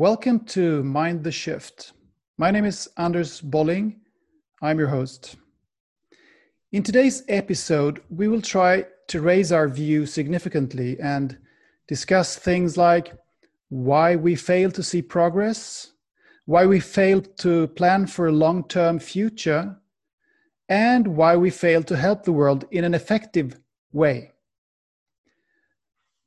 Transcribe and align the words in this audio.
Welcome 0.00 0.46
to 0.56 0.82
Mind 0.82 1.24
the 1.24 1.30
Shift. 1.30 1.92
My 2.38 2.50
name 2.50 2.64
is 2.64 2.88
Anders 2.96 3.42
Bolling. 3.42 4.00
I'm 4.62 4.78
your 4.78 4.88
host. 4.88 5.36
In 6.72 6.82
today's 6.82 7.22
episode, 7.28 8.02
we 8.08 8.26
will 8.26 8.40
try 8.40 8.86
to 9.08 9.20
raise 9.20 9.52
our 9.52 9.68
view 9.68 10.06
significantly 10.06 10.98
and 11.00 11.36
discuss 11.86 12.34
things 12.34 12.78
like 12.78 13.12
why 13.68 14.16
we 14.16 14.36
fail 14.36 14.70
to 14.70 14.82
see 14.82 15.02
progress, 15.02 15.92
why 16.46 16.64
we 16.64 16.80
fail 16.80 17.20
to 17.20 17.66
plan 17.66 18.06
for 18.06 18.28
a 18.28 18.32
long 18.32 18.66
term 18.68 18.98
future, 18.98 19.76
and 20.70 21.08
why 21.08 21.36
we 21.36 21.50
fail 21.50 21.82
to 21.82 21.94
help 21.94 22.24
the 22.24 22.32
world 22.32 22.64
in 22.70 22.84
an 22.84 22.94
effective 22.94 23.60
way. 23.92 24.32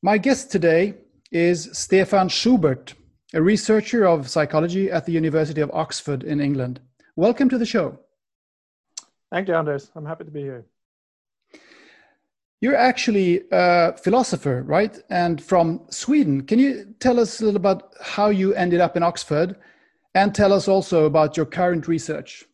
My 0.04 0.20
guest 0.20 0.52
today 0.52 0.94
is 1.32 1.72
Stefan 1.74 2.30
Schubert, 2.30 2.94
a 3.34 3.42
researcher 3.42 4.06
of 4.06 4.30
psychology 4.30 4.92
at 4.92 5.06
the 5.06 5.12
University 5.12 5.60
of 5.60 5.72
Oxford 5.74 6.24
in 6.24 6.40
England. 6.40 6.80
Welcome 7.16 7.50
to 7.50 7.58
the 7.58 7.66
show. 7.66 7.98
Thank 9.32 9.48
you, 9.48 9.56
Anders. 9.56 9.90
I'm 9.96 10.06
happy 10.06 10.26
to 10.26 10.32
be 10.32 10.42
here. 10.42 10.66
You're 12.62 12.76
actually 12.76 13.42
a 13.52 13.98
philosopher, 13.98 14.62
right? 14.62 14.98
And 15.10 15.44
from 15.44 15.82
Sweden. 15.90 16.46
Can 16.46 16.60
you 16.60 16.94
tell 17.00 17.20
us 17.20 17.42
a 17.42 17.46
little 17.46 17.58
about 17.58 17.94
how 18.02 18.30
you 18.30 18.54
ended 18.54 18.80
up 18.80 18.96
in 18.96 19.04
Oxford 19.04 19.56
and 20.14 20.34
tell 20.34 20.54
us 20.54 20.68
also 20.68 21.06
about 21.06 21.36
your 21.36 21.48
current 21.48 21.88
research? 21.88 22.46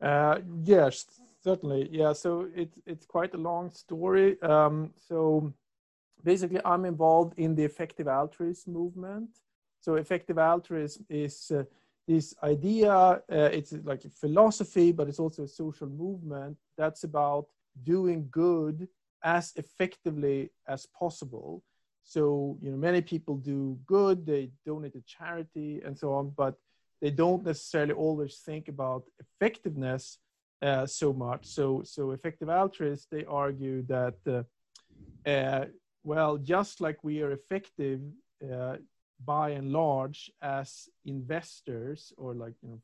Uh, 0.00 0.38
yes, 0.64 1.04
certainly. 1.44 1.88
Yeah, 1.92 2.14
so 2.14 2.48
it's, 2.56 2.78
it's 2.86 3.04
quite 3.04 3.34
a 3.34 3.38
long 3.38 3.70
story. 3.70 4.40
Um, 4.42 4.94
so 4.96 5.52
basically, 6.24 6.60
I'm 6.64 6.84
involved 6.84 7.38
in 7.38 7.54
the 7.54 7.64
effective 7.64 8.08
altruism 8.08 8.72
movement. 8.72 9.30
So 9.80 9.96
effective 9.96 10.38
altruism 10.38 11.04
is 11.08 11.50
uh, 11.50 11.64
this 12.06 12.34
idea, 12.42 12.92
uh, 12.92 13.20
it's 13.28 13.72
like 13.84 14.04
a 14.04 14.10
philosophy, 14.10 14.92
but 14.92 15.08
it's 15.08 15.18
also 15.18 15.44
a 15.44 15.48
social 15.48 15.88
movement 15.88 16.56
that's 16.76 17.04
about 17.04 17.46
doing 17.82 18.28
good 18.30 18.88
as 19.22 19.52
effectively 19.56 20.50
as 20.66 20.86
possible. 20.86 21.62
So, 22.04 22.58
you 22.60 22.70
know, 22.70 22.76
many 22.76 23.00
people 23.00 23.36
do 23.36 23.78
good, 23.86 24.26
they 24.26 24.50
donate 24.66 24.94
to 24.94 25.02
charity 25.02 25.80
and 25.84 25.96
so 25.96 26.12
on, 26.12 26.32
but 26.36 26.56
they 27.00 27.10
don't 27.10 27.44
necessarily 27.44 27.92
always 27.92 28.36
think 28.38 28.68
about 28.68 29.04
effectiveness 29.20 30.18
uh, 30.60 30.86
so 30.86 31.12
much. 31.12 31.46
So, 31.46 31.82
so 31.84 32.10
effective 32.10 32.48
altruists, 32.48 33.06
they 33.10 33.24
argue 33.24 33.82
that, 33.82 34.14
uh, 34.26 34.42
uh, 35.28 35.66
well, 36.04 36.36
just 36.36 36.80
like 36.80 37.02
we 37.02 37.22
are 37.22 37.32
effective 37.32 38.00
uh, 38.52 38.76
by 39.24 39.50
and 39.50 39.72
large 39.72 40.30
as 40.42 40.88
investors 41.04 42.12
or 42.16 42.34
like 42.34 42.54
you 42.62 42.68
know 42.70 42.80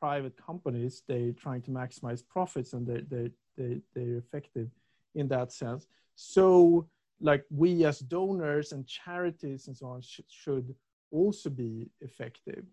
private 0.00 0.34
companies 0.36 1.02
they're 1.06 1.32
trying 1.32 1.60
to 1.62 1.70
maximize 1.70 2.22
profits 2.26 2.72
and 2.72 2.86
they 2.86 3.00
they 3.08 3.30
they 3.56 3.80
they're 3.94 4.16
effective 4.18 4.68
in 5.14 5.28
that 5.28 5.52
sense. 5.52 5.86
So 6.16 6.88
like 7.20 7.44
we 7.50 7.84
as 7.84 8.00
donors 8.00 8.72
and 8.72 8.86
charities 8.86 9.68
and 9.68 9.76
so 9.76 9.86
on 9.86 10.00
sh- 10.00 10.20
should 10.28 10.74
also 11.10 11.50
be 11.50 11.90
effective. 12.00 12.64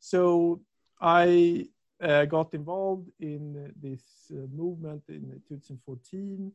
So 0.00 0.60
i 1.00 1.66
uh, 2.02 2.24
got 2.24 2.52
involved 2.54 3.08
in 3.20 3.72
this 3.80 4.02
uh, 4.32 4.46
movement 4.52 5.02
in 5.08 5.40
2014 5.48 6.52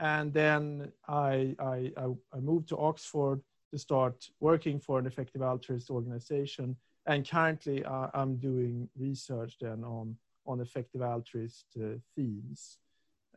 and 0.00 0.32
then 0.32 0.92
I, 1.08 1.54
I 1.58 1.92
i 2.32 2.38
moved 2.38 2.68
to 2.68 2.76
oxford 2.76 3.40
to 3.72 3.78
start 3.78 4.28
working 4.40 4.80
for 4.80 4.98
an 4.98 5.06
effective 5.06 5.42
altruist 5.42 5.90
organization. 5.90 6.76
And 7.06 7.28
currently, 7.28 7.84
uh, 7.84 8.08
I'm 8.14 8.36
doing 8.36 8.88
research 8.98 9.56
then 9.60 9.84
on 9.84 10.16
on 10.46 10.60
effective 10.60 11.02
altruist 11.02 11.66
uh, 11.76 11.98
themes. 12.14 12.78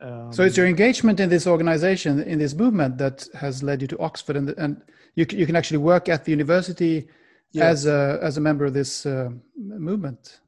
Um, 0.00 0.32
so 0.32 0.42
it's 0.42 0.56
your 0.56 0.66
engagement 0.66 1.20
in 1.20 1.28
this 1.28 1.46
organization, 1.46 2.22
in 2.22 2.38
this 2.38 2.54
movement, 2.54 2.98
that 2.98 3.28
has 3.34 3.62
led 3.62 3.82
you 3.82 3.88
to 3.88 3.98
Oxford, 3.98 4.36
and 4.36 4.50
and 4.50 4.82
you 5.14 5.26
you 5.30 5.46
can 5.46 5.56
actually 5.56 5.78
work 5.78 6.08
at 6.08 6.24
the 6.24 6.30
university 6.30 7.08
yes. 7.52 7.64
as 7.64 7.86
a 7.86 8.18
as 8.22 8.36
a 8.36 8.40
member 8.40 8.64
of 8.64 8.74
this 8.74 9.06
uh, 9.06 9.30
movement. 9.56 10.40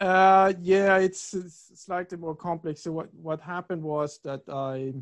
Uh, 0.00 0.54
yeah, 0.62 0.96
it's, 0.96 1.34
it's, 1.34 1.72
slightly 1.74 2.16
more 2.16 2.34
complex. 2.34 2.82
So 2.82 2.92
what 2.92 3.12
what 3.14 3.40
happened 3.40 3.82
was 3.82 4.18
that 4.24 4.42
I 4.48 4.94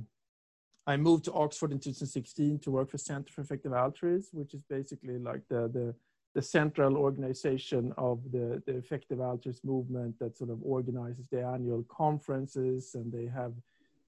I 0.89 0.97
moved 0.97 1.27
to 1.27 1.33
Oxford 1.35 1.71
in 1.71 1.79
2016 1.79 2.61
to 2.61 2.71
work 2.71 2.89
for 2.89 2.97
Center 2.97 3.31
for 3.31 3.43
Effective 3.43 3.75
Altruism, 3.75 4.39
which 4.39 4.55
is 4.55 4.63
basically 4.63 5.19
like 5.19 5.43
the, 5.51 5.69
the, 5.69 5.95
the 6.35 6.41
central 6.41 6.97
organization 6.97 7.93
of 7.99 8.21
the, 8.33 8.63
the 8.65 8.75
effective 8.75 9.21
altruism 9.21 9.69
movement 9.69 10.19
that 10.19 10.39
sort 10.39 10.49
of 10.49 10.61
organizes 10.63 11.29
the 11.29 11.45
annual 11.45 11.85
conferences 11.91 12.95
and 12.95 13.13
they 13.13 13.27
have 13.27 13.53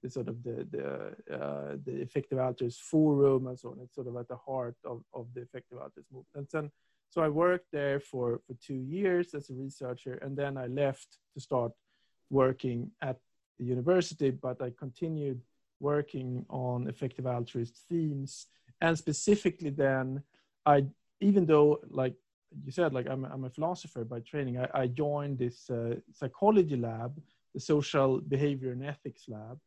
the 0.01 0.09
sort 0.09 0.27
of 0.27 0.41
the, 0.41 0.67
the, 0.71 1.35
uh, 1.35 1.77
the 1.85 2.01
effective 2.01 2.39
altruism 2.39 2.81
forum 2.83 3.45
and 3.45 3.59
so 3.59 3.69
on. 3.69 3.77
It's 3.83 3.93
sort 3.93 4.07
of 4.07 4.15
at 4.15 4.27
the 4.27 4.37
heart 4.37 4.75
of, 4.83 5.03
of 5.13 5.27
the 5.35 5.41
effective 5.41 5.77
altruism 5.77 6.15
movement. 6.15 6.51
And 6.55 6.71
so 7.11 7.21
I 7.21 7.29
worked 7.29 7.67
there 7.71 7.99
for, 7.99 8.41
for 8.47 8.55
two 8.55 8.81
years 8.97 9.35
as 9.35 9.51
a 9.51 9.53
researcher 9.53 10.15
and 10.23 10.35
then 10.35 10.57
I 10.57 10.65
left 10.65 11.19
to 11.35 11.39
start 11.39 11.73
working 12.31 12.89
at 13.03 13.19
the 13.59 13.65
university, 13.65 14.31
but 14.31 14.59
I 14.63 14.71
continued 14.75 15.41
working 15.81 16.45
on 16.49 16.87
effective 16.87 17.25
altruist 17.25 17.75
themes. 17.89 18.47
And 18.79 18.97
specifically 18.97 19.69
then 19.69 20.23
i 20.65 20.85
even 21.19 21.45
though 21.45 21.79
like 21.89 22.15
you 22.65 22.71
said 22.71 22.93
like 22.93 23.07
i'm, 23.09 23.25
I'm 23.25 23.45
a 23.45 23.49
philosopher 23.49 24.03
by 24.03 24.19
training 24.19 24.59
i, 24.59 24.67
I 24.73 24.87
joined 24.87 25.39
this 25.39 25.69
uh, 25.69 25.95
psychology 26.13 26.77
lab 26.77 27.11
the 27.53 27.59
social 27.59 28.19
behavior 28.21 28.71
and 28.71 28.85
ethics 28.85 29.23
lab 29.27 29.59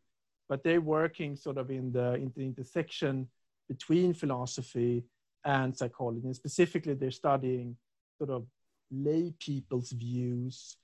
but 0.49 0.63
they're 0.63 0.81
working 0.81 1.37
sort 1.37 1.59
of 1.59 1.71
in 1.71 1.93
the, 1.93 2.15
in 2.15 2.33
the 2.37 2.43
intersection 2.43 3.29
between 3.69 4.13
philosophy 4.13 5.05
and 5.45 5.77
psychology. 5.77 6.27
And 6.27 6.37
specifically 6.37 6.95
they're 6.95 7.11
studying 7.11 7.77
sort 8.19 8.31
of 8.31 8.47
lay 8.91 9.33
people's 9.39 9.91
views 9.91 10.77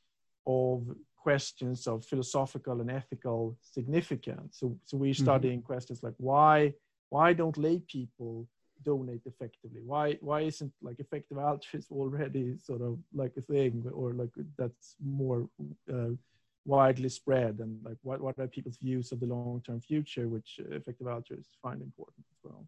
of 0.46 0.82
questions 1.22 1.86
of 1.86 2.04
philosophical 2.04 2.80
and 2.80 2.90
ethical 2.90 3.56
significance. 3.60 4.58
So, 4.58 4.78
so 4.84 4.96
we're 4.96 5.12
mm-hmm. 5.12 5.22
studying 5.22 5.58
mm-hmm. 5.58 5.72
questions 5.72 6.02
like 6.02 6.14
why 6.18 6.74
why 7.10 7.32
don't 7.32 7.58
lay 7.58 7.80
people 7.80 8.46
donate 8.84 9.22
effectively? 9.26 9.82
Why 9.84 10.16
why 10.20 10.42
isn't 10.42 10.72
like 10.82 10.98
effective 11.00 11.38
altruism 11.38 11.96
already 11.96 12.56
sort 12.58 12.82
of 12.82 12.98
like 13.12 13.32
a 13.36 13.42
thing 13.42 13.84
or 13.92 14.12
like 14.12 14.30
that's 14.56 14.96
more 15.00 15.48
uh, 15.92 16.10
widely 16.66 17.08
spread 17.08 17.58
and 17.60 17.78
like 17.84 17.96
what, 18.02 18.20
what 18.20 18.38
are 18.38 18.46
people's 18.46 18.76
views 18.76 19.12
of 19.12 19.20
the 19.20 19.26
long-term 19.26 19.80
future 19.80 20.28
which 20.28 20.60
effective 20.70 21.06
altruists 21.06 21.56
find 21.62 21.80
important 21.80 22.24
as 22.30 22.38
well 22.44 22.66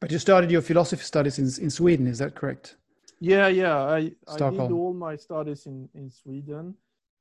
but 0.00 0.10
you 0.10 0.18
started 0.18 0.50
your 0.50 0.62
philosophy 0.62 1.02
studies 1.02 1.38
in, 1.38 1.46
in 1.62 1.70
sweden 1.70 2.06
is 2.06 2.18
that 2.18 2.34
correct 2.34 2.76
yeah 3.20 3.48
yeah 3.48 3.78
i, 3.78 4.12
I 4.28 4.36
did 4.36 4.72
all 4.80 4.94
my 4.94 5.16
studies 5.16 5.66
in, 5.66 5.88
in 5.94 6.08
sweden 6.08 6.74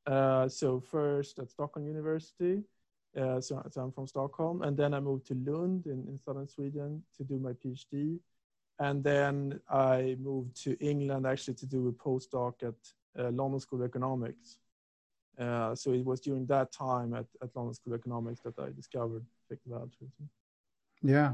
uh, 0.07 0.47
so 0.47 0.79
first 0.79 1.39
at 1.39 1.49
Stockholm 1.49 1.85
University, 1.85 2.63
uh, 3.15 3.41
so, 3.41 3.61
so, 3.71 3.81
I'm 3.81 3.91
from 3.91 4.07
Stockholm, 4.07 4.61
and 4.61 4.77
then 4.77 4.93
I 4.93 4.99
moved 4.99 5.25
to 5.27 5.33
Lund 5.33 5.87
in, 5.87 6.05
in 6.07 6.19
southern 6.23 6.47
Sweden 6.47 7.01
to 7.17 7.23
do 7.23 7.39
my 7.39 7.53
PhD, 7.53 8.19
and 8.79 9.03
then 9.03 9.59
I 9.69 10.15
moved 10.19 10.61
to 10.63 10.77
England 10.79 11.25
actually 11.25 11.55
to 11.55 11.65
do 11.65 11.87
a 11.87 11.91
postdoc 11.91 12.61
at 12.61 12.75
uh, 13.19 13.31
London 13.31 13.59
School 13.59 13.81
of 13.81 13.85
Economics. 13.85 14.59
Uh, 15.39 15.73
so 15.73 15.93
it 15.93 16.05
was 16.05 16.19
during 16.19 16.45
that 16.47 16.71
time 16.71 17.13
at, 17.13 17.25
at 17.41 17.55
London 17.55 17.73
School 17.73 17.93
of 17.93 17.99
Economics 17.99 18.41
that 18.41 18.57
I 18.59 18.69
discovered 18.75 19.25
effective 19.45 19.73
altruism. 19.73 20.29
Yeah, 21.01 21.33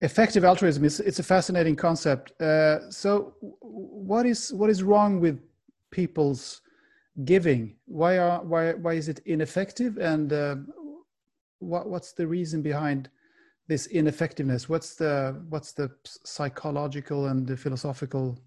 effective 0.00 0.44
altruism 0.44 0.84
is 0.84 1.00
it's 1.00 1.18
a 1.18 1.22
fascinating 1.22 1.76
concept. 1.76 2.40
Uh, 2.40 2.90
so 2.90 3.34
what 3.40 4.26
is 4.26 4.52
what 4.52 4.70
is 4.70 4.82
wrong 4.82 5.20
with 5.20 5.40
people's 5.90 6.62
giving? 7.24 7.76
Why 7.86 8.18
are 8.18 8.42
why 8.42 8.72
why 8.72 8.94
is 8.94 9.08
it 9.08 9.20
ineffective? 9.26 9.98
And 9.98 10.32
uh, 10.32 10.56
what 11.58 11.88
what's 11.88 12.12
the 12.12 12.26
reason 12.26 12.62
behind 12.62 13.08
this 13.68 13.86
ineffectiveness? 13.86 14.68
What's 14.68 14.94
the 14.96 15.42
what's 15.48 15.72
the 15.72 15.90
psychological 16.24 17.26
and 17.26 17.46
the 17.46 17.56
philosophical 17.56 18.38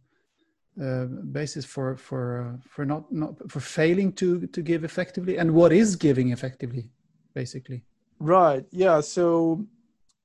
uh, 0.82 1.06
basis 1.32 1.66
for 1.66 1.98
for 1.98 2.24
uh, 2.42 2.58
for 2.68 2.86
not 2.86 3.12
not 3.12 3.50
for 3.50 3.60
failing 3.60 4.12
to 4.14 4.48
to 4.48 4.62
give 4.62 4.84
effectively? 4.84 5.38
And 5.38 5.52
what 5.52 5.72
is 5.72 5.96
giving 5.96 6.32
effectively 6.32 6.92
basically? 7.34 7.84
Right. 8.20 8.66
Yeah. 8.72 9.02
So 9.02 9.66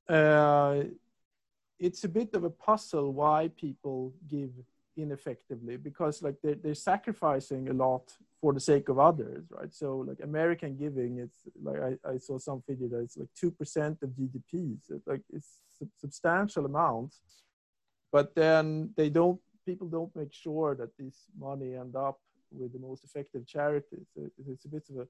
uh 0.09 0.85
it's 1.79 2.05
a 2.05 2.09
bit 2.09 2.35
of 2.35 2.45
a 2.45 2.51
puzzle 2.51 3.13
why 3.13 3.51
people 3.65 4.15
give 4.29 4.51
ineffectively 4.97 5.77
because 5.77 6.23
like 6.23 6.37
they're, 6.43 6.57
they're 6.57 6.75
sacrificing 6.75 7.69
a 7.69 7.73
lot 7.73 8.13
for 8.41 8.53
the 8.53 8.61
sake 8.61 8.89
of 8.89 8.99
others 8.99 9.45
right 9.51 9.73
so 9.73 10.05
like 10.07 10.19
american 10.23 10.77
giving 10.77 11.19
it's 11.19 11.39
like 11.63 11.81
i, 11.81 12.11
I 12.11 12.19
saw 12.19 12.39
some 12.39 12.61
figure 12.63 12.89
that 12.89 13.01
it's 13.01 13.17
like 13.17 13.29
2% 13.43 14.03
of 14.03 14.11
gdp 14.11 14.79
so 14.83 14.95
it's 14.97 15.07
like 15.07 15.23
it's 15.33 15.61
substantial 15.99 16.67
amount 16.67 17.15
but 18.11 18.35
then 18.35 18.91
they 18.97 19.09
don't 19.09 19.41
people 19.65 19.89
don't 19.89 20.15
make 20.15 20.33
sure 20.33 20.75
that 20.75 20.97
this 20.99 21.15
money 21.39 21.75
end 21.75 21.97
up 21.97 22.19
with 22.51 22.73
the 22.73 22.79
most 22.79 23.05
effective 23.05 23.47
charities. 23.47 24.07
It's 24.49 24.65
a 24.65 24.69
bit 24.69 24.85
of 24.91 24.97
a 24.99 25.07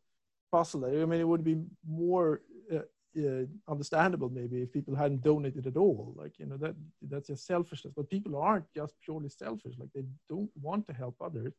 puzzle. 0.50 0.84
I 0.84 1.04
mean, 1.04 1.20
it 1.20 1.28
would 1.28 1.44
be 1.44 1.60
more 1.88 2.42
uh, 2.72 2.80
uh, 3.18 3.44
understandable 3.68 4.30
maybe 4.30 4.62
if 4.62 4.72
people 4.72 4.94
hadn't 4.94 5.22
donated 5.22 5.66
at 5.66 5.76
all. 5.76 6.14
Like 6.16 6.38
you 6.38 6.46
know 6.46 6.56
that 6.58 6.74
that's 7.02 7.28
just 7.28 7.46
selfishness. 7.46 7.92
But 7.96 8.10
people 8.10 8.36
aren't 8.36 8.72
just 8.74 8.94
purely 9.04 9.28
selfish. 9.28 9.74
Like 9.78 9.90
they 9.94 10.04
don't 10.28 10.50
want 10.60 10.86
to 10.86 10.92
help 10.92 11.16
others, 11.20 11.52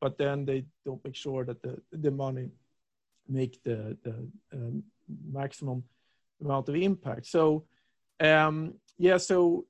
but 0.00 0.18
then 0.18 0.44
they 0.44 0.64
don't 0.84 1.04
make 1.04 1.16
sure 1.16 1.44
that 1.44 1.62
the 1.62 1.80
the 1.92 2.10
money 2.10 2.50
make 3.28 3.62
the 3.62 3.96
the 4.02 4.28
um, 4.52 4.82
maximum 5.30 5.84
amount 6.40 6.68
of 6.68 6.76
impact. 6.76 7.26
So 7.26 7.64
um, 8.20 8.74
yeah, 8.98 9.16
so 9.16 9.66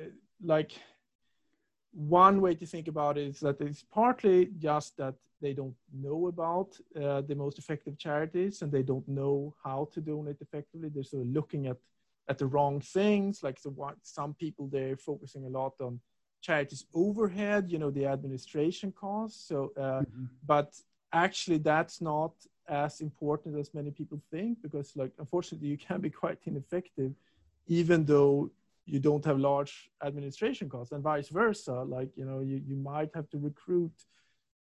uh, 0.00 0.10
like 0.42 0.72
one 1.96 2.40
way 2.42 2.54
to 2.54 2.66
think 2.66 2.88
about 2.88 3.16
it 3.16 3.28
is 3.28 3.40
that 3.40 3.60
it's 3.60 3.82
partly 3.82 4.50
just 4.58 4.96
that 4.98 5.14
they 5.40 5.54
don't 5.54 5.74
know 5.92 6.28
about 6.28 6.78
uh, 7.00 7.22
the 7.22 7.34
most 7.34 7.58
effective 7.58 7.98
charities 7.98 8.62
and 8.62 8.70
they 8.70 8.82
don't 8.82 9.06
know 9.08 9.54
how 9.64 9.88
to 9.94 10.00
donate 10.00 10.36
effectively. 10.40 10.88
They're 10.88 11.02
sort 11.02 11.22
of 11.22 11.28
looking 11.28 11.66
at 11.66 11.78
at 12.28 12.38
the 12.38 12.46
wrong 12.46 12.80
things. 12.80 13.42
Like 13.42 13.58
so 13.58 13.70
what, 13.70 13.96
some 14.02 14.34
people 14.34 14.68
they're 14.68 14.96
focusing 14.96 15.46
a 15.46 15.48
lot 15.48 15.74
on 15.80 16.00
charities 16.42 16.84
overhead, 16.94 17.70
you 17.70 17.78
know, 17.78 17.90
the 17.90 18.06
administration 18.06 18.92
costs. 18.92 19.48
So, 19.48 19.72
uh, 19.76 19.80
mm-hmm. 20.02 20.24
but 20.46 20.74
actually 21.12 21.58
that's 21.58 22.00
not 22.00 22.32
as 22.68 23.00
important 23.00 23.56
as 23.58 23.72
many 23.72 23.90
people 23.90 24.20
think 24.30 24.60
because 24.60 24.96
like 24.96 25.12
unfortunately 25.18 25.68
you 25.68 25.78
can 25.78 26.00
be 26.00 26.10
quite 26.10 26.38
ineffective 26.44 27.12
even 27.68 28.04
though 28.04 28.50
you 28.86 29.00
don't 29.00 29.24
have 29.24 29.38
large 29.38 29.90
administration 30.04 30.68
costs 30.68 30.92
and 30.92 31.02
vice 31.02 31.28
versa. 31.28 31.82
Like 31.82 32.10
you 32.16 32.24
know 32.24 32.40
you, 32.40 32.62
you 32.66 32.76
might 32.76 33.10
have 33.14 33.28
to 33.30 33.38
recruit 33.38 33.92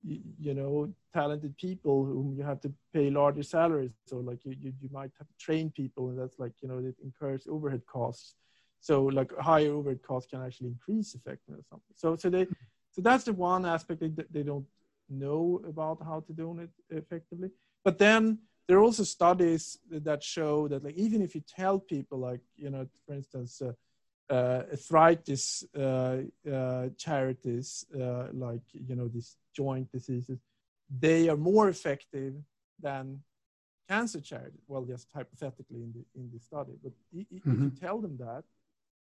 you, 0.03 0.19
you 0.39 0.53
know 0.53 0.91
talented 1.13 1.55
people 1.57 2.05
whom 2.05 2.35
you 2.35 2.43
have 2.43 2.59
to 2.61 2.73
pay 2.93 3.09
larger 3.09 3.43
salaries. 3.43 3.91
So 4.05 4.17
like 4.17 4.43
you, 4.45 4.55
you, 4.59 4.73
you 4.81 4.89
might 4.91 5.11
have 5.17 5.27
to 5.27 5.37
train 5.39 5.69
people 5.69 6.09
and 6.09 6.19
that's 6.19 6.39
like 6.39 6.53
you 6.61 6.67
know 6.67 6.79
it 6.79 6.95
incurs 7.03 7.47
overhead 7.49 7.83
costs. 7.85 8.35
So 8.81 9.03
like 9.03 9.31
higher 9.37 9.71
overhead 9.71 10.01
costs 10.01 10.29
can 10.29 10.41
actually 10.43 10.69
increase 10.69 11.13
effectiveness 11.13 11.65
or 11.65 11.69
something. 11.69 11.95
So 11.95 12.15
so 12.15 12.29
they 12.29 12.47
so 12.91 13.01
that's 13.01 13.25
the 13.25 13.33
one 13.33 13.65
aspect 13.65 13.99
they, 14.01 14.11
they 14.31 14.43
don't 14.43 14.65
know 15.09 15.61
about 15.67 15.99
how 16.03 16.21
to 16.21 16.33
do 16.33 16.59
it 16.59 16.69
effectively. 16.89 17.51
But 17.83 17.97
then 17.99 18.39
there 18.67 18.77
are 18.77 18.83
also 18.83 19.03
studies 19.03 19.79
that 19.89 20.23
show 20.23 20.67
that 20.67 20.83
like 20.83 20.95
even 20.95 21.21
if 21.21 21.35
you 21.35 21.41
tell 21.41 21.79
people 21.79 22.19
like 22.19 22.41
you 22.55 22.69
know 22.69 22.87
for 23.05 23.13
instance 23.13 23.61
uh, 23.61 23.73
uh, 24.29 24.63
arthritis 24.71 25.63
uh, 25.77 26.17
uh, 26.51 26.89
charities 26.97 27.85
uh, 27.99 28.27
like 28.33 28.61
you 28.73 28.95
know 28.95 29.07
these 29.07 29.37
joint 29.55 29.91
diseases, 29.91 30.39
they 30.99 31.29
are 31.29 31.37
more 31.37 31.69
effective 31.69 32.33
than 32.81 33.19
cancer 33.87 34.21
charities. 34.21 34.61
Well, 34.67 34.83
just 34.83 35.07
hypothetically 35.13 35.81
in 35.83 35.91
the 35.93 36.19
in 36.19 36.29
the 36.31 36.39
study, 36.39 36.73
but 36.83 36.93
if 37.13 37.43
mm-hmm. 37.43 37.63
you 37.63 37.69
tell 37.71 37.99
them 37.99 38.17
that, 38.17 38.43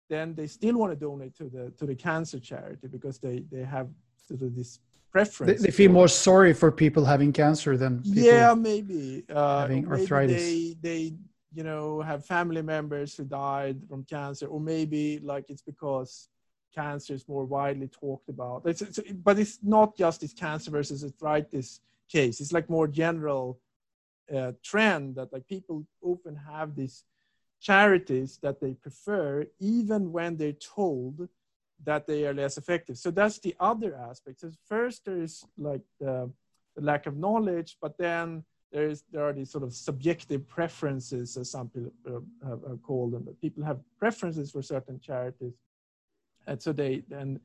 then 0.09 0.33
they 0.35 0.47
still 0.47 0.77
want 0.77 0.91
to 0.91 0.99
donate 0.99 1.35
to 1.37 1.45
the 1.45 1.71
to 1.77 1.85
the 1.85 1.95
cancer 1.95 2.39
charity 2.39 2.87
because 2.87 3.19
they 3.19 3.43
they 3.51 3.63
have 3.63 3.89
sort 4.27 4.41
of 4.41 4.55
this 4.55 4.79
preference. 5.11 5.61
They, 5.61 5.67
they 5.67 5.71
feel 5.71 5.91
more 5.91 6.07
sorry 6.07 6.53
for 6.53 6.71
people 6.71 7.05
having 7.05 7.31
cancer 7.31 7.77
than 7.77 8.01
yeah, 8.03 8.53
maybe 8.53 9.23
uh, 9.29 9.61
having 9.61 9.87
arthritis. 9.87 10.41
Maybe 10.41 10.77
they 10.81 10.89
they 10.89 11.15
you 11.53 11.63
know 11.63 12.01
have 12.01 12.25
family 12.25 12.61
members 12.61 13.15
who 13.15 13.25
died 13.25 13.77
from 13.89 14.03
cancer 14.03 14.47
or 14.47 14.59
maybe 14.59 15.19
like 15.19 15.49
it's 15.49 15.61
because 15.61 16.29
cancer 16.73 17.13
is 17.13 17.27
more 17.27 17.45
widely 17.45 17.87
talked 17.87 18.29
about. 18.29 18.63
It's, 18.65 18.81
it's, 18.81 18.99
but 19.23 19.37
it's 19.37 19.59
not 19.61 19.97
just 19.97 20.21
this 20.21 20.33
cancer 20.33 20.71
versus 20.71 21.03
arthritis 21.03 21.81
case. 22.09 22.39
It's 22.39 22.53
like 22.53 22.69
more 22.69 22.87
general 22.87 23.59
uh, 24.33 24.53
trend 24.63 25.15
that 25.15 25.33
like 25.33 25.47
people 25.47 25.85
often 26.01 26.35
have 26.35 26.75
these 26.75 27.03
charities 27.59 28.39
that 28.41 28.59
they 28.59 28.73
prefer 28.73 29.45
even 29.59 30.11
when 30.11 30.37
they're 30.37 30.53
told 30.53 31.27
that 31.83 32.07
they 32.07 32.25
are 32.25 32.33
less 32.33 32.57
effective. 32.57 32.97
So 32.97 33.11
that's 33.11 33.39
the 33.39 33.55
other 33.59 33.95
aspect. 33.95 34.39
So 34.39 34.51
first 34.67 35.05
there's 35.05 35.43
like 35.57 35.81
the, 35.99 36.31
the 36.75 36.81
lack 36.81 37.05
of 37.05 37.17
knowledge 37.17 37.77
but 37.81 37.97
then 37.97 38.43
there 38.71 38.87
is 38.87 39.03
there 39.11 39.23
are 39.23 39.33
these 39.33 39.51
sort 39.51 39.63
of 39.63 39.73
subjective 39.73 40.47
preferences, 40.47 41.37
as 41.37 41.51
some 41.51 41.69
people 41.69 41.91
uh, 42.07 42.47
have, 42.47 42.61
have 42.67 42.81
called 42.81 43.11
them. 43.13 43.23
But 43.23 43.39
people 43.41 43.63
have 43.63 43.79
preferences 43.99 44.51
for 44.51 44.61
certain 44.61 44.99
charities, 44.99 45.53
and 46.47 46.61
so 46.61 46.71
they 46.71 47.03
then 47.07 47.39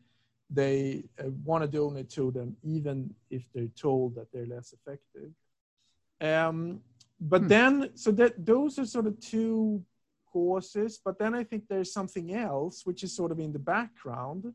they 0.49 1.05
uh, 1.19 1.31
want 1.44 1.62
to 1.62 1.69
donate 1.69 2.11
to 2.11 2.31
them, 2.31 2.56
even 2.62 3.12
if 3.31 3.43
they're 3.52 3.67
told 3.76 4.14
that 4.14 4.28
they're 4.32 4.46
less 4.46 4.73
effective. 4.73 5.31
Um, 6.20 6.81
but 7.20 7.43
hmm. 7.43 7.49
then, 7.49 7.90
so 7.94 8.12
that 8.12 8.46
those 8.46 8.78
are 8.78 8.87
sort 8.87 9.06
of 9.06 9.19
two 9.20 9.82
causes. 10.32 11.00
But 11.05 11.19
then 11.19 11.34
I 11.34 11.43
think 11.43 11.64
there's 11.69 11.93
something 11.93 12.34
else, 12.34 12.87
which 12.87 13.02
is 13.02 13.14
sort 13.14 13.32
of 13.32 13.40
in 13.40 13.52
the 13.52 13.58
background, 13.58 14.52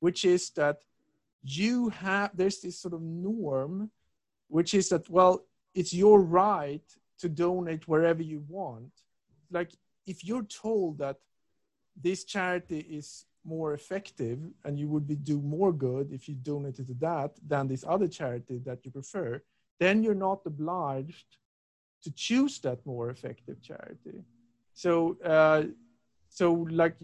which 0.00 0.24
is 0.24 0.50
that 0.50 0.78
you 1.42 1.90
have 1.90 2.30
there's 2.34 2.60
this 2.60 2.78
sort 2.80 2.94
of 2.94 3.02
norm, 3.02 3.90
which 4.48 4.72
is 4.72 4.88
that 4.88 5.10
well 5.10 5.44
it's 5.74 5.92
your 5.92 6.20
right 6.20 6.84
to 7.18 7.28
donate 7.28 7.88
wherever 7.88 8.22
you 8.22 8.44
want. 8.48 8.92
Like 9.50 9.72
if 10.06 10.24
you're 10.24 10.44
told 10.44 10.98
that 10.98 11.18
this 12.00 12.24
charity 12.24 12.80
is 12.80 13.26
more 13.44 13.74
effective 13.74 14.38
and 14.64 14.78
you 14.78 14.88
would 14.88 15.06
be 15.06 15.16
do 15.16 15.40
more 15.40 15.72
good 15.72 16.12
if 16.12 16.28
you 16.28 16.34
donated 16.34 16.86
to 16.86 16.94
that 16.94 17.32
than 17.46 17.68
this 17.68 17.84
other 17.86 18.08
charity 18.08 18.58
that 18.64 18.84
you 18.84 18.90
prefer, 18.90 19.42
then 19.78 20.02
you're 20.02 20.14
not 20.14 20.40
obliged 20.46 21.36
to 22.02 22.10
choose 22.12 22.58
that 22.60 22.84
more 22.86 23.10
effective 23.10 23.60
charity. 23.62 24.24
So, 24.74 25.16
uh, 25.24 25.64
so 26.28 26.52
like 26.70 26.96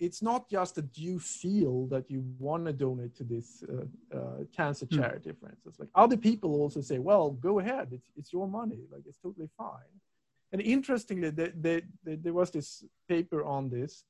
it's 0.00 0.22
not 0.22 0.48
just 0.48 0.76
that 0.76 0.96
you 0.96 1.18
feel 1.18 1.86
that 1.86 2.10
you 2.10 2.24
want 2.38 2.66
to 2.66 2.72
donate 2.72 3.16
to 3.16 3.24
this 3.24 3.64
uh, 3.68 4.16
uh, 4.16 4.44
cancer 4.56 4.86
hmm. 4.86 4.98
charity, 4.98 5.32
for 5.32 5.48
instance. 5.48 5.76
Like 5.78 5.88
other 5.94 6.16
people 6.16 6.54
also 6.54 6.80
say, 6.80 6.98
well, 6.98 7.30
go 7.30 7.58
ahead, 7.58 7.88
it's, 7.92 8.08
it's 8.16 8.32
your 8.32 8.46
money, 8.46 8.80
like 8.92 9.02
it's 9.06 9.18
totally 9.18 9.48
fine. 9.56 9.92
And 10.52 10.62
interestingly, 10.62 11.30
they, 11.30 11.48
they, 11.48 11.82
they, 12.04 12.14
there 12.14 12.32
was 12.32 12.50
this 12.50 12.84
paper 13.08 13.44
on 13.44 13.68
this. 13.68 14.04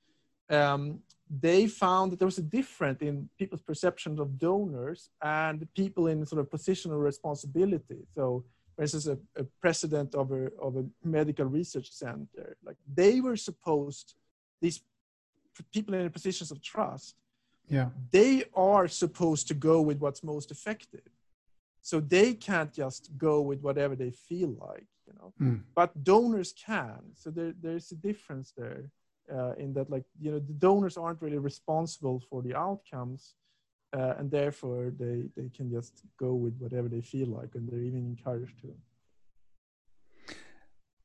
Um, 0.50 1.00
they 1.28 1.66
found 1.66 2.12
that 2.12 2.18
there 2.18 2.26
was 2.26 2.38
a 2.38 2.42
difference 2.42 3.02
in 3.02 3.28
people's 3.38 3.60
perceptions 3.60 4.18
of 4.18 4.38
donors 4.38 5.10
and 5.20 5.66
people 5.74 6.06
in 6.06 6.24
sort 6.24 6.40
of 6.40 6.48
positional 6.48 7.02
responsibility. 7.02 8.06
So, 8.14 8.44
for 8.76 8.82
instance, 8.82 9.06
a, 9.06 9.18
a 9.36 9.44
president 9.60 10.14
of 10.14 10.32
a, 10.32 10.50
of 10.62 10.76
a 10.76 10.84
medical 11.04 11.44
research 11.46 11.90
center, 11.90 12.56
like 12.64 12.76
they 12.94 13.20
were 13.20 13.36
supposed, 13.36 14.14
these 14.62 14.80
people 15.64 15.94
in 15.94 16.10
positions 16.10 16.50
of 16.50 16.62
trust, 16.62 17.16
yeah, 17.68 17.88
they 18.10 18.44
are 18.54 18.88
supposed 18.88 19.48
to 19.48 19.54
go 19.54 19.80
with 19.80 19.98
what's 19.98 20.22
most 20.22 20.50
effective. 20.50 21.08
So 21.80 22.00
they 22.00 22.34
can't 22.34 22.72
just 22.72 23.10
go 23.16 23.40
with 23.40 23.60
whatever 23.62 23.96
they 23.96 24.10
feel 24.10 24.54
like, 24.60 24.86
you 25.06 25.14
know. 25.18 25.32
Mm. 25.40 25.62
But 25.74 26.04
donors 26.04 26.52
can. 26.52 27.00
So 27.14 27.30
there, 27.30 27.54
there's 27.60 27.90
a 27.92 27.94
difference 27.94 28.52
there 28.56 28.90
uh, 29.32 29.52
in 29.52 29.72
that, 29.74 29.88
like, 29.88 30.04
you 30.20 30.30
know, 30.30 30.38
the 30.38 30.52
donors 30.52 30.96
aren't 30.96 31.22
really 31.22 31.38
responsible 31.38 32.20
for 32.28 32.42
the 32.42 32.54
outcomes. 32.54 33.34
Uh, 33.96 34.12
and 34.18 34.30
therefore 34.30 34.92
they, 34.98 35.30
they 35.34 35.48
can 35.48 35.70
just 35.70 36.02
go 36.18 36.34
with 36.34 36.54
whatever 36.58 36.88
they 36.88 37.00
feel 37.00 37.28
like 37.28 37.54
and 37.54 37.66
they're 37.66 37.80
even 37.80 38.04
encouraged 38.04 38.60
to 38.60 38.68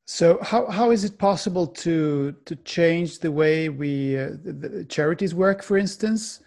so 0.06 0.38
how, 0.42 0.66
how 0.66 0.90
is 0.90 1.04
it 1.04 1.18
possible 1.18 1.66
to 1.66 2.32
to 2.44 2.56
change 2.56 3.20
the 3.20 3.32
way 3.32 3.68
we 3.70 4.18
uh, 4.18 4.30
the, 4.42 4.52
the 4.52 4.84
charities 4.84 5.34
work, 5.34 5.62
for 5.62 5.78
instance, 5.78 6.40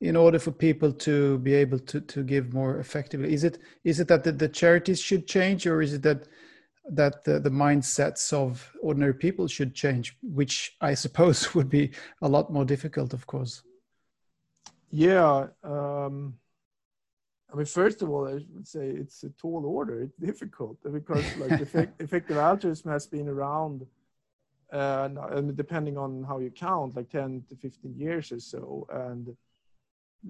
in 0.00 0.16
order 0.16 0.38
for 0.38 0.50
people 0.50 0.92
to 0.92 1.38
be 1.38 1.54
able 1.54 1.78
to 1.78 2.00
to 2.00 2.24
give 2.24 2.52
more 2.52 2.78
effectively? 2.78 3.32
Is 3.32 3.44
it 3.44 3.58
is 3.84 4.00
it 4.00 4.08
that 4.08 4.24
the, 4.24 4.32
the 4.32 4.48
charities 4.48 5.00
should 5.00 5.28
change, 5.28 5.66
or 5.66 5.80
is 5.80 5.94
it 5.94 6.02
that 6.02 6.26
that 6.90 7.24
the, 7.24 7.38
the 7.38 7.50
mindsets 7.50 8.32
of 8.32 8.72
ordinary 8.82 9.14
people 9.14 9.46
should 9.46 9.74
change, 9.74 10.16
which 10.22 10.76
I 10.80 10.94
suppose 10.94 11.54
would 11.54 11.68
be 11.68 11.92
a 12.20 12.28
lot 12.28 12.52
more 12.52 12.64
difficult, 12.64 13.12
of 13.12 13.26
course. 13.26 13.62
Yeah, 14.90 15.48
um, 15.62 16.34
I 17.54 17.56
mean, 17.56 17.66
first 17.66 18.02
of 18.02 18.10
all, 18.10 18.26
I 18.26 18.32
would 18.32 18.66
say 18.66 18.88
it's 18.88 19.22
a 19.22 19.30
tall 19.30 19.64
order. 19.64 20.02
It's 20.02 20.16
difficult 20.16 20.76
because 20.92 21.24
like 21.36 21.60
effect, 21.60 22.02
effective 22.02 22.36
altruism 22.36 22.90
has 22.90 23.06
been 23.06 23.28
around, 23.28 23.86
uh, 24.72 25.08
and 25.30 25.56
depending 25.56 25.96
on 25.96 26.24
how 26.24 26.40
you 26.40 26.50
count, 26.50 26.96
like 26.96 27.10
10 27.10 27.44
to 27.50 27.54
15 27.54 27.94
years 27.96 28.32
or 28.32 28.40
so. 28.40 28.88
And 28.90 29.36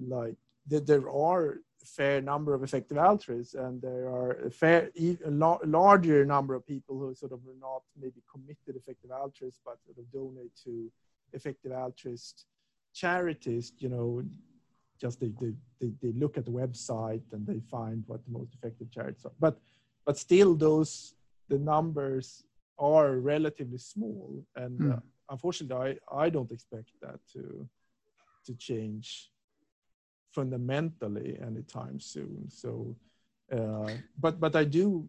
like 0.07 0.35
there 0.67 1.09
are 1.09 1.61
a 1.81 1.85
fair 1.85 2.21
number 2.21 2.53
of 2.53 2.61
effective 2.61 2.99
altruists 2.99 3.55
and 3.55 3.81
there 3.81 4.07
are 4.07 4.31
a 4.45 4.51
fair, 4.51 4.91
a 4.95 5.31
larger 5.65 6.25
number 6.25 6.53
of 6.53 6.67
people 6.67 6.99
who 6.99 7.15
sort 7.15 7.31
of 7.31 7.39
are 7.39 7.59
not 7.59 7.81
maybe 7.99 8.21
committed 8.31 8.75
effective 8.75 9.09
altruists, 9.09 9.61
but 9.65 9.83
sort 9.83 9.97
of 9.97 10.11
donate 10.11 10.55
to 10.63 10.91
effective 11.33 11.71
altruists 11.71 12.45
charities, 12.93 13.73
you 13.79 13.89
know, 13.89 14.23
just 14.99 15.19
they, 15.19 15.31
they, 15.41 15.53
they, 15.79 15.91
they 16.01 16.11
look 16.13 16.37
at 16.37 16.45
the 16.45 16.51
website 16.51 17.21
and 17.33 17.45
they 17.45 17.59
find 17.69 18.03
what 18.07 18.23
the 18.25 18.31
most 18.31 18.53
effective 18.53 18.89
charities 18.91 19.25
are. 19.25 19.31
But, 19.39 19.59
but 20.05 20.17
still 20.17 20.55
those, 20.55 21.15
the 21.49 21.59
numbers 21.59 22.43
are 22.79 23.17
relatively 23.17 23.77
small. 23.77 24.45
And 24.55 24.79
mm. 24.79 24.93
uh, 24.93 24.99
unfortunately, 25.29 25.99
I, 26.11 26.23
I 26.25 26.29
don't 26.29 26.51
expect 26.51 26.91
that 27.01 27.19
to, 27.33 27.67
to 28.45 28.53
change 28.55 29.31
fundamentally 30.31 31.37
anytime 31.41 31.99
soon. 31.99 32.49
So, 32.49 32.95
uh, 33.51 33.91
but, 34.19 34.39
but 34.39 34.55
I 34.55 34.63
do 34.63 35.07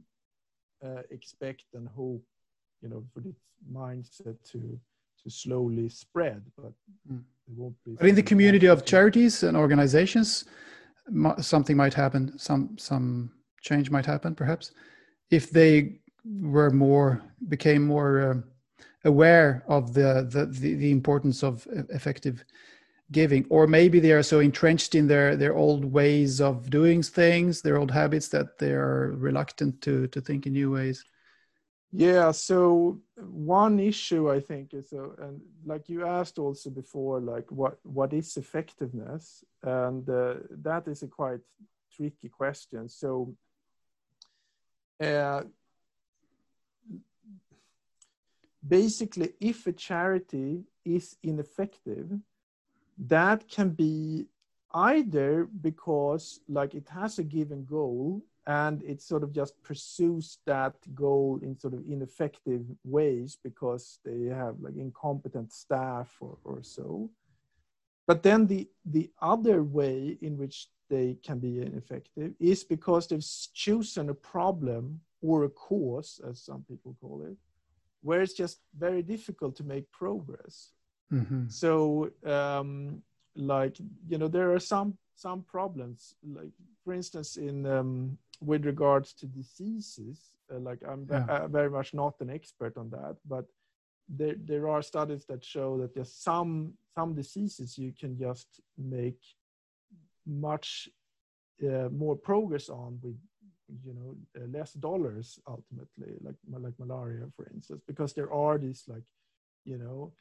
uh, 0.84 1.02
expect 1.10 1.64
and 1.74 1.88
hope, 1.88 2.24
you 2.82 2.88
know, 2.88 3.04
for 3.12 3.20
this 3.20 3.36
mindset 3.72 4.36
to, 4.52 4.78
to 5.26 5.30
slowly 5.30 5.88
spread, 5.88 6.42
but 6.56 6.72
mm. 7.12 7.22
it 7.48 7.54
won't 7.56 7.76
be. 7.84 7.96
But 7.98 8.08
in 8.08 8.14
the 8.14 8.22
community 8.22 8.66
of 8.66 8.84
charities 8.84 9.42
and 9.42 9.56
organizations, 9.56 10.44
something 11.40 11.76
might 11.76 11.94
happen. 11.94 12.38
Some 12.38 12.76
some 12.78 13.32
change 13.60 13.90
might 13.90 14.06
happen, 14.06 14.34
perhaps, 14.34 14.72
if 15.30 15.50
they 15.50 15.98
were 16.24 16.70
more 16.70 17.22
became 17.48 17.82
more 17.86 18.30
um, 18.30 18.44
aware 19.04 19.64
of 19.68 19.92
the, 19.94 20.28
the 20.30 20.46
the 20.46 20.74
the 20.74 20.90
importance 20.90 21.42
of 21.42 21.66
effective 21.90 22.44
giving 23.12 23.46
or 23.50 23.68
maybe 23.68 24.00
they 24.00 24.10
are 24.10 24.22
so 24.22 24.40
entrenched 24.40 24.96
in 24.96 25.06
their 25.06 25.36
their 25.36 25.54
old 25.54 25.84
ways 25.84 26.40
of 26.40 26.68
doing 26.70 27.00
things 27.04 27.62
their 27.62 27.78
old 27.78 27.92
habits 27.92 28.26
that 28.26 28.58
they 28.58 28.72
are 28.72 29.12
reluctant 29.16 29.80
to 29.80 30.08
to 30.08 30.20
think 30.20 30.44
in 30.44 30.52
new 30.52 30.72
ways 30.72 31.04
yeah, 31.92 32.30
so 32.32 33.00
one 33.16 33.78
issue 33.78 34.30
I 34.30 34.40
think 34.40 34.74
is, 34.74 34.92
uh, 34.92 35.10
and 35.22 35.40
like 35.64 35.88
you 35.88 36.06
asked 36.06 36.38
also 36.38 36.70
before, 36.70 37.20
like 37.20 37.50
what 37.50 37.78
what 37.84 38.12
is 38.12 38.36
effectiveness, 38.36 39.44
and 39.62 40.08
uh, 40.08 40.34
that 40.50 40.88
is 40.88 41.02
a 41.02 41.08
quite 41.08 41.40
tricky 41.94 42.28
question. 42.28 42.88
So, 42.88 43.34
uh, 45.00 45.44
basically, 48.66 49.34
if 49.40 49.66
a 49.66 49.72
charity 49.72 50.64
is 50.84 51.16
ineffective, 51.22 52.10
that 52.98 53.48
can 53.48 53.70
be 53.70 54.26
either 54.74 55.44
because 55.44 56.40
like 56.48 56.74
it 56.74 56.88
has 56.88 57.18
a 57.18 57.24
given 57.24 57.64
goal 57.64 58.22
and 58.46 58.82
it 58.84 59.02
sort 59.02 59.24
of 59.24 59.32
just 59.32 59.60
pursues 59.62 60.38
that 60.46 60.74
goal 60.94 61.40
in 61.42 61.58
sort 61.58 61.74
of 61.74 61.82
ineffective 61.88 62.64
ways 62.84 63.36
because 63.42 63.98
they 64.04 64.26
have 64.26 64.54
like 64.60 64.76
incompetent 64.76 65.52
staff 65.52 66.14
or, 66.20 66.38
or 66.44 66.62
so 66.62 67.10
but 68.06 68.22
then 68.22 68.46
the 68.46 68.68
the 68.84 69.10
other 69.20 69.62
way 69.62 70.16
in 70.22 70.36
which 70.38 70.68
they 70.88 71.16
can 71.24 71.38
be 71.38 71.60
ineffective 71.60 72.32
is 72.38 72.62
because 72.62 73.08
they've 73.08 73.26
chosen 73.52 74.08
a 74.10 74.14
problem 74.14 75.00
or 75.22 75.44
a 75.44 75.48
cause 75.48 76.20
as 76.28 76.40
some 76.40 76.64
people 76.68 76.96
call 77.00 77.22
it 77.22 77.36
where 78.02 78.22
it's 78.22 78.34
just 78.34 78.60
very 78.78 79.02
difficult 79.02 79.56
to 79.56 79.64
make 79.64 79.90
progress 79.90 80.70
mm-hmm. 81.12 81.48
so 81.48 82.10
um, 82.24 83.02
like 83.34 83.76
you 84.08 84.18
know 84.18 84.28
there 84.28 84.52
are 84.52 84.60
some 84.60 84.96
some 85.16 85.42
problems 85.42 86.14
like 86.24 86.52
for 86.84 86.92
instance 86.92 87.36
in 87.36 87.66
um, 87.66 88.16
with 88.40 88.64
regards 88.64 89.12
to 89.14 89.26
diseases, 89.26 90.30
uh, 90.52 90.58
like 90.58 90.80
I'm 90.88 91.06
yeah. 91.10 91.24
uh, 91.28 91.48
very 91.48 91.70
much 91.70 91.94
not 91.94 92.14
an 92.20 92.30
expert 92.30 92.76
on 92.76 92.90
that, 92.90 93.16
but 93.26 93.46
there 94.08 94.36
there 94.44 94.68
are 94.68 94.82
studies 94.82 95.24
that 95.26 95.44
show 95.44 95.78
that 95.78 95.94
there's 95.94 96.12
some 96.12 96.74
some 96.94 97.14
diseases 97.14 97.76
you 97.76 97.92
can 97.98 98.16
just 98.18 98.60
make 98.78 99.20
much 100.26 100.88
uh, 101.62 101.88
more 101.90 102.16
progress 102.16 102.68
on 102.68 102.98
with 103.02 103.16
you 103.84 103.94
know 103.94 104.16
uh, 104.40 104.46
less 104.46 104.72
dollars 104.74 105.40
ultimately 105.48 106.14
like 106.22 106.36
like 106.58 106.74
malaria 106.78 107.26
for 107.34 107.48
instance 107.52 107.82
because 107.86 108.12
there 108.12 108.32
are 108.32 108.58
these 108.58 108.84
like 108.86 109.02
you 109.64 109.78
know 109.78 110.12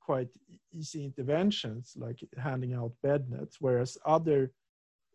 quite 0.00 0.28
easy 0.72 1.04
interventions 1.04 1.94
like 1.96 2.20
handing 2.38 2.74
out 2.74 2.92
bed 3.02 3.28
nets 3.28 3.56
whereas 3.60 3.98
other 4.06 4.52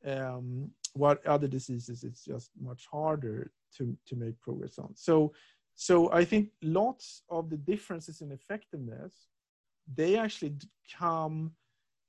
um, 0.06 0.72
what 0.96 1.26
other 1.26 1.48
diseases 1.48 2.04
it's 2.04 2.24
just 2.24 2.52
much 2.60 2.88
harder 2.92 3.52
to 3.76 3.96
to 4.06 4.16
make 4.16 4.40
progress 4.42 4.78
on 4.80 4.96
so 4.96 5.32
so 5.76 6.12
i 6.12 6.24
think 6.24 6.50
lots 6.62 7.24
of 7.30 7.50
the 7.50 7.58
differences 7.58 8.22
in 8.22 8.32
effectiveness 8.32 9.28
they 9.96 10.18
actually 10.18 10.56
come 10.98 11.52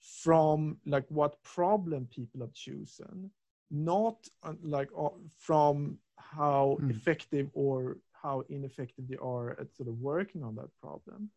from 0.01 0.77
like 0.87 1.05
what 1.09 1.43
problem 1.43 2.07
people 2.11 2.41
have 2.41 2.53
chosen 2.55 3.31
not 3.71 4.17
uh, 4.43 4.55
like 4.63 4.89
uh, 4.99 5.09
from 5.39 5.99
how 6.17 6.77
mm. 6.81 6.91
effective 6.91 7.49
or 7.55 7.99
how 8.13 8.43
ineffective 8.49 9.07
they 9.09 9.17
are 9.23 9.51
at 9.61 9.75
sort 9.75 9.89
of 9.89 9.99
working 10.01 10.43
on 10.43 10.55
that 10.55 10.69
problem 10.81 11.31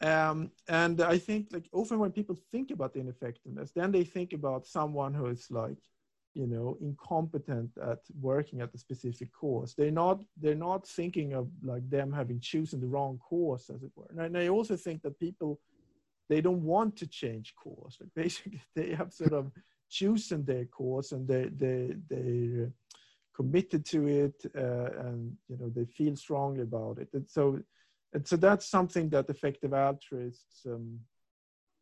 um, 0.00 0.50
and 0.68 1.00
i 1.00 1.18
think 1.18 1.48
like 1.52 1.68
often 1.72 1.98
when 1.98 2.12
people 2.12 2.36
think 2.52 2.70
about 2.70 2.94
the 2.94 3.00
ineffectiveness 3.00 3.72
then 3.72 3.90
they 3.92 4.04
think 4.04 4.32
about 4.32 4.66
someone 4.66 5.12
who 5.12 5.26
is 5.26 5.50
like 5.50 5.78
you 6.34 6.46
know 6.46 6.76
incompetent 6.80 7.70
at 7.82 7.98
working 8.20 8.60
at 8.60 8.74
a 8.74 8.78
specific 8.78 9.32
cause. 9.32 9.74
They're 9.74 9.90
not 9.90 10.22
they're 10.40 10.54
not 10.54 10.86
thinking 10.86 11.34
of 11.34 11.48
like 11.62 11.88
them 11.88 12.12
having 12.12 12.40
chosen 12.40 12.80
the 12.80 12.86
wrong 12.86 13.18
cause 13.18 13.70
as 13.74 13.82
it 13.82 13.90
were. 13.96 14.06
And 14.16 14.36
i 14.36 14.48
also 14.48 14.76
think 14.76 15.02
that 15.02 15.18
people 15.18 15.60
they 16.28 16.40
don't 16.40 16.62
want 16.62 16.96
to 16.96 17.06
change 17.06 17.54
course. 17.56 17.96
Like 18.00 18.10
basically 18.24 18.62
they 18.74 18.94
have 18.94 19.12
sort 19.12 19.32
of 19.32 19.50
chosen 19.90 20.44
their 20.44 20.66
course 20.66 21.12
and 21.12 21.26
they 21.26 21.44
they 21.64 21.94
they 22.08 22.68
committed 23.34 23.84
to 23.86 24.06
it 24.06 24.34
uh, 24.56 25.06
and 25.06 25.36
you 25.48 25.56
know 25.58 25.70
they 25.70 25.86
feel 25.86 26.16
strongly 26.16 26.62
about 26.62 26.98
it. 26.98 27.08
And 27.14 27.28
so 27.28 27.60
and 28.12 28.26
so 28.26 28.36
that's 28.36 28.66
something 28.66 29.08
that 29.10 29.28
effective 29.28 29.72
altruists 29.74 30.64
um, 30.66 31.00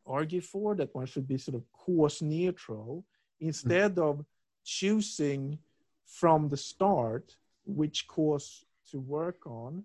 argue 0.05 0.41
for 0.41 0.75
that 0.75 0.93
one 0.93 1.05
should 1.05 1.27
be 1.27 1.37
sort 1.37 1.55
of 1.55 1.63
cause 1.71 2.21
neutral 2.21 3.05
instead 3.39 3.95
mm. 3.95 4.09
of 4.09 4.25
choosing 4.67 5.57
from 6.05 6.49
the 6.49 6.57
start 6.57 7.35
which 7.65 8.05
cause 8.07 8.65
to 8.91 8.99
work 8.99 9.47
on 9.47 9.83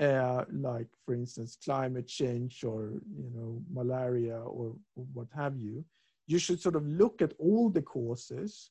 uh, 0.00 0.44
like 0.52 0.88
for 1.04 1.14
instance 1.14 1.56
climate 1.64 2.08
change 2.08 2.64
or 2.64 2.80
you 3.22 3.30
know 3.34 3.62
malaria 3.72 4.38
or, 4.38 4.74
what 5.14 5.28
have 5.34 5.56
you 5.56 5.84
you 6.26 6.38
should 6.38 6.60
sort 6.60 6.74
of 6.74 6.84
look 6.86 7.22
at 7.22 7.32
all 7.38 7.70
the 7.70 7.80
causes 7.80 8.70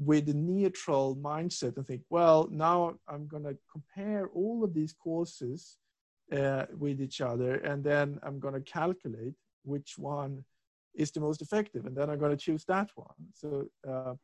with 0.00 0.28
a 0.28 0.34
neutral 0.34 1.16
mindset 1.16 1.76
and 1.76 1.86
think 1.86 2.02
well 2.10 2.48
now 2.50 2.94
i'm 3.06 3.26
going 3.28 3.44
to 3.44 3.56
compare 3.70 4.26
all 4.34 4.64
of 4.64 4.74
these 4.74 4.92
causes 4.92 5.78
uh, 6.32 6.66
with 6.76 7.00
each 7.00 7.20
other 7.20 7.54
and 7.68 7.84
then 7.84 8.18
i'm 8.24 8.38
going 8.40 8.54
to 8.54 8.72
calculate 8.78 9.34
which 9.64 9.96
one 9.96 10.44
is 10.94 11.12
the 11.12 11.20
most 11.20 11.40
effective 11.40 11.86
and 11.86 11.96
then 11.96 12.10
i'm 12.10 12.18
going 12.18 12.36
to 12.36 12.44
choose 12.46 12.64
that 12.64 12.90
one. 12.96 13.20
So 13.32 13.68
uh, 13.88 14.14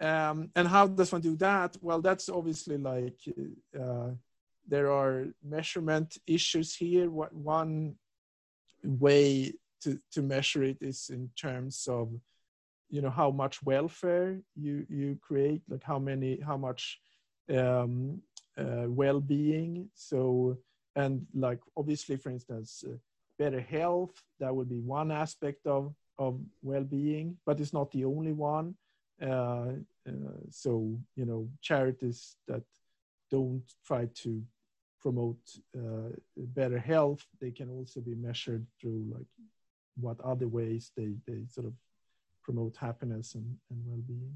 um, 0.00 0.50
and 0.56 0.66
how 0.66 0.86
does 0.86 1.12
one 1.12 1.20
do 1.20 1.36
that? 1.36 1.76
Well, 1.80 2.00
that's 2.00 2.28
obviously 2.28 2.78
like 2.78 3.18
uh, 3.78 4.10
there 4.66 4.90
are 4.90 5.26
measurement 5.44 6.16
issues 6.26 6.74
here. 6.74 7.10
What 7.10 7.34
one 7.34 7.96
way 8.82 9.52
to, 9.82 10.00
to 10.12 10.22
measure 10.22 10.62
it 10.62 10.78
is 10.80 11.10
in 11.10 11.30
terms 11.36 11.86
of 11.88 12.08
you 12.88 13.02
know 13.02 13.10
how 13.10 13.30
much 13.30 13.62
welfare 13.62 14.40
you 14.56 14.86
you 14.88 15.18
create, 15.20 15.62
like 15.68 15.84
how 15.84 15.98
many 15.98 16.40
how 16.40 16.56
much 16.56 16.98
um, 17.54 18.22
uh, 18.56 18.86
well-being. 18.88 19.90
So 19.94 20.58
and 20.96 21.26
like 21.34 21.60
obviously, 21.76 22.16
for 22.16 22.30
instance, 22.30 22.84
uh, 22.86 22.96
better 23.38 23.60
health 23.60 24.22
that 24.38 24.54
would 24.54 24.68
be 24.68 24.80
one 24.80 25.10
aspect 25.10 25.66
of 25.66 25.94
of 26.18 26.40
well-being, 26.62 27.36
but 27.44 27.60
it's 27.60 27.72
not 27.72 27.90
the 27.92 28.04
only 28.04 28.32
one. 28.32 28.74
Uh, 29.22 29.72
uh, 30.08 30.12
so 30.50 30.98
you 31.14 31.26
know 31.26 31.48
charities 31.60 32.36
that 32.48 32.62
don't 33.30 33.62
try 33.86 34.06
to 34.14 34.42
promote 35.00 35.38
uh, 35.76 36.08
better 36.36 36.78
health 36.78 37.26
they 37.40 37.50
can 37.50 37.68
also 37.70 38.00
be 38.00 38.14
measured 38.14 38.66
through 38.80 39.04
like 39.12 39.26
what 39.96 40.18
other 40.20 40.48
ways 40.48 40.90
they 40.96 41.12
they 41.26 41.44
sort 41.46 41.66
of 41.66 41.74
promote 42.42 42.76
happiness 42.76 43.34
and, 43.34 43.56
and 43.70 43.82
well-being. 43.86 44.34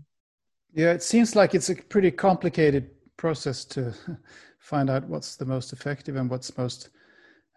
Yeah 0.74 0.92
it 0.92 1.02
seems 1.02 1.34
like 1.34 1.54
it's 1.54 1.70
a 1.70 1.76
pretty 1.76 2.10
complicated 2.10 2.90
process 3.16 3.64
to 3.64 3.94
find 4.58 4.90
out 4.90 5.08
what's 5.08 5.36
the 5.36 5.46
most 5.46 5.72
effective 5.72 6.16
and 6.16 6.28
what's 6.28 6.56
most 6.58 6.90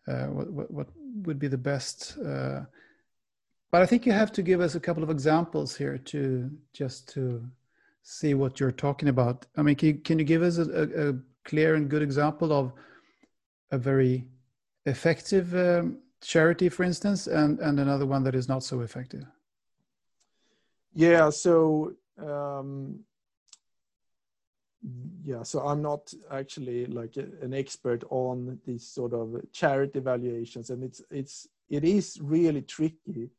uh, 0.08 0.28
what, 0.28 0.50
what, 0.52 0.72
what 0.72 0.88
would 1.26 1.40
be 1.40 1.50
the 1.50 1.58
best 1.58 2.18
uh, 2.26 2.62
but 3.78 3.84
i 3.84 3.86
think 3.86 4.08
you 4.08 4.12
have 4.12 4.32
to 4.32 4.42
give 4.42 4.60
us 4.60 4.74
a 4.74 4.80
couple 4.80 5.04
of 5.04 5.12
examples 5.12 5.78
here 5.78 6.00
to 6.00 6.50
just 6.74 7.08
to 7.08 7.48
see 8.02 8.34
what 8.34 8.60
you're 8.60 8.72
talking 8.72 9.10
about. 9.10 9.46
I 9.58 9.62
mean, 9.62 9.76
can 9.76 9.88
you, 9.90 9.94
can 9.96 10.18
you 10.18 10.26
give 10.26 10.42
us 10.42 10.58
a, 10.58 11.10
a, 11.10 11.14
clear 11.44 11.76
and 11.76 11.90
good 11.90 12.02
example 12.02 12.52
of 12.54 12.72
a 13.72 13.78
very 13.78 14.26
effective 14.86 15.54
um, 15.54 16.00
charity, 16.22 16.70
for 16.70 16.84
instance, 16.84 17.28
and 17.28 17.60
and 17.60 17.80
another 17.80 18.08
one 18.08 18.24
that 18.24 18.34
is 18.34 18.48
not 18.48 18.64
so 18.64 18.82
effective? 18.82 19.26
Yeah. 20.94 21.30
So. 21.30 21.94
Um, 22.18 23.04
yeah 25.24 25.44
so 25.44 25.60
i'm 25.68 25.82
not 25.82 26.14
actually 26.32 26.86
like 26.86 27.18
an 27.18 27.54
expert 27.54 28.04
on 28.10 28.58
these 28.66 28.88
sort 28.88 29.12
of 29.12 29.36
charity 29.52 30.00
valuations, 30.00 30.70
and 30.70 30.84
it's 30.84 31.02
it's 31.10 31.48
it 31.70 31.84
is 31.84 32.20
really 32.22 32.62
tricky 32.62 33.30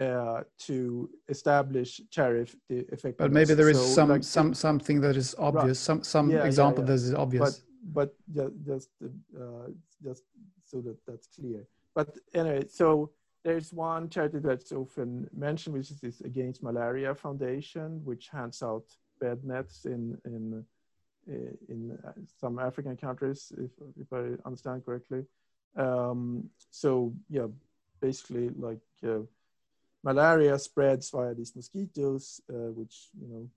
uh, 0.00 0.42
to 0.58 1.10
establish 1.28 2.00
charity 2.10 2.56
effectiveness. 2.68 3.16
But 3.18 3.32
maybe 3.32 3.54
there 3.54 3.68
is 3.68 3.78
so 3.78 3.94
some 3.94 4.08
like, 4.08 4.24
some 4.24 4.54
something 4.54 5.00
that 5.02 5.16
is 5.16 5.34
obvious, 5.38 5.66
right. 5.66 5.76
some 5.76 6.02
some 6.02 6.30
yeah, 6.30 6.44
example 6.44 6.82
yeah, 6.82 6.90
yeah. 6.90 6.96
that 6.96 7.02
is 7.08 7.14
obvious. 7.14 7.62
But 7.92 8.14
but 8.26 8.54
just 8.66 8.90
uh, 9.04 9.68
just 10.02 10.24
so 10.64 10.80
that 10.80 10.96
that's 11.06 11.26
clear. 11.26 11.66
But 11.94 12.16
anyway, 12.34 12.64
so 12.68 13.10
there's 13.44 13.72
one 13.72 14.08
charity 14.08 14.38
that's 14.38 14.72
often 14.72 15.28
mentioned, 15.36 15.74
which 15.74 15.90
is 15.90 16.00
this 16.00 16.20
Against 16.20 16.62
Malaria 16.62 17.14
Foundation, 17.14 18.00
which 18.04 18.28
hands 18.28 18.62
out 18.62 18.84
bed 19.20 19.44
nets 19.44 19.84
in 19.84 20.16
in 20.24 20.64
uh, 21.30 21.52
in 21.68 21.98
uh, 22.06 22.12
some 22.40 22.58
African 22.58 22.96
countries, 22.96 23.52
if 23.58 23.70
if 24.00 24.12
I 24.12 24.36
understand 24.46 24.84
correctly. 24.84 25.24
Um, 25.76 26.48
so 26.70 27.12
yeah, 27.28 27.48
basically 28.00 28.48
like 28.56 28.80
uh, 29.06 29.20
malaria 30.02 30.58
spreads 30.58 31.10
via 31.10 31.34
these 31.34 31.54
mosquitoes, 31.54 32.40
uh, 32.50 32.70
which 32.72 33.08
you 33.20 33.28
know 33.28 33.48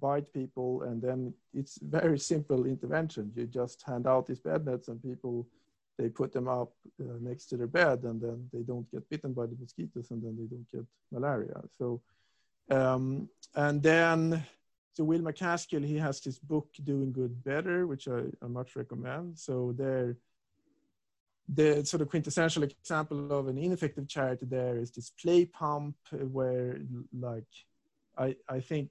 bite 0.00 0.32
people, 0.32 0.82
and 0.82 1.02
then 1.02 1.34
it's 1.52 1.78
very 1.82 2.18
simple 2.18 2.66
intervention. 2.66 3.32
You 3.34 3.46
just 3.46 3.82
hand 3.82 4.06
out 4.06 4.26
these 4.26 4.40
bed 4.40 4.64
nets, 4.66 4.88
and 4.88 5.02
people 5.02 5.46
they 5.98 6.08
put 6.08 6.32
them 6.32 6.48
up 6.48 6.72
uh, 7.00 7.18
next 7.20 7.46
to 7.46 7.56
their 7.56 7.66
bed, 7.66 8.04
and 8.04 8.20
then 8.20 8.48
they 8.52 8.62
don't 8.62 8.90
get 8.90 9.08
bitten 9.10 9.32
by 9.34 9.46
the 9.46 9.56
mosquitoes, 9.60 10.10
and 10.10 10.22
then 10.22 10.36
they 10.38 10.46
don't 10.46 10.70
get 10.72 10.86
malaria. 11.12 11.60
So, 11.78 12.00
um, 12.70 13.28
and 13.54 13.82
then 13.82 14.42
so 14.94 15.04
Will 15.04 15.20
MacAskill 15.20 15.84
he 15.84 15.96
has 15.96 16.20
this 16.20 16.38
book, 16.38 16.68
Doing 16.82 17.12
Good 17.12 17.44
Better, 17.44 17.86
which 17.86 18.08
I, 18.08 18.22
I 18.42 18.46
much 18.48 18.76
recommend. 18.76 19.38
So 19.38 19.74
there 19.76 20.16
the 21.52 21.84
sort 21.84 22.00
of 22.00 22.08
quintessential 22.08 22.62
example 22.62 23.32
of 23.32 23.48
an 23.48 23.58
ineffective 23.58 24.06
charity 24.08 24.46
there 24.46 24.76
is 24.76 24.90
this 24.92 25.10
play 25.10 25.44
pump 25.44 25.96
where 26.12 26.78
like 27.18 27.44
I, 28.16 28.36
I 28.48 28.60
think 28.60 28.90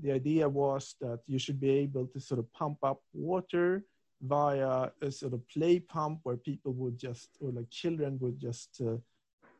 the 0.00 0.12
idea 0.12 0.48
was 0.48 0.94
that 1.00 1.20
you 1.26 1.38
should 1.38 1.60
be 1.60 1.70
able 1.70 2.06
to 2.06 2.20
sort 2.20 2.38
of 2.38 2.52
pump 2.52 2.78
up 2.82 3.02
water 3.12 3.84
via 4.22 4.90
a 5.02 5.10
sort 5.10 5.32
of 5.32 5.48
play 5.48 5.80
pump 5.80 6.20
where 6.22 6.36
people 6.36 6.72
would 6.72 6.98
just 6.98 7.30
or 7.40 7.50
like 7.50 7.70
children 7.70 8.18
would 8.20 8.38
just 8.38 8.80
uh, 8.80 8.96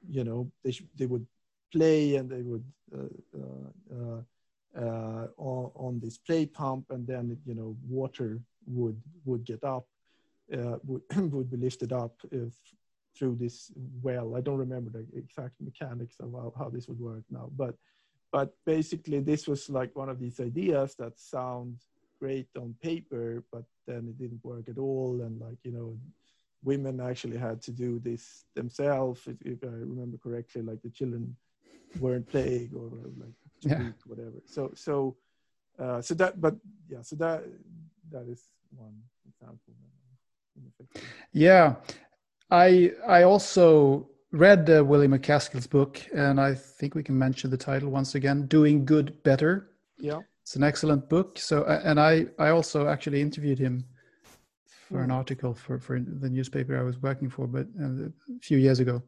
you 0.09 0.25
know 0.25 0.51
they 0.63 0.73
sh- 0.73 0.85
they 0.97 1.07
would 1.07 1.27
play 1.73 2.17
and 2.17 2.31
they 2.31 2.43
would 2.43 2.65
uh, 2.95 3.41
uh, 3.95 4.21
uh, 4.81 5.27
on, 5.37 5.71
on 5.75 6.01
this 6.01 6.19
play 6.19 6.47
pump 6.47 6.87
and 6.91 7.07
then 7.07 7.37
you 7.47 7.55
know 7.55 7.77
water 7.89 8.41
would 8.67 9.01
would 9.25 9.45
get 9.45 9.63
up. 9.65 9.87
uh, 9.89 9.98
would, 10.85 11.03
would 11.33 11.51
be 11.51 11.57
lifted 11.57 11.93
up 11.93 12.15
if, 12.31 12.53
through 13.17 13.37
this 13.37 13.73
well. 14.03 14.37
I 14.37 14.41
don't 14.41 14.59
remember 14.59 14.91
the 14.91 15.07
exact 15.19 15.61
mechanics 15.61 16.17
of 16.21 16.33
how, 16.33 16.53
how 16.57 16.69
this 16.69 16.89
would 16.89 17.01
work 17.01 17.25
now, 17.31 17.51
but 17.57 17.75
but 18.31 18.55
basically 18.67 19.21
this 19.21 19.49
was 19.49 19.71
like 19.71 19.97
one 19.97 20.11
of 20.11 20.21
these 20.21 20.39
ideas 20.39 20.95
that 20.99 21.19
sound 21.19 21.79
great 22.21 22.49
on 22.59 22.75
paper, 22.83 23.43
but 23.51 23.65
then 23.87 24.07
it 24.09 24.19
didn't 24.19 24.45
work 24.45 24.69
at 24.69 24.77
all, 24.77 25.23
and 25.23 25.41
like 25.41 25.59
you 25.65 25.73
know 25.73 25.97
women 26.63 27.01
actually 27.01 27.39
had 27.39 27.63
to 27.63 27.71
do 27.71 27.99
this 28.01 28.45
themselves 28.55 29.21
if, 29.27 29.37
if, 29.43 29.63
i 29.63 29.67
remember 29.67 30.19
correctly 30.19 30.63
like 30.63 30.83
the 30.83 30.91
children 30.91 31.37
weren't 32.01 32.29
playing 32.29 32.71
or 32.75 32.91
like 33.17 33.33
yeah. 33.61 33.91
whatever 34.07 34.43
so 34.45 34.71
so 34.75 35.17
uh, 35.79 36.01
so 36.03 36.15
that 36.15 36.41
but 36.41 36.57
yeah 36.89 37.03
so 37.03 37.15
that 37.17 37.45
that 38.11 38.27
is 38.29 38.43
one 38.77 38.95
example 39.29 39.73
yeah, 41.33 41.77
I 42.51 42.93
I 43.07 43.23
also 43.23 44.09
read 44.33 44.69
uh, 44.71 44.85
William 44.85 45.13
MacAskill's 45.13 45.67
book, 45.67 46.01
and 46.15 46.41
I 46.41 46.55
think 46.55 46.95
we 46.95 47.03
can 47.03 47.19
mention 47.19 47.51
the 47.51 47.57
title 47.57 47.91
once 47.91 48.15
again: 48.15 48.47
"Doing 48.47 48.85
Good 48.85 49.23
Better." 49.23 49.71
Yeah, 49.99 50.21
it's 50.43 50.57
an 50.57 50.63
excellent 50.63 51.09
book. 51.09 51.39
So, 51.39 51.65
and 51.65 52.01
I 52.01 52.27
I 52.39 52.51
also 52.51 52.89
actually 52.89 53.21
interviewed 53.21 53.59
him 53.59 53.85
for 54.89 55.01
an 55.03 55.11
hmm. 55.11 55.17
article 55.17 55.55
for 55.55 55.79
for 55.79 56.01
the 56.01 56.31
newspaper 56.31 56.79
I 56.79 56.83
was 56.83 57.01
working 57.03 57.31
for, 57.31 57.47
but 57.47 57.67
uh, 57.81 58.07
a 58.07 58.41
few 58.41 58.59
years 58.59 58.81
ago, 58.81 59.03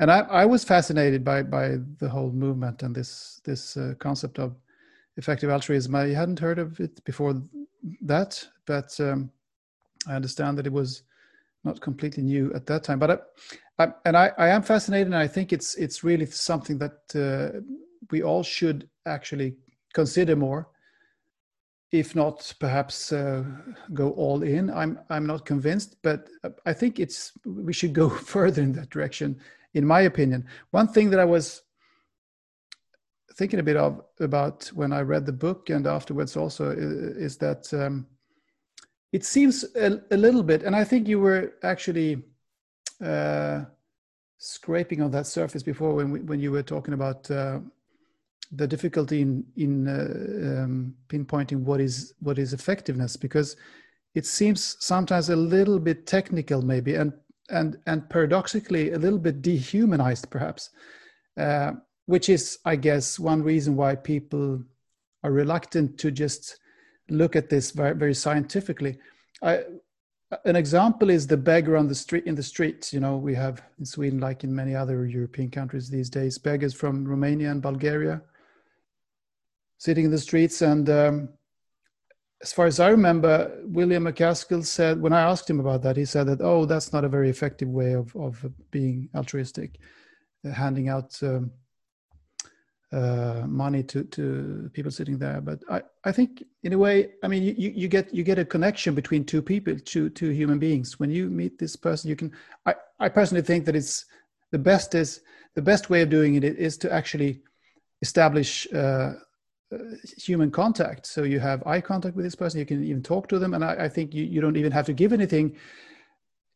and 0.00 0.10
I 0.10 0.20
I 0.20 0.46
was 0.46 0.64
fascinated 0.64 1.24
by 1.24 1.42
by 1.42 1.76
the 1.98 2.08
whole 2.08 2.32
movement 2.32 2.82
and 2.82 2.94
this 2.94 3.40
this 3.44 3.76
uh, 3.76 3.94
concept 3.98 4.38
of 4.38 4.56
effective 5.16 5.50
altruism. 5.50 5.94
I 5.94 6.08
hadn't 6.08 6.38
heard 6.38 6.58
of 6.58 6.80
it 6.80 7.04
before 7.04 7.34
that, 8.02 8.42
but 8.66 8.98
um, 9.00 9.30
I 10.06 10.14
understand 10.14 10.58
that 10.58 10.66
it 10.66 10.72
was 10.72 11.02
not 11.64 11.80
completely 11.80 12.22
new 12.22 12.52
at 12.54 12.66
that 12.66 12.84
time, 12.84 12.98
but 12.98 13.10
I, 13.78 13.84
I 13.84 13.92
and 14.04 14.16
I, 14.16 14.32
I, 14.38 14.48
am 14.48 14.62
fascinated, 14.62 15.08
and 15.08 15.16
I 15.16 15.26
think 15.26 15.52
it's 15.52 15.74
it's 15.74 16.04
really 16.04 16.26
something 16.26 16.78
that 16.78 16.98
uh, 17.14 17.60
we 18.10 18.22
all 18.22 18.42
should 18.42 18.88
actually 19.06 19.56
consider 19.92 20.36
more, 20.36 20.68
if 21.90 22.14
not 22.14 22.52
perhaps 22.60 23.12
uh, 23.12 23.44
go 23.92 24.10
all 24.12 24.42
in. 24.42 24.70
I'm 24.70 24.98
I'm 25.10 25.26
not 25.26 25.44
convinced, 25.44 25.96
but 26.02 26.28
I 26.64 26.72
think 26.72 27.00
it's 27.00 27.32
we 27.44 27.72
should 27.72 27.92
go 27.92 28.08
further 28.34 28.62
in 28.62 28.72
that 28.72 28.90
direction, 28.90 29.38
in 29.74 29.84
my 29.84 30.02
opinion. 30.02 30.46
One 30.70 30.88
thing 30.88 31.10
that 31.10 31.20
I 31.20 31.24
was 31.24 31.62
thinking 33.34 33.60
a 33.60 33.62
bit 33.62 33.76
of 33.76 34.02
about 34.20 34.66
when 34.74 34.92
I 34.92 35.00
read 35.00 35.24
the 35.24 35.32
book 35.32 35.70
and 35.70 35.86
afterwards 35.86 36.36
also 36.36 36.70
is, 36.70 37.36
that. 37.38 37.72
Um, 37.72 38.06
it 39.12 39.24
seems 39.24 39.64
a, 39.74 40.00
a, 40.10 40.16
little 40.16 40.42
bit, 40.42 40.62
and 40.62 40.76
I 40.76 40.84
think 40.84 41.08
you 41.08 41.18
were 41.20 41.54
actually 41.62 42.22
uh, 43.02 43.64
scraping 44.38 45.02
on 45.02 45.10
that 45.12 45.26
surface 45.26 45.62
before 45.62 45.94
when 45.94 46.10
we, 46.10 46.20
when 46.20 46.40
you 46.40 46.52
were 46.52 46.62
talking 46.62 46.94
about 46.94 47.30
uh, 47.30 47.60
the 48.52 48.66
difficulty 48.66 49.20
in 49.20 49.44
in 49.56 49.88
uh, 49.88 50.62
um, 50.62 50.94
pinpointing 51.08 51.60
what 51.60 51.80
is 51.80 52.14
what 52.20 52.38
is 52.38 52.52
effectiveness 52.52 53.16
because 53.16 53.56
it 54.14 54.24
seems 54.24 54.76
sometimes 54.80 55.28
a 55.28 55.36
little 55.36 55.78
bit 55.78 56.06
technical 56.06 56.62
maybe 56.62 56.94
and 56.94 57.12
and 57.50 57.78
and 57.86 58.08
paradoxically 58.08 58.92
a 58.92 58.98
little 58.98 59.18
bit 59.18 59.42
dehumanized 59.42 60.30
perhaps 60.30 60.70
uh, 61.38 61.72
which 62.06 62.28
is 62.28 62.58
i 62.64 62.74
guess 62.74 63.18
one 63.18 63.42
reason 63.42 63.76
why 63.76 63.94
people 63.94 64.62
are 65.24 65.32
reluctant 65.32 65.98
to 65.98 66.10
just 66.10 66.58
look 67.10 67.36
at 67.36 67.48
this 67.48 67.70
very, 67.70 67.94
very 67.94 68.14
scientifically. 68.14 68.98
I, 69.42 69.62
an 70.44 70.56
example 70.56 71.08
is 71.10 71.26
the 71.26 71.36
beggar 71.36 71.76
on 71.76 71.88
the 71.88 71.94
street 71.94 72.26
in 72.26 72.34
the 72.34 72.42
streets. 72.42 72.92
You 72.92 73.00
know, 73.00 73.16
we 73.16 73.34
have 73.34 73.62
in 73.78 73.86
Sweden, 73.86 74.20
like 74.20 74.44
in 74.44 74.54
many 74.54 74.74
other 74.74 75.06
European 75.06 75.50
countries 75.50 75.88
these 75.88 76.10
days, 76.10 76.36
beggars 76.36 76.74
from 76.74 77.06
Romania 77.06 77.50
and 77.50 77.62
Bulgaria 77.62 78.20
sitting 79.78 80.04
in 80.04 80.10
the 80.10 80.18
streets. 80.18 80.60
And 80.60 80.90
um, 80.90 81.28
as 82.42 82.52
far 82.52 82.66
as 82.66 82.78
I 82.78 82.88
remember, 82.88 83.58
William 83.64 84.04
MacAskill 84.04 84.64
said 84.64 85.00
when 85.00 85.12
I 85.12 85.22
asked 85.22 85.48
him 85.48 85.60
about 85.60 85.82
that, 85.82 85.96
he 85.96 86.04
said 86.04 86.26
that 86.26 86.42
oh, 86.42 86.66
that's 86.66 86.92
not 86.92 87.04
a 87.04 87.08
very 87.08 87.30
effective 87.30 87.68
way 87.68 87.94
of 87.94 88.14
of 88.14 88.44
being 88.70 89.08
altruistic, 89.14 89.78
uh, 90.44 90.50
handing 90.50 90.88
out. 90.88 91.18
Um, 91.22 91.52
uh, 92.92 93.44
money 93.46 93.82
to 93.82 94.04
to 94.04 94.70
people 94.72 94.90
sitting 94.90 95.18
there. 95.18 95.40
But 95.40 95.62
I, 95.70 95.82
I 96.04 96.12
think 96.12 96.44
in 96.62 96.72
a 96.72 96.78
way, 96.78 97.10
I 97.22 97.28
mean, 97.28 97.42
you, 97.42 97.70
you 97.74 97.88
get 97.88 98.14
you 98.14 98.24
get 98.24 98.38
a 98.38 98.44
connection 98.44 98.94
between 98.94 99.24
two 99.24 99.42
people, 99.42 99.76
two 99.78 100.08
two 100.10 100.30
human 100.30 100.58
beings. 100.58 100.98
When 100.98 101.10
you 101.10 101.28
meet 101.28 101.58
this 101.58 101.76
person, 101.76 102.08
you 102.08 102.16
can. 102.16 102.32
I, 102.66 102.74
I 102.98 103.08
personally 103.08 103.42
think 103.42 103.66
that 103.66 103.76
it's 103.76 104.06
the 104.52 104.58
best 104.58 104.94
is 104.94 105.20
the 105.54 105.62
best 105.62 105.90
way 105.90 106.02
of 106.02 106.08
doing 106.08 106.34
it 106.36 106.44
is 106.44 106.78
to 106.78 106.92
actually 106.92 107.42
establish 108.00 108.66
uh, 108.72 109.12
uh, 109.72 109.78
human 110.16 110.50
contact. 110.50 111.06
So 111.06 111.24
you 111.24 111.40
have 111.40 111.66
eye 111.66 111.80
contact 111.80 112.16
with 112.16 112.24
this 112.24 112.34
person. 112.34 112.58
You 112.60 112.66
can 112.66 112.82
even 112.84 113.02
talk 113.02 113.28
to 113.28 113.38
them, 113.38 113.54
and 113.54 113.64
I, 113.64 113.84
I 113.84 113.88
think 113.88 114.14
you, 114.14 114.24
you 114.24 114.40
don't 114.40 114.56
even 114.56 114.72
have 114.72 114.86
to 114.86 114.92
give 114.92 115.12
anything. 115.12 115.56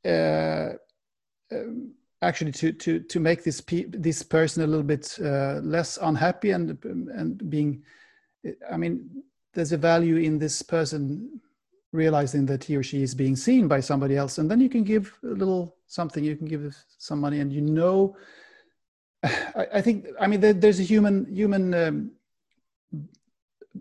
Uh, 0.04 0.70
um, 1.52 1.92
actually 2.22 2.52
to 2.52 2.72
to 2.72 3.00
to 3.00 3.20
make 3.20 3.42
this 3.42 3.60
pe- 3.60 3.90
this 3.90 4.22
person 4.22 4.62
a 4.62 4.66
little 4.66 4.84
bit 4.84 5.18
uh, 5.20 5.60
less 5.62 5.98
unhappy 6.00 6.50
and 6.50 6.78
and 7.14 7.50
being 7.50 7.82
i 8.70 8.76
mean 8.76 9.22
there's 9.54 9.72
a 9.72 9.76
value 9.76 10.16
in 10.16 10.38
this 10.38 10.62
person 10.62 11.40
realizing 11.92 12.46
that 12.46 12.64
he 12.64 12.76
or 12.76 12.82
she 12.82 13.02
is 13.02 13.14
being 13.14 13.36
seen 13.36 13.68
by 13.68 13.78
somebody 13.78 14.16
else. 14.16 14.38
And 14.38 14.50
then 14.50 14.60
you 14.60 14.70
can 14.70 14.82
give 14.82 15.18
a 15.22 15.26
little 15.26 15.76
something. 15.86 16.24
You 16.24 16.36
can 16.36 16.46
give 16.46 16.74
some 16.98 17.20
money 17.20 17.40
and 17.40 17.52
you 17.52 17.60
know 17.60 18.16
i, 19.24 19.66
I 19.74 19.80
think 19.80 20.06
i 20.20 20.26
mean 20.26 20.40
there, 20.40 20.52
there's 20.52 20.80
a 20.80 20.84
human 20.84 21.26
human 21.32 21.74
um, 21.74 22.10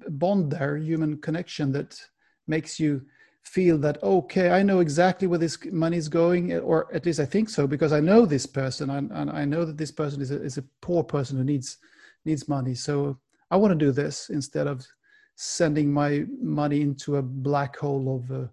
bond 0.09 0.51
there 0.51 0.77
human 0.77 1.17
connection 1.17 1.71
that 1.73 1.99
makes 2.47 2.79
you 2.79 3.05
feel 3.43 3.77
that 3.77 4.01
okay 4.03 4.51
i 4.51 4.61
know 4.61 4.79
exactly 4.79 5.27
where 5.27 5.39
this 5.39 5.57
money 5.71 5.97
is 5.97 6.07
going 6.07 6.57
or 6.59 6.93
at 6.93 7.05
least 7.05 7.19
i 7.19 7.25
think 7.25 7.49
so 7.49 7.67
because 7.67 7.91
i 7.91 7.99
know 7.99 8.25
this 8.25 8.45
person 8.45 8.89
and, 8.91 9.11
and 9.11 9.29
i 9.31 9.43
know 9.43 9.65
that 9.65 9.77
this 9.77 9.91
person 9.91 10.21
is 10.21 10.31
a, 10.31 10.41
is 10.41 10.57
a 10.57 10.63
poor 10.81 11.03
person 11.03 11.37
who 11.37 11.43
needs 11.43 11.77
needs 12.23 12.47
money 12.47 12.75
so 12.75 13.17
i 13.49 13.57
want 13.57 13.71
to 13.71 13.85
do 13.85 13.91
this 13.91 14.29
instead 14.29 14.67
of 14.67 14.85
sending 15.35 15.91
my 15.91 16.23
money 16.39 16.81
into 16.81 17.17
a 17.17 17.21
black 17.21 17.75
hole 17.77 18.15
of 18.17 18.31
uh, 18.31 18.47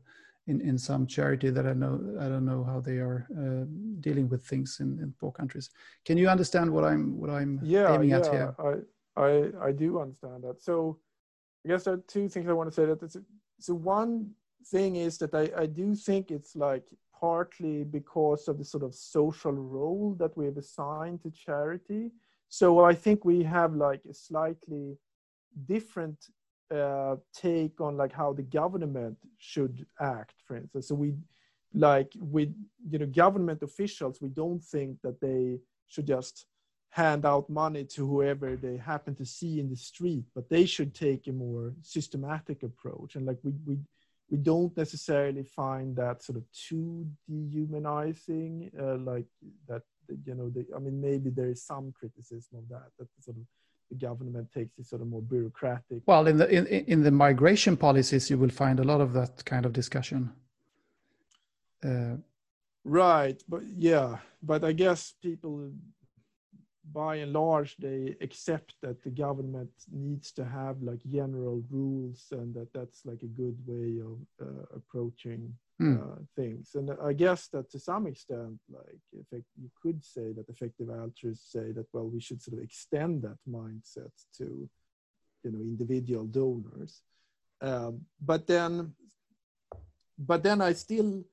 in, 0.48 0.60
in 0.62 0.78
some 0.78 1.06
charity 1.06 1.50
that 1.50 1.66
I 1.66 1.74
know 1.74 2.00
I 2.18 2.28
don't 2.28 2.46
know 2.46 2.64
how 2.64 2.80
they 2.80 2.96
are 2.96 3.26
uh, 3.36 3.66
dealing 4.00 4.28
with 4.28 4.44
things 4.44 4.78
in, 4.80 4.98
in 4.98 5.14
poor 5.20 5.30
countries. 5.30 5.70
Can 6.04 6.16
you 6.16 6.28
understand 6.28 6.72
what 6.72 6.84
I'm 6.84 7.18
what 7.20 7.30
I'm 7.30 7.60
yeah, 7.62 7.94
aiming 7.94 8.10
yeah, 8.10 8.16
at 8.16 8.26
here? 8.26 8.54
I, 8.58 9.20
I 9.20 9.68
I 9.68 9.72
do 9.72 10.00
understand 10.00 10.44
that. 10.44 10.62
So 10.62 10.98
I 11.64 11.68
guess 11.68 11.84
there 11.84 11.94
are 11.94 12.02
two 12.08 12.28
things 12.28 12.48
I 12.48 12.54
want 12.54 12.70
to 12.70 12.74
say. 12.74 12.86
That 12.86 13.22
so 13.60 13.74
one 13.74 14.30
thing 14.70 14.96
is 14.96 15.18
that 15.18 15.34
I, 15.34 15.50
I 15.56 15.66
do 15.66 15.94
think 15.94 16.30
it's 16.30 16.54
like 16.56 16.84
partly 17.18 17.84
because 17.84 18.48
of 18.48 18.58
the 18.58 18.64
sort 18.64 18.84
of 18.84 18.94
social 18.94 19.52
role 19.52 20.14
that 20.18 20.36
we 20.36 20.44
have 20.46 20.56
assigned 20.56 21.22
to 21.22 21.30
charity. 21.30 22.12
So 22.48 22.84
I 22.84 22.94
think 22.94 23.24
we 23.24 23.42
have 23.42 23.74
like 23.74 24.02
a 24.08 24.14
slightly 24.14 24.96
different 25.66 26.18
uh, 26.74 27.16
take 27.34 27.80
on 27.80 27.96
like 27.96 28.12
how 28.12 28.32
the 28.32 28.42
government 28.42 29.16
should 29.38 29.86
act 30.00 30.34
for 30.44 30.56
instance 30.56 30.88
so 30.88 30.94
we 30.94 31.14
like 31.72 32.12
with 32.18 32.54
you 32.90 32.98
know 32.98 33.06
government 33.06 33.62
officials 33.62 34.20
we 34.20 34.28
don't 34.28 34.62
think 34.62 34.98
that 35.02 35.18
they 35.20 35.58
should 35.86 36.06
just 36.06 36.44
hand 36.90 37.24
out 37.24 37.48
money 37.48 37.84
to 37.84 38.06
whoever 38.06 38.54
they 38.56 38.76
happen 38.76 39.14
to 39.14 39.24
see 39.24 39.60
in 39.60 39.70
the 39.70 39.76
street 39.76 40.24
but 40.34 40.48
they 40.50 40.66
should 40.66 40.94
take 40.94 41.26
a 41.26 41.32
more 41.32 41.72
systematic 41.80 42.62
approach 42.62 43.16
and 43.16 43.24
like 43.24 43.38
we 43.42 43.52
we 43.66 43.78
we 44.30 44.38
don't 44.38 44.76
necessarily 44.76 45.42
find 45.42 45.96
that 45.96 46.22
sort 46.22 46.38
of 46.38 46.44
too 46.52 47.06
dehumanizing 47.28 48.70
uh, 48.78 48.96
like 48.96 49.26
that 49.66 49.82
you 50.24 50.34
know 50.34 50.48
the, 50.50 50.66
i 50.76 50.78
mean 50.78 51.00
maybe 51.00 51.30
there 51.30 51.48
is 51.48 51.62
some 51.62 51.92
criticism 51.98 52.58
of 52.58 52.68
that 52.68 52.88
that 52.98 53.08
sort 53.20 53.36
of 53.36 53.44
the 53.90 53.96
government 53.96 54.52
takes 54.52 54.74
this 54.76 54.90
sort 54.90 55.02
of 55.02 55.08
more 55.08 55.22
bureaucratic. 55.22 56.02
Well, 56.06 56.26
in 56.26 56.36
the 56.36 56.48
in, 56.48 56.66
in 56.66 57.02
the 57.02 57.10
migration 57.10 57.76
policies, 57.76 58.30
you 58.30 58.38
will 58.38 58.50
find 58.50 58.80
a 58.80 58.84
lot 58.84 59.00
of 59.00 59.12
that 59.14 59.44
kind 59.44 59.64
of 59.64 59.72
discussion. 59.72 60.32
Uh, 61.82 62.16
right, 62.84 63.42
but 63.48 63.62
yeah, 63.76 64.18
but 64.42 64.64
I 64.64 64.72
guess 64.72 65.14
people 65.22 65.70
by 66.92 67.16
and 67.16 67.32
large 67.32 67.76
they 67.76 68.16
accept 68.20 68.74
that 68.82 69.02
the 69.02 69.10
government 69.10 69.70
needs 69.90 70.32
to 70.32 70.44
have 70.44 70.80
like 70.82 71.00
general 71.08 71.62
rules 71.70 72.26
and 72.32 72.54
that 72.54 72.72
that's 72.72 73.04
like 73.04 73.22
a 73.22 73.26
good 73.26 73.56
way 73.66 74.00
of 74.00 74.18
uh, 74.46 74.64
approaching 74.74 75.52
mm. 75.80 76.00
uh, 76.00 76.20
things 76.36 76.70
and 76.74 76.90
i 77.02 77.12
guess 77.12 77.48
that 77.48 77.70
to 77.70 77.78
some 77.78 78.06
extent 78.06 78.58
like 78.70 79.00
effect, 79.20 79.44
you 79.60 79.70
could 79.82 80.04
say 80.04 80.32
that 80.32 80.48
effective 80.48 80.88
altruists 80.88 81.52
say 81.52 81.72
that 81.72 81.86
well 81.92 82.08
we 82.08 82.20
should 82.20 82.42
sort 82.42 82.58
of 82.58 82.64
extend 82.64 83.22
that 83.22 83.38
mindset 83.48 84.12
to 84.36 84.68
you 85.44 85.50
know 85.50 85.60
individual 85.60 86.24
donors 86.24 87.02
um, 87.60 88.00
but 88.20 88.46
then 88.46 88.92
but 90.18 90.42
then 90.42 90.60
i 90.60 90.72
still 90.72 91.24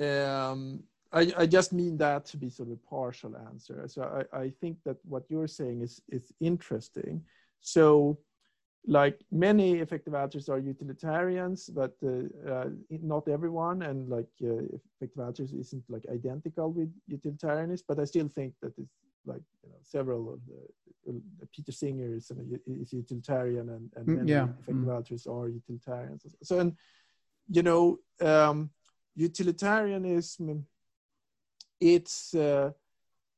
um, 0.00 0.82
I, 1.14 1.32
I 1.38 1.46
just 1.46 1.72
mean 1.72 1.96
that 1.98 2.26
to 2.26 2.36
be 2.36 2.50
sort 2.50 2.68
of 2.68 2.74
a 2.74 2.88
partial 2.88 3.36
answer. 3.36 3.84
So 3.86 4.26
I, 4.32 4.36
I 4.36 4.50
think 4.60 4.78
that 4.84 4.96
what 5.04 5.24
you're 5.28 5.46
saying 5.46 5.82
is, 5.82 6.02
is 6.08 6.32
interesting. 6.40 7.22
So 7.60 8.18
like 8.86 9.20
many 9.30 9.78
effective 9.78 10.14
altruists 10.14 10.48
are 10.48 10.58
utilitarians, 10.58 11.70
but 11.70 11.94
uh, 12.04 12.50
uh, 12.50 12.68
not 12.90 13.28
everyone. 13.28 13.82
And 13.82 14.08
like 14.08 14.28
uh, 14.42 14.64
effective 14.98 15.22
altruism 15.22 15.60
isn't 15.60 15.84
like 15.88 16.04
identical 16.12 16.72
with 16.72 16.92
utilitarianism, 17.06 17.84
but 17.88 18.00
I 18.00 18.04
still 18.04 18.28
think 18.28 18.54
that 18.60 18.76
it's 18.76 18.92
like 19.24 19.42
you 19.62 19.70
know, 19.70 19.78
several 19.82 20.34
of 20.34 20.40
the, 20.46 21.12
uh, 21.12 21.46
Peter 21.54 21.72
Singer 21.72 22.12
is, 22.12 22.30
is 22.66 22.92
utilitarian 22.92 23.68
and, 23.70 23.90
and 23.96 24.06
mm, 24.06 24.16
many 24.18 24.32
yeah. 24.32 24.44
effective 24.44 24.74
mm. 24.74 24.94
altruists 24.94 25.26
are 25.28 25.48
utilitarians. 25.48 26.26
So, 26.42 26.58
and 26.58 26.72
you 27.48 27.62
know, 27.62 27.98
um, 28.20 28.70
utilitarianism 29.14 30.66
it's 31.84 32.34
uh, 32.34 32.70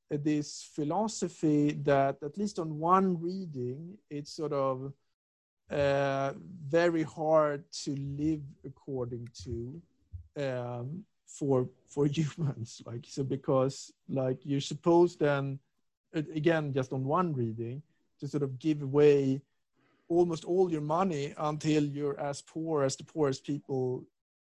this 0.09 0.63
philosophy 0.73 1.73
that, 1.83 2.17
at 2.23 2.39
least 2.39 2.61
on 2.61 2.79
one 2.79 3.21
reading, 3.21 3.99
it's 4.09 4.31
sort 4.31 4.53
of 4.53 4.93
uh, 5.69 6.33
very 6.69 7.03
hard 7.03 7.65
to 7.73 7.91
live 7.97 8.43
according 8.65 9.29
to 9.43 9.83
um, 10.39 11.05
for 11.27 11.69
for 11.89 12.07
humans. 12.19 12.83
Like 12.87 13.05
so, 13.09 13.25
because 13.25 13.93
like 14.09 14.39
you're 14.45 14.61
supposed 14.61 15.19
then, 15.19 15.59
again, 16.15 16.73
just 16.73 16.93
on 16.93 17.05
one 17.05 17.33
reading, 17.35 17.83
to 18.21 18.29
sort 18.29 18.45
of 18.45 18.61
give 18.61 18.83
away 18.83 19.43
almost 20.09 20.45
all 20.45 20.71
your 20.71 20.87
money 20.99 21.35
until 21.37 21.83
you're 21.83 22.21
as 22.21 22.43
poor 22.43 22.85
as 22.85 22.95
the 22.95 23.03
poorest 23.03 23.45
people 23.45 24.05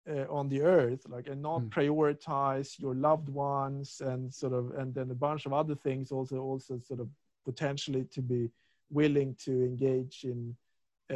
uh, 0.09 0.27
on 0.31 0.49
the 0.49 0.63
earth 0.63 1.07
like 1.09 1.27
and 1.29 1.43
not 1.43 1.61
mm. 1.61 1.69
prioritize 1.69 2.79
your 2.79 2.95
loved 2.95 3.29
ones 3.29 4.01
and 4.05 4.33
sort 4.33 4.53
of 4.53 4.73
and 4.79 4.95
then 4.95 5.11
a 5.11 5.15
bunch 5.15 5.47
of 5.47 5.53
other 5.53 5.75
things 5.75 6.11
also 6.11 6.39
also 6.39 6.79
sort 6.79 7.01
of 7.01 7.09
potentially 7.45 8.05
to 8.05 8.23
be 8.23 8.51
willing 8.91 9.35
to 9.35 9.51
engage 9.65 10.25
in 10.25 10.57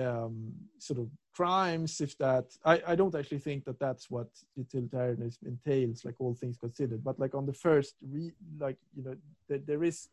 um, 0.01 0.53
sort 0.79 0.99
of 0.99 1.09
crimes 1.35 2.01
if 2.01 2.17
that 2.19 2.47
I, 2.65 2.83
I 2.89 2.95
don't 2.95 3.15
actually 3.15 3.39
think 3.39 3.65
that 3.65 3.79
that's 3.79 4.11
what 4.11 4.29
utilitarianism 4.57 5.47
entails 5.47 6.05
like 6.05 6.17
all 6.19 6.35
things 6.35 6.59
considered 6.59 7.03
but 7.03 7.19
like 7.19 7.35
on 7.35 7.47
the 7.47 7.53
first 7.53 7.95
re, 8.03 8.33
like 8.59 8.77
you 8.97 9.05
know 9.05 9.17
th- 9.49 9.63
there 9.67 9.85
is 9.85 10.09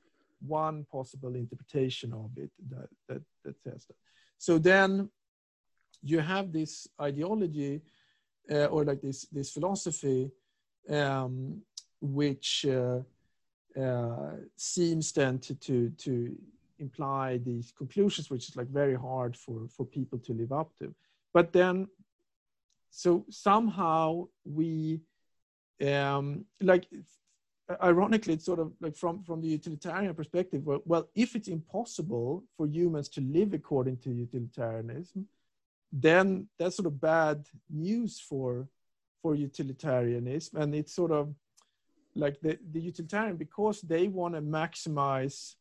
one 0.47 0.85
possible 0.91 1.35
interpretation 1.35 2.13
of 2.13 2.31
it 2.37 2.51
that 2.69 2.89
that, 3.07 3.21
that 3.43 3.59
says 3.61 3.85
that 3.85 3.97
so 4.37 4.57
then 4.57 5.09
you 6.03 6.19
have 6.19 6.51
this 6.51 6.87
ideology 6.99 7.81
uh, 8.49 8.65
or 8.65 8.83
like 8.83 9.01
this 9.01 9.25
this 9.31 9.51
philosophy 9.51 10.31
um, 10.89 11.61
which 12.01 12.65
uh, 12.65 12.99
uh, 13.79 14.31
seems 14.55 15.11
then 15.11 15.39
to, 15.39 15.55
to 15.55 15.89
to 15.91 16.35
imply 16.79 17.37
these 17.37 17.71
conclusions 17.77 18.29
which 18.29 18.49
is 18.49 18.55
like 18.55 18.67
very 18.67 18.95
hard 18.95 19.37
for 19.37 19.67
for 19.69 19.85
people 19.85 20.17
to 20.19 20.33
live 20.33 20.51
up 20.51 20.71
to. 20.79 20.93
But 21.33 21.53
then 21.53 21.87
so 22.89 23.25
somehow 23.29 24.27
we 24.43 25.01
um, 25.85 26.45
like 26.61 26.85
ironically 27.81 28.33
it's 28.33 28.45
sort 28.45 28.59
of 28.59 28.73
like 28.81 28.95
from 28.95 29.23
from 29.23 29.41
the 29.41 29.47
utilitarian 29.47 30.13
perspective 30.13 30.65
well, 30.65 30.81
well 30.85 31.07
if 31.15 31.35
it's 31.35 31.47
impossible 31.47 32.43
for 32.57 32.67
humans 32.67 33.07
to 33.09 33.21
live 33.21 33.53
according 33.53 33.97
to 33.97 34.11
utilitarianism 34.11 35.25
then 35.91 36.47
that's 36.57 36.77
sort 36.77 36.87
of 36.87 36.99
bad 37.01 37.45
news 37.69 38.19
for 38.19 38.67
for 39.21 39.35
utilitarianism. 39.35 40.61
And 40.61 40.73
it's 40.73 40.95
sort 40.95 41.11
of 41.11 41.33
like 42.15 42.39
the, 42.41 42.57
the 42.71 42.81
utilitarian 42.81 43.37
because 43.37 43.81
they 43.81 44.07
want 44.07 44.35
to 44.35 44.41
maximize 44.41 45.55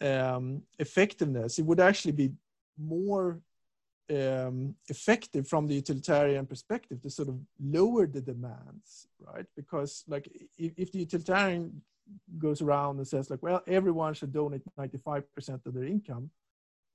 um, 0.00 0.62
effectiveness 0.78 1.58
it 1.58 1.64
would 1.64 1.80
actually 1.80 2.12
be 2.12 2.32
more 2.78 3.40
um, 4.10 4.74
effective 4.88 5.48
from 5.48 5.66
the 5.66 5.74
utilitarian 5.74 6.46
perspective 6.46 7.00
to 7.00 7.10
sort 7.10 7.28
of 7.28 7.38
lower 7.62 8.06
the 8.06 8.20
demands 8.20 9.08
right? 9.20 9.46
Because 9.56 10.04
like 10.08 10.28
if, 10.58 10.72
if 10.76 10.92
the 10.92 10.98
utilitarian 10.98 11.82
goes 12.38 12.60
around 12.60 12.98
and 12.98 13.06
says 13.06 13.30
like 13.30 13.42
well 13.42 13.62
everyone 13.66 14.14
should 14.14 14.32
donate 14.32 14.62
95% 14.78 15.66
of 15.66 15.74
their 15.74 15.84
income 15.84 16.30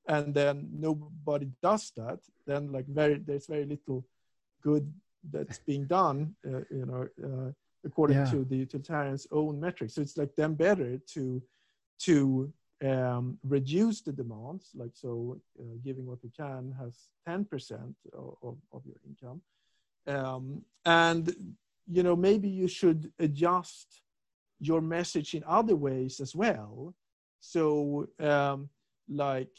and 0.09 0.33
then 0.33 0.67
nobody 0.73 1.49
does 1.63 1.91
that 1.95 2.19
then 2.45 2.71
like 2.71 2.87
very 2.87 3.15
there's 3.15 3.47
very 3.47 3.65
little 3.65 4.05
good 4.61 4.91
that's 5.31 5.59
being 5.59 5.85
done 5.85 6.35
uh, 6.45 6.61
you 6.69 6.85
know 6.85 7.07
uh, 7.23 7.51
according 7.85 8.17
yeah. 8.17 8.25
to 8.25 8.43
the 8.45 8.57
utilitarians 8.57 9.27
own 9.31 9.59
metrics. 9.59 9.95
So 9.95 10.01
it's 10.01 10.17
like 10.17 10.35
then 10.35 10.53
better 10.53 10.97
to 11.13 11.41
to 11.99 12.53
um, 12.85 13.37
reduce 13.43 14.01
the 14.01 14.13
demands 14.13 14.69
like 14.73 14.91
so 14.93 15.39
uh, 15.59 15.75
giving 15.83 16.05
what 16.05 16.19
we 16.23 16.29
can 16.29 16.73
has 16.79 17.09
10% 17.27 17.93
of, 18.13 18.37
of, 18.41 18.57
of 18.71 18.81
your 18.85 18.95
income. 19.05 19.41
Um, 20.07 20.63
and 20.85 21.55
you 21.87 22.03
know 22.03 22.15
maybe 22.15 22.49
you 22.49 22.67
should 22.67 23.11
adjust 23.19 24.01
your 24.61 24.81
message 24.81 25.33
in 25.33 25.43
other 25.45 25.75
ways 25.75 26.19
as 26.19 26.35
well. 26.35 26.93
So 27.41 28.07
um, 28.19 28.69
like 29.09 29.55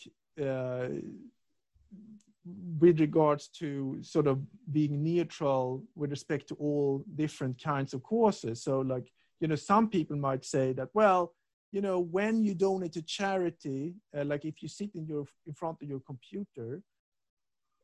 with 2.79 3.01
regards 3.01 3.49
to 3.49 3.99
sort 4.03 4.27
of 4.27 4.41
being 4.73 5.03
neutral 5.03 5.85
with 5.95 6.11
respect 6.11 6.49
to 6.49 6.55
all 6.55 7.05
different 7.15 7.63
kinds 7.63 7.95
of 7.95 8.03
causes. 8.03 8.63
So, 8.63 8.81
like, 8.81 9.13
you 9.41 9.49
know, 9.49 9.57
some 9.57 9.89
people 9.89 10.17
might 10.17 10.45
say 10.45 10.73
that, 10.73 10.89
well, 10.95 11.35
you 11.73 11.81
know, 11.81 12.01
when 12.01 12.43
you 12.43 12.55
donate 12.55 12.93
to 12.95 13.03
charity, 13.03 13.95
uh, 14.17 14.25
like 14.25 14.45
if 14.45 14.63
you 14.63 14.69
sit 14.69 14.91
in 14.95 15.07
your 15.07 15.25
in 15.47 15.55
front 15.55 15.79
of 15.83 15.89
your 15.89 16.01
computer 16.01 16.83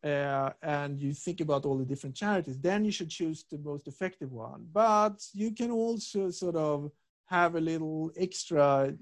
uh, 0.03 0.51
and 0.63 1.01
you 1.01 1.13
think 1.13 1.41
about 1.41 1.65
all 1.65 1.79
the 1.79 1.85
different 1.85 2.17
charities, 2.17 2.59
then 2.59 2.85
you 2.85 2.91
should 2.91 3.11
choose 3.11 3.45
the 3.51 3.59
most 3.59 3.87
effective 3.87 4.33
one. 4.33 4.67
But 4.73 5.25
you 5.33 5.53
can 5.53 5.71
also 5.71 6.31
sort 6.31 6.57
of 6.57 6.91
have 7.27 7.55
a 7.55 7.61
little 7.61 8.11
extra, 8.17 8.93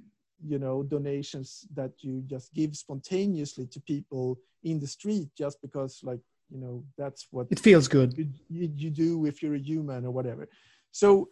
you 0.43 0.59
know, 0.59 0.83
donations 0.83 1.67
that 1.75 1.93
you 2.01 2.23
just 2.27 2.53
give 2.55 2.77
spontaneously 2.77 3.67
to 3.67 3.81
people 3.81 4.39
in 4.63 4.81
the 4.81 4.87
street 4.87 5.29
just 5.37 5.61
because, 5.63 6.01
like, 6.03 6.21
you 6.51 6.59
know, 6.59 6.85
that's 6.99 7.27
what 7.31 7.47
it 7.51 7.59
feels 7.59 7.89
good. 7.89 8.17
You, 8.17 8.29
you, 8.49 8.73
you 8.77 8.91
do 8.91 9.27
if 9.27 9.43
you're 9.43 9.55
a 9.55 9.59
human 9.59 10.05
or 10.05 10.11
whatever. 10.11 10.49
So, 10.91 11.29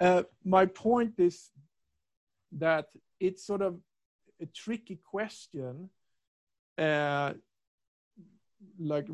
uh, 0.00 0.22
my 0.44 0.66
point 0.66 1.14
is 1.18 1.50
that 2.52 2.86
it's 3.20 3.44
sort 3.46 3.62
of 3.62 3.78
a 4.40 4.46
tricky 4.46 5.00
question 5.10 5.90
uh, 6.78 7.32
like 8.78 9.08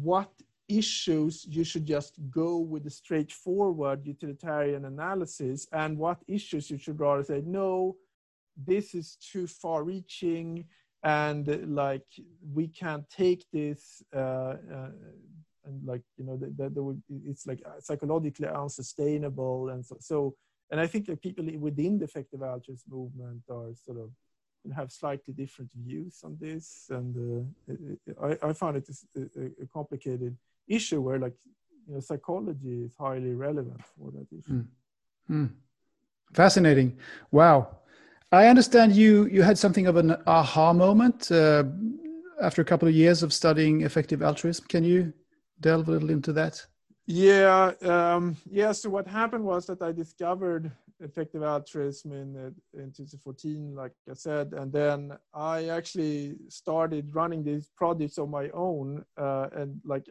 what 0.00 0.30
issues 0.68 1.46
you 1.48 1.64
should 1.64 1.86
just 1.86 2.14
go 2.30 2.58
with 2.58 2.84
the 2.84 2.90
straightforward 2.90 4.06
utilitarian 4.06 4.84
analysis 4.84 5.66
and 5.72 5.98
what 5.98 6.18
issues 6.28 6.70
you 6.70 6.78
should 6.78 7.00
rather 7.00 7.24
say 7.24 7.42
no 7.44 7.96
this 8.66 8.94
is 8.94 9.16
too 9.16 9.46
far 9.46 9.82
reaching 9.84 10.64
and 11.02 11.74
like 11.74 12.06
we 12.52 12.68
can't 12.68 13.08
take 13.10 13.44
this 13.52 14.02
uh, 14.14 14.56
uh, 14.76 14.90
and 15.64 15.86
like 15.86 16.02
you 16.16 16.24
know 16.24 16.36
that 16.36 16.96
it's 17.26 17.46
like 17.46 17.62
psychologically 17.80 18.48
unsustainable 18.48 19.70
and 19.70 19.84
so, 19.84 19.96
so 20.00 20.34
and 20.70 20.80
i 20.80 20.86
think 20.86 21.06
that 21.06 21.20
people 21.22 21.44
within 21.58 21.98
the 21.98 22.04
effective 22.04 22.42
altruism 22.42 22.90
movement 22.90 23.42
are 23.50 23.74
sort 23.74 23.98
of 23.98 24.10
have 24.74 24.92
slightly 24.92 25.32
different 25.34 25.70
views 25.74 26.20
on 26.24 26.36
this, 26.40 26.86
and 26.90 27.50
uh, 27.70 28.24
I, 28.26 28.50
I 28.50 28.52
found 28.52 28.76
it 28.76 28.88
a, 29.16 29.62
a, 29.62 29.66
complicated 29.72 30.36
issue 30.68 31.00
where, 31.00 31.18
like, 31.18 31.32
you 31.86 31.94
know, 31.94 32.00
psychology 32.00 32.82
is 32.84 32.94
highly 32.98 33.34
relevant 33.34 33.80
for 33.96 34.10
that 34.12 34.26
issue. 34.30 34.52
Mm. 34.52 34.66
Mm. 35.30 35.50
Fascinating! 36.34 36.98
Wow, 37.30 37.78
I 38.32 38.46
understand 38.46 38.94
you 38.94 39.26
you 39.26 39.42
had 39.42 39.58
something 39.58 39.86
of 39.86 39.96
an 39.96 40.16
aha 40.26 40.72
moment 40.72 41.32
uh, 41.32 41.64
after 42.40 42.62
a 42.62 42.64
couple 42.64 42.88
of 42.88 42.94
years 42.94 43.22
of 43.22 43.32
studying 43.32 43.82
effective 43.82 44.22
altruism. 44.22 44.66
Can 44.68 44.84
you 44.84 45.12
delve 45.60 45.88
a 45.88 45.92
little 45.92 46.10
into 46.10 46.32
that? 46.34 46.64
Yeah, 47.06 47.72
um, 47.82 48.36
yeah. 48.48 48.70
So 48.72 48.88
what 48.88 49.08
happened 49.08 49.44
was 49.44 49.66
that 49.66 49.82
I 49.82 49.90
discovered 49.90 50.70
effective 51.00 51.42
altruism 51.42 52.12
in 52.12 52.36
uh, 52.36 52.80
in 52.80 52.92
2014, 52.92 53.74
like 53.74 53.92
I 54.08 54.14
said, 54.14 54.52
and 54.52 54.72
then 54.72 55.18
I 55.34 55.68
actually 55.68 56.36
started 56.48 57.12
running 57.12 57.42
these 57.42 57.68
projects 57.76 58.18
on 58.18 58.30
my 58.30 58.48
own, 58.50 59.04
uh, 59.16 59.48
and 59.56 59.80
like 59.84 60.06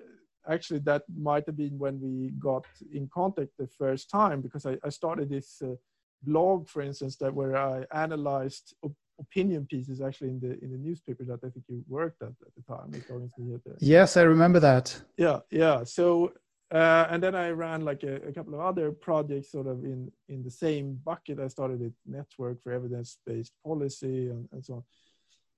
actually 0.49 0.79
that 0.79 1.03
might 1.15 1.45
have 1.45 1.55
been 1.55 1.77
when 1.79 2.01
we 2.01 2.32
got 2.39 2.65
in 2.91 3.08
contact 3.13 3.51
the 3.58 3.67
first 3.67 4.10
time 4.10 4.41
because 4.41 4.65
I, 4.65 4.77
I 4.84 4.89
started 4.89 5.29
this 5.29 5.62
uh, 5.62 5.75
blog, 6.23 6.67
for 6.67 6.82
instance, 6.82 7.15
that 7.17 7.34
where 7.34 7.58
I 7.58 7.86
analyzed 7.93 8.73
op- 8.84 8.95
opinion 9.19 9.65
pieces 9.65 9.99
actually 10.01 10.29
in 10.29 10.39
the 10.39 10.63
in 10.63 10.71
the 10.71 10.77
newspaper 10.77 11.23
that 11.25 11.39
I 11.43 11.49
think 11.49 11.65
you 11.67 11.84
worked 11.88 12.21
at 12.21 12.29
at 12.29 12.53
the 12.55 12.63
time. 12.63 12.91
Yes, 13.79 14.15
I 14.17 14.21
remember 14.21 14.60
that. 14.62 15.01
Yeah, 15.17 15.39
yeah. 15.51 15.84
So 15.84 16.32
uh, 16.71 17.08
and 17.10 17.21
then 17.23 17.34
I 17.34 17.49
ran 17.49 17.84
like 17.84 18.03
a, 18.03 18.17
a, 18.27 18.32
couple 18.32 18.53
of 18.53 18.60
other 18.60 18.91
projects 18.91 19.51
sort 19.51 19.65
of 19.65 19.84
in, 19.84 20.12
in 20.27 20.43
the 20.43 20.51
same 20.51 20.99
bucket. 21.03 21.39
I 21.39 21.47
started 21.47 21.82
a 21.82 21.91
network 22.05 22.62
for 22.62 22.71
evidence-based 22.71 23.53
policy 23.65 24.27
and, 24.27 24.47
and 24.51 24.63
so 24.63 24.84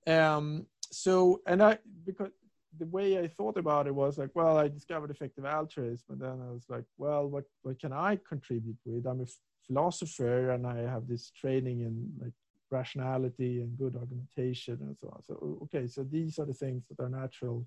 on. 0.06 0.14
Um, 0.14 0.66
so, 0.90 1.42
and 1.46 1.62
I, 1.62 1.78
because 2.06 2.30
the 2.78 2.86
way 2.86 3.18
I 3.18 3.28
thought 3.28 3.58
about 3.58 3.86
it 3.86 3.94
was 3.94 4.16
like, 4.16 4.30
well, 4.34 4.56
I 4.56 4.68
discovered 4.68 5.10
effective 5.10 5.44
altruism, 5.44 6.06
and 6.12 6.20
then 6.20 6.40
I 6.48 6.50
was 6.50 6.64
like, 6.70 6.84
well, 6.96 7.26
what, 7.28 7.44
what 7.60 7.78
can 7.78 7.92
I 7.92 8.18
contribute 8.26 8.78
with? 8.86 9.06
I'm 9.06 9.20
a 9.20 9.26
philosopher 9.66 10.50
and 10.50 10.66
I 10.66 10.78
have 10.78 11.08
this 11.08 11.30
training 11.30 11.80
in 11.80 12.12
like 12.20 12.32
rationality 12.70 13.60
and 13.60 13.76
good 13.78 13.96
argumentation 13.96 14.78
and 14.80 14.96
so 14.98 15.08
on. 15.08 15.22
So, 15.22 15.58
okay, 15.64 15.86
so 15.86 16.02
these 16.04 16.38
are 16.38 16.46
the 16.46 16.54
things 16.54 16.84
that 16.88 17.02
are 17.02 17.08
natural 17.08 17.66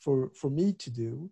for, 0.00 0.30
for 0.34 0.50
me 0.50 0.72
to 0.72 0.90
do. 0.90 1.30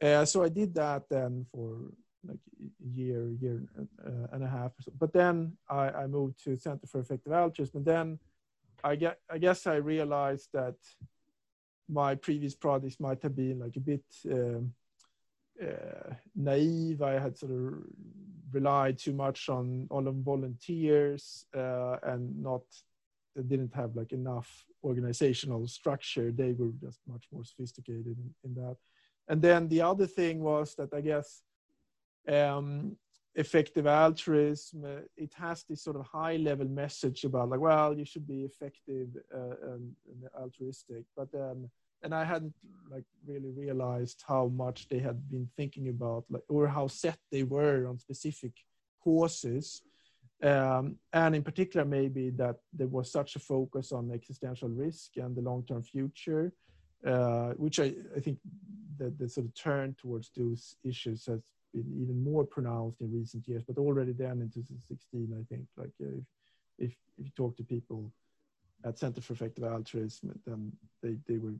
Uh, 0.00 0.24
so 0.24 0.42
I 0.42 0.48
did 0.48 0.74
that 0.74 1.02
then 1.10 1.44
for 1.52 1.92
like 2.26 2.38
a 2.60 2.88
year, 2.98 3.28
year 3.40 3.62
uh, 4.04 4.26
and 4.32 4.42
a 4.44 4.48
half. 4.48 4.72
So. 4.80 4.92
But 4.98 5.12
then 5.12 5.56
I, 5.68 5.90
I, 5.90 6.06
moved 6.06 6.42
to 6.44 6.56
Center 6.56 6.86
for 6.86 7.00
Effective 7.00 7.32
Altruism. 7.32 7.78
And 7.78 7.86
then 7.86 8.18
I 8.82 8.96
get, 8.96 9.20
I 9.30 9.38
guess 9.38 9.66
I 9.66 9.76
realized 9.76 10.48
that 10.52 10.76
my 11.88 12.14
previous 12.14 12.54
projects 12.54 13.00
might 13.00 13.22
have 13.22 13.34
been 13.34 13.58
like 13.58 13.76
a 13.76 13.80
bit 13.80 14.04
um, 14.30 14.72
uh, 15.62 16.14
naive. 16.34 17.02
I 17.02 17.18
had 17.18 17.36
sort 17.36 17.52
of 17.52 17.74
relied 18.52 18.98
too 18.98 19.12
much 19.12 19.48
on 19.48 19.86
all 19.90 20.06
of 20.08 20.14
volunteers 20.16 21.44
uh, 21.56 21.96
and 22.02 22.42
not 22.42 22.62
didn't 23.46 23.74
have 23.74 23.94
like 23.94 24.12
enough 24.12 24.64
organizational 24.82 25.66
structure. 25.68 26.32
They 26.32 26.52
were 26.52 26.72
just 26.80 27.00
much 27.06 27.26
more 27.32 27.44
sophisticated 27.44 28.16
in, 28.18 28.34
in 28.44 28.54
that 28.54 28.76
and 29.28 29.42
then 29.42 29.68
the 29.68 29.82
other 29.82 30.06
thing 30.06 30.40
was 30.40 30.74
that 30.74 30.92
I 30.92 31.00
guess 31.00 31.42
um, 32.28 32.96
effective 33.34 33.86
altruism 33.86 34.84
uh, 34.84 35.00
it 35.16 35.32
has 35.34 35.64
this 35.64 35.82
sort 35.82 35.96
of 35.96 36.06
high 36.06 36.36
level 36.36 36.66
message 36.66 37.24
about 37.24 37.50
like 37.50 37.60
well 37.60 37.96
you 37.96 38.04
should 38.04 38.26
be 38.26 38.44
effective 38.44 39.08
uh, 39.34 39.72
and, 39.72 39.92
and, 40.08 40.28
altruistic 40.40 41.04
but 41.16 41.30
then 41.30 41.70
and 42.02 42.14
I 42.14 42.24
hadn't 42.24 42.54
like 42.90 43.04
really 43.26 43.50
realized 43.50 44.22
how 44.26 44.48
much 44.48 44.88
they 44.88 44.98
had 44.98 45.28
been 45.30 45.48
thinking 45.56 45.88
about 45.88 46.24
like 46.30 46.42
or 46.48 46.66
how 46.68 46.86
set 46.86 47.18
they 47.30 47.42
were 47.42 47.86
on 47.86 47.98
specific 47.98 48.52
causes 49.02 49.82
um, 50.42 50.96
and 51.12 51.34
in 51.34 51.42
particular 51.42 51.84
maybe 51.84 52.30
that 52.30 52.56
there 52.72 52.86
was 52.86 53.10
such 53.10 53.36
a 53.36 53.40
focus 53.40 53.92
on 53.92 54.10
existential 54.12 54.68
risk 54.68 55.16
and 55.16 55.34
the 55.36 55.42
long-term 55.42 55.82
future 55.82 56.52
uh, 57.06 57.50
which 57.56 57.78
I, 57.78 57.94
I 58.16 58.20
think 58.20 58.38
that 58.98 59.18
the 59.18 59.28
sort 59.28 59.46
of 59.46 59.54
turn 59.54 59.94
towards 60.00 60.30
those 60.36 60.76
issues 60.84 61.26
has 61.26 61.40
been 61.72 61.86
even 62.00 62.22
more 62.22 62.44
pronounced 62.44 63.00
in 63.00 63.12
recent 63.12 63.46
years. 63.46 63.62
But 63.66 63.78
already 63.78 64.12
then 64.12 64.40
in 64.40 64.50
2016, 64.50 65.32
I 65.32 65.44
think, 65.54 65.66
like 65.76 65.90
if, 66.00 66.24
if, 66.78 66.90
if 67.18 67.26
you 67.26 67.30
talk 67.36 67.56
to 67.56 67.62
people 67.62 68.12
at 68.84 68.98
Center 68.98 69.20
for 69.20 69.34
Effective 69.34 69.64
Altruism, 69.64 70.38
then 70.46 70.72
they, 71.02 71.16
they 71.26 71.38
were 71.38 71.54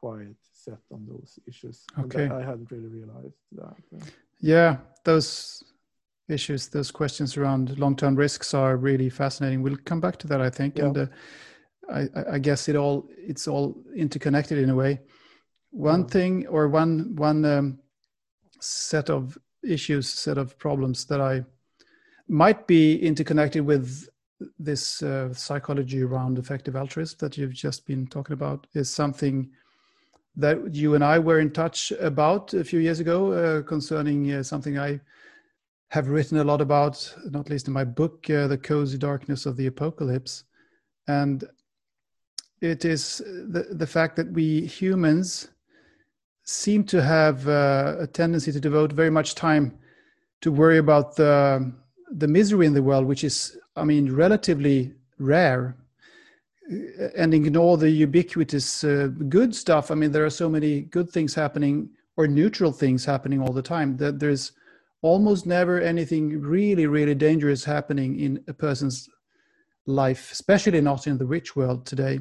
quite 0.00 0.36
set 0.52 0.78
on 0.92 1.06
those 1.06 1.38
issues. 1.46 1.84
Okay. 1.98 2.28
I 2.28 2.40
hadn't 2.40 2.70
really 2.70 2.88
realized 2.88 3.36
that. 3.52 3.76
Yeah, 4.40 4.78
those 5.04 5.62
issues, 6.28 6.68
those 6.68 6.90
questions 6.90 7.36
around 7.36 7.78
long-term 7.78 8.14
risks 8.16 8.54
are 8.54 8.76
really 8.76 9.10
fascinating. 9.10 9.62
We'll 9.62 9.76
come 9.84 10.00
back 10.00 10.16
to 10.18 10.26
that, 10.28 10.40
I 10.40 10.50
think. 10.50 10.78
Yeah. 10.78 10.84
And 10.84 10.98
uh, 10.98 11.06
I, 11.92 12.08
I, 12.32 12.38
guess 12.38 12.68
it 12.68 12.76
all 12.76 13.08
it's 13.16 13.48
all 13.48 13.76
interconnected 13.94 14.58
in 14.58 14.70
a 14.70 14.74
way. 14.74 15.00
One 15.70 16.04
mm. 16.04 16.10
thing 16.10 16.46
or 16.46 16.68
one 16.68 17.16
one 17.16 17.44
um, 17.44 17.78
set 18.60 19.10
of 19.10 19.36
issues, 19.62 20.08
set 20.08 20.38
of 20.38 20.58
problems 20.58 21.04
that 21.06 21.20
I 21.20 21.44
might 22.28 22.66
be 22.66 22.96
interconnected 22.96 23.66
with 23.66 24.08
this 24.58 25.02
uh, 25.02 25.34
psychology 25.34 26.02
around 26.02 26.38
effective 26.38 26.76
altruism 26.76 27.18
that 27.20 27.36
you've 27.36 27.52
just 27.52 27.86
been 27.86 28.06
talking 28.06 28.32
about 28.32 28.66
is 28.74 28.88
something 28.88 29.50
that 30.36 30.74
you 30.74 30.94
and 30.94 31.04
I 31.04 31.18
were 31.18 31.40
in 31.40 31.50
touch 31.50 31.92
about 32.00 32.54
a 32.54 32.64
few 32.64 32.80
years 32.80 33.00
ago 33.00 33.32
uh, 33.32 33.62
concerning 33.62 34.32
uh, 34.32 34.42
something 34.42 34.78
I 34.78 35.00
have 35.88 36.08
written 36.08 36.38
a 36.38 36.44
lot 36.44 36.60
about, 36.60 37.14
not 37.30 37.50
least 37.50 37.66
in 37.66 37.72
my 37.72 37.84
book, 37.84 38.30
uh, 38.30 38.46
The 38.46 38.58
Cozy 38.58 38.96
Darkness 38.96 39.44
of 39.44 39.56
the 39.56 39.66
Apocalypse. 39.66 40.44
And 41.08 41.44
it 42.60 42.84
is 42.84 43.18
the, 43.18 43.66
the 43.70 43.86
fact 43.86 44.16
that 44.16 44.30
we 44.32 44.66
humans 44.66 45.48
seem 46.44 46.84
to 46.84 47.02
have 47.02 47.48
uh, 47.48 47.96
a 47.98 48.06
tendency 48.06 48.52
to 48.52 48.60
devote 48.60 48.92
very 48.92 49.10
much 49.10 49.34
time 49.34 49.78
to 50.42 50.52
worry 50.52 50.78
about 50.78 51.16
the, 51.16 51.72
the 52.12 52.28
misery 52.28 52.66
in 52.66 52.74
the 52.74 52.82
world, 52.82 53.06
which 53.06 53.24
is, 53.24 53.56
I 53.76 53.84
mean, 53.84 54.12
relatively 54.12 54.94
rare, 55.18 55.76
and 57.16 57.34
ignore 57.34 57.76
the 57.76 57.90
ubiquitous 57.90 58.84
uh, 58.84 59.08
good 59.28 59.54
stuff. 59.54 59.90
I 59.90 59.94
mean, 59.94 60.12
there 60.12 60.24
are 60.24 60.30
so 60.30 60.48
many 60.48 60.82
good 60.82 61.10
things 61.10 61.34
happening 61.34 61.90
or 62.16 62.26
neutral 62.26 62.72
things 62.72 63.04
happening 63.04 63.40
all 63.40 63.52
the 63.52 63.62
time 63.62 63.96
that 63.96 64.20
there's 64.20 64.52
almost 65.02 65.46
never 65.46 65.80
anything 65.80 66.40
really, 66.40 66.86
really 66.86 67.14
dangerous 67.14 67.64
happening 67.64 68.20
in 68.20 68.44
a 68.48 68.52
person's 68.52 69.08
life, 69.86 70.30
especially 70.32 70.80
not 70.80 71.06
in 71.06 71.18
the 71.18 71.26
rich 71.26 71.56
world 71.56 71.86
today 71.86 72.20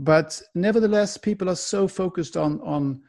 but 0.00 0.40
nevertheless 0.54 1.18
people 1.18 1.48
are 1.48 1.56
so 1.56 1.86
focused 1.86 2.36
on 2.36 2.60
on 2.62 3.02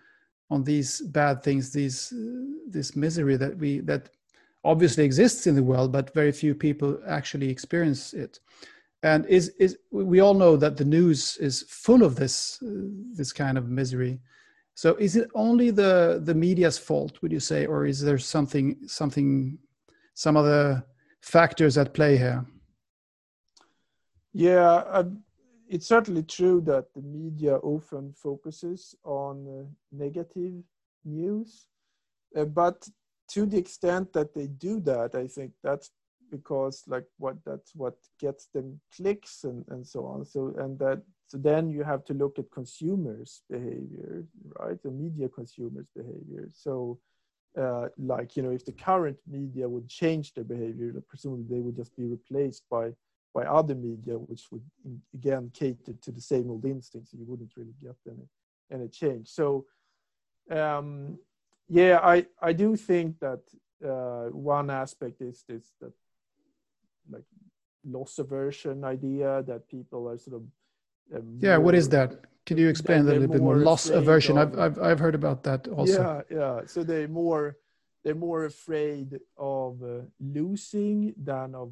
on 0.49 0.63
these 0.63 1.01
bad 1.01 1.41
things 1.41 1.71
these 1.71 2.13
uh, 2.13 2.59
this 2.67 2.95
misery 2.95 3.37
that 3.37 3.57
we 3.57 3.79
that 3.79 4.09
obviously 4.63 5.03
exists 5.03 5.47
in 5.47 5.55
the 5.55 5.63
world 5.63 5.91
but 5.91 6.13
very 6.13 6.31
few 6.31 6.53
people 6.53 6.99
actually 7.07 7.49
experience 7.49 8.13
it 8.13 8.39
and 9.03 9.25
is 9.25 9.49
is 9.59 9.77
we 9.91 10.19
all 10.19 10.33
know 10.33 10.55
that 10.57 10.77
the 10.77 10.85
news 10.85 11.37
is 11.37 11.65
full 11.67 12.03
of 12.03 12.15
this 12.15 12.61
uh, 12.61 12.67
this 13.17 13.33
kind 13.33 13.57
of 13.57 13.69
misery 13.69 14.19
So 14.75 14.95
is 14.95 15.15
it 15.15 15.29
only 15.33 15.71
the 15.71 16.21
the 16.23 16.33
media's 16.33 16.77
fault, 16.77 17.21
would 17.21 17.31
you 17.31 17.39
say, 17.39 17.65
or 17.65 17.85
is 17.85 18.01
there 18.01 18.17
something 18.17 18.77
something 18.87 19.57
some 20.13 20.35
other 20.37 20.83
factors 21.21 21.77
at 21.77 21.93
play 21.93 22.17
here? 22.17 22.45
Yeah, 24.33 24.83
um, 24.91 25.23
it's 25.67 25.87
certainly 25.87 26.23
true 26.23 26.61
that 26.61 26.93
the 26.93 27.01
media 27.01 27.57
often 27.57 28.13
focuses 28.13 28.95
on 29.03 29.47
uh, 29.47 29.65
negative 29.91 30.63
news, 31.03 31.67
uh, 32.35 32.45
but 32.45 32.87
to 33.33 33.45
the 33.45 33.57
extent 33.57 34.13
that 34.13 34.33
they 34.33 34.47
do 34.47 34.79
that, 34.81 35.15
I 35.15 35.27
think 35.27 35.51
that's 35.63 35.91
because 36.31 36.83
like 36.87 37.05
what 37.17 37.35
that's 37.45 37.75
what 37.75 37.95
gets 38.19 38.47
them 38.47 38.79
clicks 38.95 39.43
and, 39.43 39.65
and 39.69 39.85
so 39.85 40.05
on. 40.05 40.25
So 40.25 40.53
and 40.57 40.79
that 40.79 41.03
so 41.27 41.37
then 41.37 41.69
you 41.69 41.83
have 41.83 42.03
to 42.05 42.13
look 42.13 42.39
at 42.39 42.51
consumers' 42.51 43.43
behavior, 43.49 44.25
right? 44.59 44.81
The 44.81 44.91
media 44.91 45.29
consumers' 45.29 45.87
behavior. 45.95 46.47
So 46.53 46.99
uh, 47.59 47.87
like 47.97 48.35
you 48.35 48.43
know, 48.43 48.51
if 48.51 48.65
the 48.65 48.71
current 48.71 49.17
media 49.27 49.67
would 49.67 49.87
change 49.87 50.33
their 50.33 50.43
behavior, 50.43 50.93
presumably 51.07 51.45
they 51.49 51.61
would 51.61 51.75
just 51.75 51.95
be 51.95 52.05
replaced 52.05 52.63
by 52.69 52.91
by 53.33 53.45
other 53.45 53.75
media, 53.75 54.15
which 54.15 54.47
would 54.51 54.63
again 55.13 55.51
cater 55.53 55.93
to 56.01 56.11
the 56.11 56.21
same 56.21 56.49
old 56.49 56.65
instincts. 56.65 57.13
You 57.13 57.25
wouldn't 57.25 57.51
really 57.55 57.75
get 57.81 57.95
any 58.07 58.27
any 58.71 58.87
change. 58.87 59.27
So 59.27 59.65
um, 60.49 61.19
yeah, 61.67 61.99
I 62.01 62.25
I 62.41 62.53
do 62.53 62.75
think 62.75 63.19
that 63.19 63.41
uh, 63.85 64.29
one 64.31 64.69
aspect 64.69 65.21
is 65.21 65.43
this 65.47 65.73
that 65.81 65.93
like 67.09 67.23
loss 67.85 68.19
aversion 68.19 68.83
idea 68.83 69.43
that 69.47 69.67
people 69.67 70.07
are 70.09 70.17
sort 70.17 70.37
of 70.37 70.43
um, 71.15 71.37
yeah 71.39 71.57
what 71.57 71.75
is 71.75 71.89
that? 71.89 72.25
Can 72.45 72.57
you 72.57 72.69
explain 72.69 73.05
that 73.05 73.11
a 73.11 73.19
little 73.19 73.27
bit 73.27 73.41
more? 73.41 73.57
loss 73.57 73.89
aversion. 73.89 74.37
Of, 74.37 74.57
I've, 74.57 74.59
I've 74.59 74.79
i've 74.79 74.99
heard 74.99 75.15
about 75.15 75.43
that 75.43 75.67
also. 75.67 76.23
Yeah 76.29 76.37
yeah. 76.37 76.61
So 76.65 76.83
they're 76.83 77.07
more 77.07 77.57
they're 78.03 78.15
more 78.15 78.45
afraid 78.45 79.19
of 79.37 79.81
uh, 79.83 80.01
losing 80.19 81.13
than 81.21 81.55
of 81.55 81.71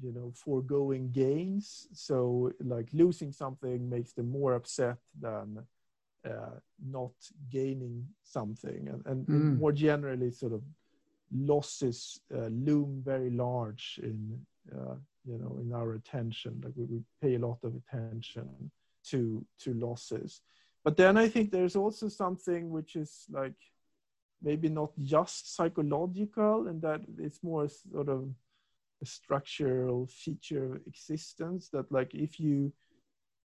you 0.00 0.12
know 0.12 0.32
foregoing 0.34 1.10
gains. 1.10 1.86
So 1.92 2.52
like 2.60 2.88
losing 2.92 3.32
something 3.32 3.88
makes 3.88 4.12
them 4.12 4.30
more 4.30 4.54
upset 4.54 4.98
than 5.20 5.64
uh, 6.24 6.58
not 6.84 7.12
gaining 7.50 8.06
something. 8.22 8.88
And, 8.88 9.06
and 9.06 9.26
mm. 9.26 9.58
more 9.58 9.72
generally 9.72 10.30
sort 10.30 10.52
of 10.52 10.62
losses 11.34 12.20
uh, 12.34 12.46
loom 12.46 13.02
very 13.04 13.30
large 13.30 14.00
in 14.02 14.38
uh, 14.72 14.94
you 15.24 15.38
know 15.38 15.58
in 15.60 15.72
our 15.72 15.94
attention. 15.94 16.60
Like 16.64 16.74
we, 16.76 16.84
we 16.84 17.00
pay 17.20 17.34
a 17.34 17.38
lot 17.46 17.58
of 17.62 17.74
attention 17.74 18.48
to 19.10 19.44
to 19.60 19.74
losses. 19.74 20.40
But 20.84 20.98
then 20.98 21.16
i 21.16 21.28
think 21.28 21.50
there's 21.50 21.76
also 21.76 22.08
something 22.08 22.70
which 22.70 22.94
is 22.94 23.24
like 23.30 23.54
maybe 24.42 24.68
not 24.68 24.92
just 25.02 25.56
psychological 25.56 26.68
and 26.68 26.80
that 26.82 27.00
it's 27.18 27.42
more 27.42 27.68
sort 27.68 28.08
of 28.08 28.28
a 29.02 29.06
structural 29.06 30.06
feature 30.06 30.74
of 30.74 30.80
existence 30.86 31.70
that 31.70 31.90
like 31.90 32.14
if 32.14 32.38
you 32.38 32.72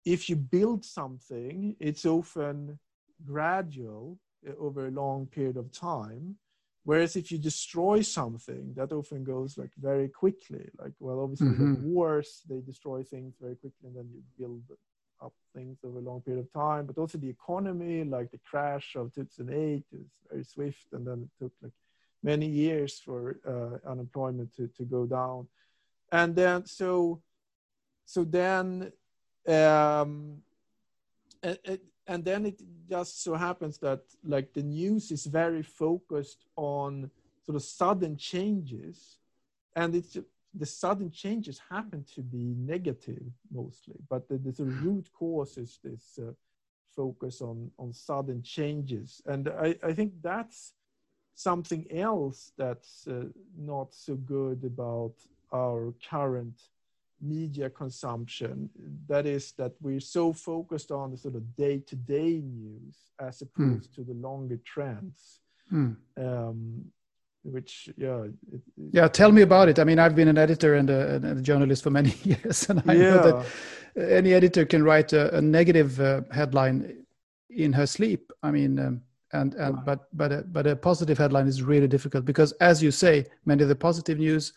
if 0.05 0.29
you 0.29 0.37
build 0.37 0.85
something 0.85 1.77
it's 1.79 2.07
often 2.07 2.79
gradual 3.25 4.19
over 4.59 4.87
a 4.87 4.91
long 4.91 5.27
period 5.27 5.57
of 5.57 5.71
time 5.73 6.37
Whereas 6.87 7.17
if 7.17 7.33
you 7.33 7.39
destroy 7.39 8.01
something, 8.01 8.73
that 8.77 8.93
often 8.93 9.25
goes 9.25 9.59
like 9.59 9.73
very 9.77 10.09
quickly. 10.09 10.71
Like, 10.79 10.93
well, 11.01 11.19
obviously, 11.19 11.49
mm-hmm. 11.49 11.83
wars, 11.83 12.43
they 12.49 12.61
destroy 12.61 13.03
things 13.03 13.35
very 13.41 13.57
quickly 13.57 13.89
and 13.89 13.97
then 13.97 14.09
you 14.15 14.23
build 14.39 14.63
up 15.21 15.33
things 15.53 15.79
over 15.83 15.99
a 15.99 16.01
long 16.01 16.21
period 16.21 16.45
of 16.45 16.53
time. 16.53 16.87
But 16.87 16.97
also 16.97 17.19
the 17.19 17.29
economy, 17.29 18.05
like 18.05 18.31
the 18.31 18.39
crash 18.49 18.95
of 18.95 19.13
2008 19.17 19.85
is 20.01 20.07
very 20.31 20.45
swift. 20.45 20.87
And 20.93 21.05
then 21.05 21.29
it 21.29 21.43
took 21.43 21.53
like 21.61 21.73
many 22.23 22.47
years 22.47 23.01
for 23.01 23.41
uh, 23.45 23.91
unemployment 23.91 24.55
to, 24.55 24.69
to 24.77 24.85
go 24.85 25.07
down. 25.07 25.49
And 26.13 26.37
then, 26.37 26.67
so, 26.67 27.21
so 28.05 28.23
then, 28.23 28.93
um, 29.49 30.37
it, 31.43 31.83
and 32.07 32.25
then 32.25 32.47
it 32.47 32.61
just 32.89 33.23
so 33.23 33.35
happens 33.35 33.79
that 33.79 34.01
like 34.25 34.53
the 34.53 34.63
news 34.63 35.11
is 35.11 35.27
very 35.27 35.63
focused 35.63 36.47
on 36.57 37.11
sort 37.45 37.57
of 37.57 37.63
sudden 37.63 38.17
changes 38.17 39.19
and 39.75 39.95
it's 39.95 40.17
the 40.55 40.67
sudden 40.67 41.11
changes 41.11 41.61
happen 41.71 42.05
to 42.15 42.23
be 42.23 42.55
negative 42.57 43.31
mostly 43.53 43.97
but 44.09 44.29
the, 44.29 44.39
the 44.39 44.53
sort 44.53 44.69
of 44.69 44.85
root 44.85 45.09
cause 45.13 45.59
is 45.59 45.79
this 45.83 46.19
uh, 46.23 46.33
focus 46.97 47.43
on 47.43 47.71
on 47.79 47.93
sudden 47.93 48.43
changes. 48.43 49.23
And 49.27 49.49
i 49.49 49.77
i 49.83 49.93
think 49.93 50.13
that's 50.23 50.73
something 51.35 51.85
else 51.91 52.53
that's 52.57 53.07
uh, 53.07 53.25
not 53.59 53.93
so 53.93 54.15
good 54.15 54.65
about 54.65 55.15
our 55.53 55.93
current 56.11 56.59
media 57.21 57.71
consumption 57.71 58.69
that 59.09 59.27
is 59.27 59.53
that 59.53 59.73
we're 59.81 60.01
so 60.01 60.33
focused 60.33 60.91
on 60.91 61.11
the 61.11 61.17
sort 61.17 61.35
of 61.35 61.57
day-to-day 61.57 62.43
news 62.45 62.97
as 63.21 63.41
opposed 63.41 63.91
mm. 63.91 63.95
to 63.95 64.05
the 64.05 64.15
longer 64.15 64.59
trends 64.65 65.41
mm. 65.73 65.97
um, 66.19 66.85
which 67.43 67.89
yeah 67.97 68.23
it, 68.23 68.35
it, 68.53 68.61
yeah 68.93 69.09
tell 69.09 69.33
me 69.33 69.43
about 69.43 69.69
it 69.69 69.79
i 69.79 69.85
mean 69.85 69.99
i've 69.99 70.15
been 70.15 70.29
an 70.29 70.39
editor 70.39 70.75
and 70.75 70.91
a, 70.91 71.15
and 71.15 71.25
a 71.25 71.43
journalist 71.43 71.83
for 71.83 71.91
many 71.91 72.15
years 72.23 72.69
and 72.69 72.83
i 72.87 72.93
yeah. 72.93 73.11
know 73.11 73.23
that 73.23 73.47
any 74.11 74.35
editor 74.35 74.65
can 74.65 74.83
write 74.83 75.13
a, 75.13 75.35
a 75.37 75.41
negative 75.41 75.99
uh, 76.01 76.21
headline 76.33 77.05
in 77.51 77.73
her 77.73 77.87
sleep 77.87 78.33
i 78.43 78.51
mean 78.51 78.79
um, 78.79 79.01
and 79.33 79.55
and 79.55 79.85
but 79.85 80.09
but 80.13 80.33
a, 80.33 80.43
but 80.43 80.67
a 80.67 80.77
positive 80.77 81.19
headline 81.19 81.47
is 81.47 81.63
really 81.63 81.89
difficult 81.89 82.25
because 82.25 82.53
as 82.53 82.83
you 82.83 82.91
say 82.91 83.25
many 83.45 83.63
of 83.63 83.69
the 83.69 83.77
positive 83.77 84.19
news 84.19 84.53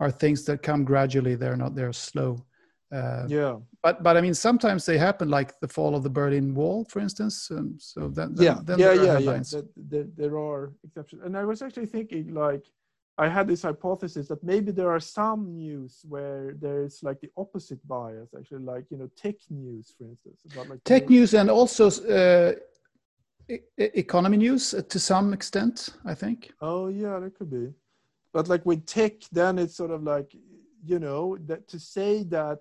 are 0.00 0.10
things 0.10 0.44
that 0.44 0.62
come 0.62 0.84
gradually. 0.84 1.34
They're 1.34 1.56
not 1.56 1.74
they're 1.74 1.92
slow. 1.92 2.44
Uh, 2.90 3.24
yeah. 3.28 3.56
But 3.82 4.02
but 4.02 4.16
I 4.16 4.20
mean 4.20 4.34
sometimes 4.34 4.86
they 4.86 4.98
happen 4.98 5.28
like 5.28 5.58
the 5.60 5.68
fall 5.68 5.94
of 5.94 6.02
the 6.02 6.10
Berlin 6.10 6.54
Wall, 6.54 6.84
for 6.84 7.00
instance. 7.00 7.50
Um, 7.50 7.76
so 7.78 8.08
that, 8.08 8.34
that 8.36 8.42
yeah 8.42 8.76
yeah 8.76 8.92
yeah 8.92 9.18
yeah. 9.18 9.38
That, 9.90 10.16
there 10.16 10.38
are 10.38 10.72
exceptions, 10.84 11.22
and 11.24 11.36
I 11.36 11.44
was 11.44 11.62
actually 11.62 11.86
thinking 11.86 12.34
like 12.34 12.64
I 13.18 13.28
had 13.28 13.48
this 13.48 13.62
hypothesis 13.62 14.28
that 14.28 14.42
maybe 14.44 14.70
there 14.70 14.90
are 14.90 15.00
some 15.00 15.56
news 15.56 16.02
where 16.08 16.54
there's 16.58 17.02
like 17.02 17.20
the 17.20 17.30
opposite 17.36 17.86
bias, 17.86 18.30
actually, 18.38 18.64
like 18.64 18.84
you 18.90 18.96
know 18.96 19.10
tech 19.16 19.34
news, 19.50 19.92
for 19.98 20.04
instance. 20.04 20.40
About 20.52 20.68
like 20.68 20.84
tech 20.84 21.10
news 21.10 21.34
and 21.34 21.50
also 21.50 21.88
uh, 21.88 22.52
e 23.50 23.58
economy 23.76 24.36
news 24.36 24.74
to 24.88 24.98
some 24.98 25.34
extent, 25.34 25.90
I 26.04 26.14
think. 26.14 26.52
Oh 26.60 26.88
yeah, 26.88 27.18
that 27.18 27.34
could 27.36 27.50
be 27.50 27.72
but 28.32 28.48
like 28.48 28.64
with 28.66 28.84
tech 28.86 29.12
then 29.32 29.58
it's 29.58 29.76
sort 29.76 29.90
of 29.90 30.02
like 30.02 30.34
you 30.84 30.98
know 30.98 31.36
that 31.46 31.68
to 31.68 31.78
say 31.78 32.22
that 32.24 32.60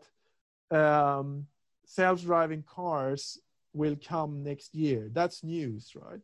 um, 0.71 1.45
self-driving 1.85 2.63
cars 2.63 3.39
will 3.73 3.95
come 4.05 4.43
next 4.43 4.73
year 4.75 5.09
that's 5.13 5.43
news 5.43 5.93
right? 5.95 6.19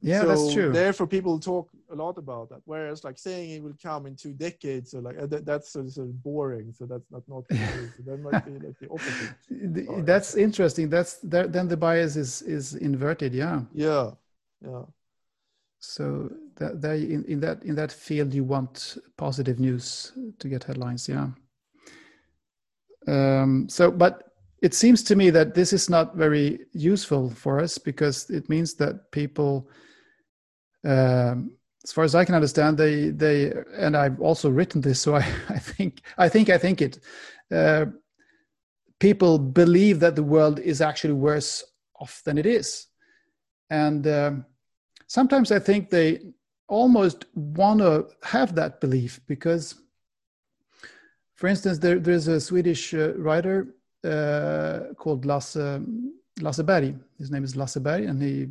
Yeah 0.00 0.20
so 0.22 0.28
that's 0.28 0.52
true. 0.52 0.72
therefore 0.72 1.06
people 1.06 1.38
talk 1.38 1.70
a 1.90 1.94
lot 1.94 2.18
about 2.18 2.48
that 2.50 2.60
whereas 2.64 3.04
like 3.04 3.18
saying 3.18 3.50
it 3.50 3.62
will 3.62 3.76
come 3.82 4.06
in 4.06 4.16
two 4.16 4.32
decades 4.32 4.90
so 4.90 4.98
like 4.98 5.18
uh, 5.18 5.26
that, 5.26 5.46
that's 5.46 5.70
sort 5.70 5.86
of, 5.86 5.92
sort 5.92 6.08
of, 6.08 6.22
boring 6.22 6.72
so 6.72 6.86
that's 6.86 7.10
not 7.10 7.22
not 7.28 7.44
so 7.50 8.02
that 8.04 8.20
might 8.20 8.44
be 8.44 8.52
like 8.66 8.78
the 8.80 8.88
opposite. 8.90 10.06
That's 10.06 10.34
interesting. 10.34 10.88
That's 10.88 11.14
that, 11.18 11.52
then 11.52 11.68
the 11.68 11.76
bias 11.76 12.16
is 12.16 12.42
is 12.42 12.74
inverted 12.74 13.32
yeah. 13.34 13.62
Yeah 13.72 14.10
yeah. 14.64 14.82
So 15.78 16.30
that 16.56 16.80
they 16.80 17.02
in, 17.02 17.24
in 17.24 17.40
that 17.40 17.62
in 17.64 17.74
that 17.74 17.92
field 17.92 18.32
you 18.32 18.44
want 18.44 18.96
positive 19.16 19.58
news 19.58 20.12
to 20.38 20.48
get 20.48 20.64
headlines 20.64 21.08
yeah. 21.08 21.28
Um, 23.06 23.68
so 23.68 23.90
but 23.90 24.30
it 24.62 24.72
seems 24.72 25.02
to 25.04 25.16
me 25.16 25.30
that 25.30 25.54
this 25.54 25.72
is 25.72 25.90
not 25.90 26.16
very 26.16 26.60
useful 26.72 27.30
for 27.30 27.60
us 27.60 27.76
because 27.76 28.30
it 28.30 28.48
means 28.48 28.74
that 28.74 29.10
people 29.12 29.68
um, 30.84 31.52
as 31.84 31.92
far 31.92 32.04
as 32.04 32.14
i 32.14 32.24
can 32.24 32.34
understand 32.34 32.78
they 32.78 33.10
they 33.10 33.52
and 33.76 33.94
i've 33.96 34.20
also 34.20 34.48
written 34.48 34.80
this 34.80 35.00
so 35.00 35.14
i, 35.22 35.26
I 35.48 35.58
think 35.58 36.02
i 36.16 36.28
think 36.28 36.48
i 36.48 36.56
think 36.56 36.80
it 36.80 36.98
uh, 37.54 37.86
people 39.00 39.38
believe 39.38 40.00
that 40.00 40.16
the 40.16 40.22
world 40.22 40.58
is 40.60 40.80
actually 40.80 41.12
worse 41.12 41.62
off 42.00 42.22
than 42.24 42.38
it 42.38 42.46
is. 42.46 42.86
And 43.70 44.06
um, 44.06 44.46
sometimes 45.06 45.52
I 45.52 45.58
think 45.58 45.90
they 45.90 46.20
almost 46.68 47.26
want 47.34 47.80
to 47.80 48.08
have 48.22 48.54
that 48.54 48.80
belief 48.80 49.20
because, 49.26 49.74
for 51.34 51.48
instance, 51.48 51.78
there, 51.78 51.98
there's 51.98 52.28
a 52.28 52.40
Swedish 52.40 52.94
uh, 52.94 53.14
writer 53.14 53.74
uh, 54.04 54.94
called 54.96 55.24
Lasse, 55.24 55.80
Lasse 56.40 56.62
Berg. 56.62 56.98
His 57.18 57.30
name 57.30 57.44
is 57.44 57.56
Lasse 57.56 57.76
Berg, 57.76 58.04
and 58.04 58.22
he 58.22 58.48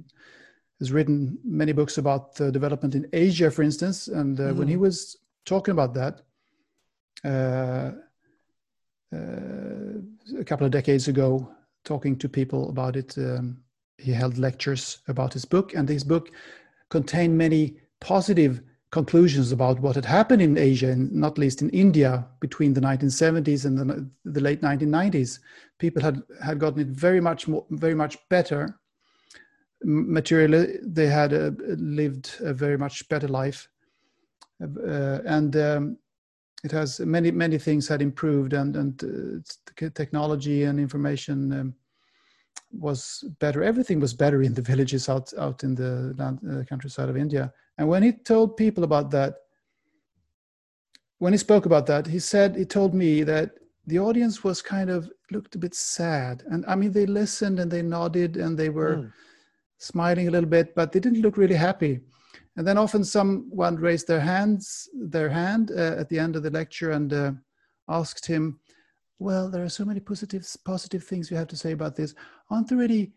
has 0.80 0.92
written 0.92 1.38
many 1.44 1.72
books 1.72 1.98
about 1.98 2.36
the 2.36 2.52
development 2.52 2.96
in 2.96 3.08
Asia, 3.14 3.50
for 3.50 3.64
instance. 3.64 4.08
And 4.08 4.40
uh, 4.40 4.44
mm-hmm. 4.44 4.58
when 4.58 4.68
he 4.68 4.74
mm-hmm. 4.76 4.84
was 4.84 5.18
talking 5.46 5.72
about 5.72 5.94
that, 5.94 6.22
uh, 7.24 7.92
uh, 9.16 10.40
a 10.40 10.44
couple 10.44 10.66
of 10.66 10.72
decades 10.72 11.08
ago, 11.08 11.48
talking 11.86 12.18
to 12.18 12.28
people 12.28 12.70
about 12.70 12.96
it, 12.96 13.18
um, 13.18 13.58
he 13.98 14.12
held 14.12 14.38
lectures 14.38 15.00
about 15.08 15.34
his 15.34 15.46
book, 15.46 15.76
and 15.76 15.88
his 15.88 16.04
book 16.04 16.32
contained 16.90 17.38
many 17.38 17.78
positive 18.04 18.62
conclusions 18.92 19.52
about 19.52 19.80
what 19.80 19.96
had 19.96 20.06
happened 20.06 20.42
in 20.42 20.58
Asia, 20.58 20.92
and 20.92 21.12
not 21.12 21.40
least 21.40 21.62
in 21.64 21.70
India, 21.72 22.28
between 22.40 22.74
the 22.74 22.82
1970s 22.82 23.66
and 23.66 23.76
the, 23.80 24.08
the 24.26 24.40
late 24.40 24.62
1990s. 24.62 25.40
People 25.80 26.04
had, 26.04 26.22
had 26.44 26.60
gotten 26.60 26.82
it 26.82 26.88
very 26.88 27.20
much 27.20 27.48
more, 27.48 27.66
very 27.72 27.96
much 27.96 28.18
better. 28.30 28.80
Materially, 29.84 30.78
they 30.84 31.08
had 31.08 31.34
uh, 31.34 31.52
lived 31.78 32.36
a 32.42 32.54
very 32.54 32.78
much 32.78 33.10
better 33.10 33.28
life, 33.28 33.68
uh, 34.62 35.20
and 35.26 35.56
um, 35.56 35.98
it 36.64 36.72
has 36.72 37.00
many 37.00 37.32
many 37.32 37.58
things 37.58 37.88
had 37.88 38.02
improved, 38.02 38.54
and 38.54 38.78
and 38.78 39.04
uh, 39.04 39.90
technology 39.94 40.64
and 40.64 40.80
information. 40.80 41.38
Um, 41.52 41.76
was 42.72 43.24
better. 43.40 43.62
Everything 43.62 44.00
was 44.00 44.14
better 44.14 44.42
in 44.42 44.54
the 44.54 44.62
villages 44.72 45.10
out 45.10 45.34
out 45.38 45.64
in 45.64 45.76
the 45.76 46.16
land, 46.18 46.40
uh, 46.50 46.64
countryside 46.66 47.10
of 47.10 47.18
India. 47.18 47.54
And 47.78 47.88
when 47.88 48.04
he 48.04 48.12
told 48.12 48.58
people 48.58 48.84
about 48.84 49.12
that, 49.12 49.36
when 51.20 51.34
he 51.34 51.38
spoke 51.38 51.66
about 51.66 51.86
that, 51.88 52.08
he 52.08 52.20
said 52.20 52.56
he 52.56 52.66
told 52.66 52.94
me 52.94 53.24
that 53.24 53.52
the 53.88 54.00
audience 54.00 54.44
was 54.44 54.62
kind 54.62 54.90
of 54.90 55.10
looked 55.32 55.56
a 55.56 55.58
bit 55.58 55.74
sad. 55.74 56.44
And 56.48 56.66
I 56.68 56.76
mean, 56.76 56.92
they 56.92 57.06
listened 57.06 57.60
and 57.60 57.72
they 57.72 57.82
nodded 57.82 58.38
and 58.38 58.58
they 58.58 58.70
were 58.70 58.98
mm. 58.98 59.14
smiling 59.78 60.28
a 60.28 60.32
little 60.32 60.50
bit, 60.50 60.76
but 60.76 60.92
they 60.92 61.00
didn't 61.00 61.22
look 61.22 61.38
really 61.38 61.56
happy. 61.56 62.02
And 62.56 62.68
then 62.68 62.78
often 62.78 63.04
someone 63.04 63.78
raised 63.78 64.08
their 64.08 64.20
hands, 64.20 64.88
their 64.94 65.30
hand 65.30 65.72
uh, 65.72 65.96
at 65.98 66.10
the 66.10 66.20
end 66.20 66.36
of 66.36 66.44
the 66.44 66.52
lecture 66.52 66.92
and 66.92 67.12
uh, 67.12 67.32
asked 67.90 68.26
him, 68.26 68.60
well, 69.20 69.50
there 69.50 69.64
are 69.64 69.70
so 69.70 69.86
many 69.86 70.00
positive, 70.00 70.46
positive 70.66 71.04
things 71.04 71.32
you 71.32 71.38
have 71.38 71.48
to 71.48 71.58
say 71.58 71.72
about 71.72 71.96
this. 71.96 72.14
Aren't 72.50 72.68
there 72.68 72.82
any 72.82 73.14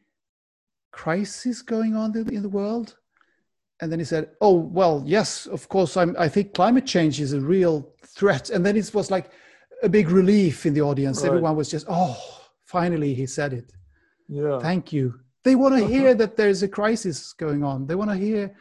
crises 0.93 1.63
going 1.63 1.97
on 1.97 2.17
in 2.17 2.43
the 2.43 2.49
world? 2.49 2.97
And 3.81 3.93
then 3.93 3.99
he 3.99 4.05
said, 4.05 4.31
"Oh 4.41 4.55
well, 4.55 5.03
yes, 5.07 5.47
of 5.47 5.69
course. 5.69 5.97
I'm, 5.97 6.17
I 6.19 6.29
think 6.29 6.55
climate 6.55 6.87
change 6.87 7.21
is 7.21 7.33
a 7.33 7.41
real 7.41 7.93
threat." 8.07 8.51
And 8.51 8.65
then 8.65 8.77
it 8.77 8.95
was 8.95 9.11
like 9.11 9.31
a 9.83 9.89
big 9.89 10.11
relief 10.11 10.65
in 10.65 10.73
the 10.75 10.81
audience. 10.81 11.21
Right. 11.21 11.29
Everyone 11.29 11.57
was 11.57 11.71
just, 11.71 11.87
"Oh, 11.89 12.17
finally, 12.65 13.13
he 13.15 13.27
said 13.27 13.53
it." 13.53 13.73
Yeah. 14.29 14.59
Thank 14.59 14.93
you. 14.93 15.21
They 15.45 15.55
want 15.55 15.77
to 15.77 15.87
hear 15.95 16.15
that 16.15 16.37
there's 16.37 16.63
a 16.63 16.69
crisis 16.69 17.33
going 17.33 17.63
on. 17.63 17.87
They 17.87 17.95
want 17.95 18.11
to 18.11 18.17
hear, 18.17 18.55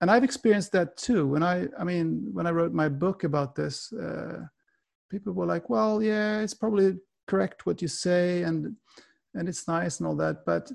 and 0.00 0.10
I've 0.10 0.24
experienced 0.24 0.72
that 0.72 0.96
too. 0.96 1.26
When 1.26 1.42
I, 1.42 1.66
I 1.78 1.84
mean, 1.84 2.30
when 2.32 2.46
I 2.46 2.50
wrote 2.50 2.72
my 2.72 2.88
book 2.88 3.24
about 3.24 3.54
this, 3.56 3.92
uh, 3.92 4.42
people 5.10 5.32
were 5.32 5.46
like, 5.46 5.68
well, 5.68 6.02
yeah, 6.02 6.40
it's 6.40 6.54
probably 6.54 6.96
correct 7.26 7.66
what 7.66 7.82
you 7.82 7.88
say, 7.88 8.42
and 8.42 8.76
and 9.34 9.48
it's 9.48 9.68
nice 9.68 9.98
and 9.98 10.06
all 10.06 10.16
that, 10.16 10.44
but 10.46 10.70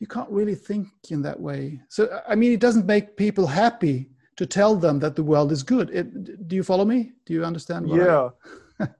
you 0.00 0.06
can't 0.06 0.30
really 0.30 0.54
think 0.54 0.88
in 1.10 1.22
that 1.22 1.38
way. 1.38 1.80
So 1.88 2.20
I 2.28 2.34
mean, 2.34 2.52
it 2.52 2.60
doesn't 2.60 2.86
make 2.86 3.16
people 3.16 3.46
happy 3.46 4.10
to 4.36 4.46
tell 4.46 4.76
them 4.76 5.00
that 5.00 5.16
the 5.16 5.22
world 5.22 5.50
is 5.50 5.62
good. 5.62 5.90
It, 5.90 6.48
do 6.48 6.56
you 6.56 6.62
follow 6.62 6.84
me? 6.84 7.12
Do 7.26 7.32
you 7.32 7.44
understand? 7.44 7.88
yeah, 7.88 8.30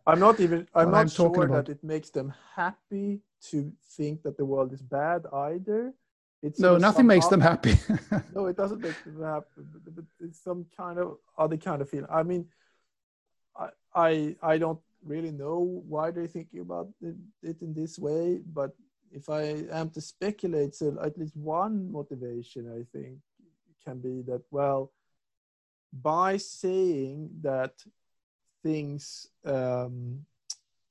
I, 0.06 0.12
am 0.12 0.18
not 0.18 0.40
even. 0.40 0.66
I'm 0.74 0.90
not 0.90 1.00
I'm 1.00 1.08
sure 1.08 1.46
that 1.48 1.68
it 1.68 1.82
makes 1.84 2.10
them 2.10 2.32
happy 2.56 3.20
to 3.50 3.72
think 3.96 4.22
that 4.22 4.36
the 4.36 4.44
world 4.44 4.72
is 4.72 4.82
bad 4.82 5.26
either. 5.32 5.94
It's 6.42 6.60
no, 6.60 6.76
nothing 6.76 7.06
makes 7.06 7.26
them 7.26 7.40
happy. 7.40 7.74
no, 8.34 8.46
it 8.46 8.56
doesn't 8.56 8.80
make 8.80 9.02
them 9.04 9.22
happy. 9.22 9.46
But 9.94 10.04
it's 10.20 10.42
some 10.42 10.66
kind 10.76 10.98
of 10.98 11.18
other 11.36 11.56
kind 11.56 11.82
of 11.82 11.90
feeling. 11.90 12.10
I 12.10 12.22
mean, 12.22 12.46
I 13.94 14.36
I 14.42 14.58
don't 14.58 14.80
really 15.04 15.30
know 15.30 15.82
why 15.88 16.10
they're 16.10 16.26
thinking 16.26 16.60
about 16.60 16.88
it 17.00 17.60
in 17.60 17.74
this 17.74 17.98
way, 17.98 18.40
but 18.52 18.72
if 19.12 19.28
I 19.28 19.64
am 19.72 19.90
to 19.90 20.00
speculate, 20.00 20.74
so 20.74 20.96
at 21.02 21.18
least 21.18 21.36
one 21.36 21.90
motivation 21.90 22.68
I 22.68 22.84
think 22.96 23.18
can 23.84 23.98
be 23.98 24.22
that 24.22 24.42
well, 24.50 24.92
by 25.92 26.36
saying 26.36 27.30
that 27.42 27.72
things 28.62 29.28
um, 29.44 30.24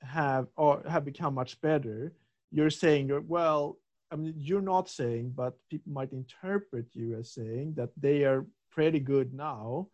have 0.01 0.47
or 0.55 0.84
have 0.89 1.05
become 1.05 1.34
much 1.34 1.59
better, 1.61 2.13
you're 2.51 2.70
saying 2.70 3.07
you're 3.07 3.22
well. 3.22 3.78
I 4.11 4.15
mean, 4.15 4.34
you're 4.38 4.61
not 4.61 4.89
saying, 4.89 5.34
but 5.36 5.57
people 5.70 5.91
might 5.91 6.13
interpret 6.13 6.86
you 6.93 7.18
as 7.18 7.34
saying 7.34 7.74
that 7.76 7.89
they 7.97 8.24
are 8.24 8.45
pretty 8.72 8.99
good 8.99 9.34
now, 9.34 9.89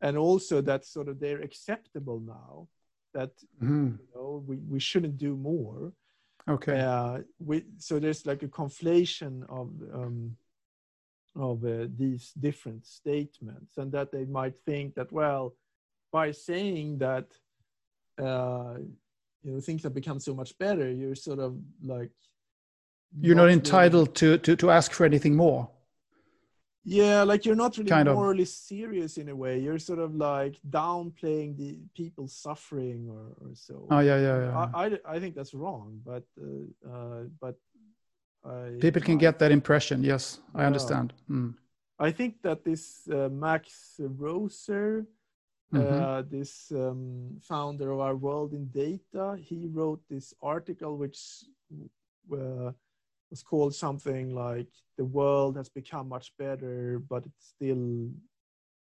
and 0.00 0.16
also 0.16 0.60
that 0.62 0.84
sort 0.84 1.08
of 1.08 1.20
they're 1.20 1.42
acceptable 1.42 2.20
now 2.20 2.68
that 3.14 3.30
mm. 3.62 3.98
you 3.98 4.08
know 4.14 4.42
we, 4.46 4.56
we 4.56 4.80
shouldn't 4.80 5.18
do 5.18 5.36
more 5.36 5.92
okay. 6.48 6.80
Uh, 6.80 7.18
we 7.38 7.64
so 7.78 7.98
there's 7.98 8.26
like 8.26 8.42
a 8.42 8.48
conflation 8.48 9.42
of 9.48 9.70
um, 9.94 10.36
of 11.36 11.64
uh, 11.64 11.86
these 11.96 12.32
different 12.38 12.84
statements 12.84 13.76
and 13.76 13.92
that 13.92 14.10
they 14.10 14.24
might 14.24 14.56
think 14.56 14.94
that 14.94 15.12
well 15.12 15.54
by 16.12 16.32
saying 16.32 16.98
that 16.98 17.26
uh, 18.20 18.74
you 19.42 19.52
know 19.52 19.60
things 19.60 19.82
have 19.82 19.94
become 19.94 20.18
so 20.18 20.34
much 20.34 20.56
better 20.58 20.90
you're 20.90 21.14
sort 21.14 21.38
of 21.38 21.56
like 21.82 22.10
you're 23.20 23.36
not, 23.36 23.44
not 23.44 23.52
entitled 23.52 24.14
to, 24.14 24.38
to 24.38 24.56
to 24.56 24.70
ask 24.70 24.92
for 24.92 25.04
anything 25.04 25.36
more 25.36 25.70
yeah 26.88 27.22
like 27.22 27.44
you're 27.44 27.54
not 27.54 27.76
really 27.76 27.90
kind 27.90 28.08
morally 28.08 28.42
of. 28.42 28.48
serious 28.48 29.18
in 29.18 29.28
a 29.28 29.36
way 29.36 29.58
you're 29.58 29.78
sort 29.78 29.98
of 29.98 30.14
like 30.14 30.58
downplaying 30.70 31.56
the 31.56 31.78
people 31.94 32.26
suffering 32.26 33.06
or, 33.10 33.26
or 33.42 33.54
so 33.54 33.86
oh 33.90 34.00
yeah 34.00 34.18
yeah, 34.18 34.38
yeah. 34.44 34.70
I, 34.74 34.84
I, 34.84 34.98
I 35.14 35.20
think 35.20 35.34
that's 35.34 35.54
wrong 35.54 36.00
but 36.04 36.24
uh, 36.40 36.90
uh, 36.90 37.22
but 37.40 37.56
I, 38.44 38.78
people 38.80 39.02
can 39.02 39.18
get 39.18 39.38
that 39.38 39.52
impression 39.52 40.02
yes 40.02 40.40
i 40.54 40.64
understand 40.64 41.12
mm. 41.30 41.54
i 41.98 42.10
think 42.10 42.40
that 42.42 42.64
this 42.64 43.06
uh, 43.12 43.28
max 43.30 44.00
roser 44.00 45.06
uh, 45.74 45.78
mm-hmm. 45.78 46.30
this 46.34 46.72
um, 46.74 47.36
founder 47.42 47.92
of 47.92 48.00
our 48.00 48.16
world 48.16 48.54
in 48.54 48.66
data 48.68 49.36
he 49.38 49.68
wrote 49.70 50.00
this 50.08 50.32
article 50.40 50.96
which 50.96 51.18
uh, 52.32 52.72
was 53.30 53.42
called 53.42 53.74
something 53.74 54.34
like 54.34 54.68
the 54.96 55.04
world 55.04 55.56
has 55.56 55.68
become 55.68 56.08
much 56.08 56.32
better 56.38 57.00
but 57.08 57.24
it's 57.26 57.48
still 57.56 58.10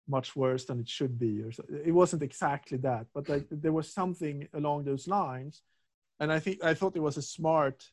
much 0.09 0.35
worse 0.35 0.65
than 0.65 0.81
it 0.81 0.89
should 0.89 1.19
be 1.19 1.43
or 1.43 1.53
so. 1.53 1.63
it 1.85 1.93
wasn't 1.93 2.23
exactly 2.23 2.79
that 2.79 3.07
but 3.15 3.29
like 3.29 3.47
there 3.51 3.73
was 3.73 3.93
something 3.93 4.49
along 4.55 4.85
those 4.85 5.07
lines 5.07 5.63
and 6.21 6.33
i 6.33 6.39
think 6.39 6.63
i 6.65 6.73
thought 6.73 6.97
it 6.97 7.03
was 7.03 7.17
a 7.17 7.23
smart 7.23 7.85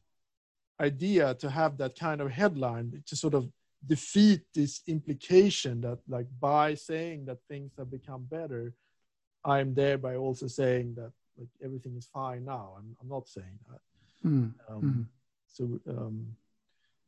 idea 0.79 1.33
to 1.35 1.49
have 1.49 1.77
that 1.77 1.97
kind 1.97 2.21
of 2.21 2.31
headline 2.31 3.03
to 3.05 3.15
sort 3.15 3.33
of 3.33 3.49
defeat 3.85 4.41
this 4.53 4.81
implication 4.87 5.81
that 5.81 5.99
like 6.07 6.27
by 6.39 6.73
saying 6.73 7.25
that 7.25 7.37
things 7.47 7.71
have 7.77 7.91
become 7.91 8.25
better 8.29 8.73
i'm 9.43 9.73
thereby 9.73 10.15
also 10.15 10.47
saying 10.47 10.93
that 10.95 11.11
like 11.37 11.49
everything 11.63 11.95
is 11.97 12.07
fine 12.07 12.45
now 12.45 12.73
i'm, 12.77 12.95
I'm 13.01 13.09
not 13.09 13.27
saying 13.27 13.59
that 13.69 13.81
mm. 14.27 14.53
Um, 14.69 14.81
mm. 14.81 15.05
So 15.55 15.79
um, 15.87 16.35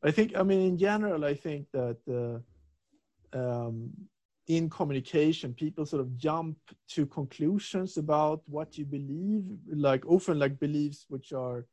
I 0.01 0.11
think, 0.11 0.37
I 0.37 0.43
mean, 0.43 0.61
in 0.61 0.77
general, 0.77 1.25
I 1.25 1.33
think 1.33 1.67
that 1.73 1.97
uh, 2.07 3.37
um, 3.37 3.91
in 4.47 4.69
communication, 4.69 5.53
people 5.53 5.85
sort 5.85 6.01
of 6.01 6.17
jump 6.17 6.57
to 6.93 7.05
conclusions 7.05 7.97
about 7.97 8.41
what 8.45 8.77
you 8.77 8.85
believe, 8.85 9.43
like 9.69 10.05
often 10.05 10.39
like 10.39 10.57
beliefs 10.59 11.05
which 11.09 11.33
are, 11.33 11.65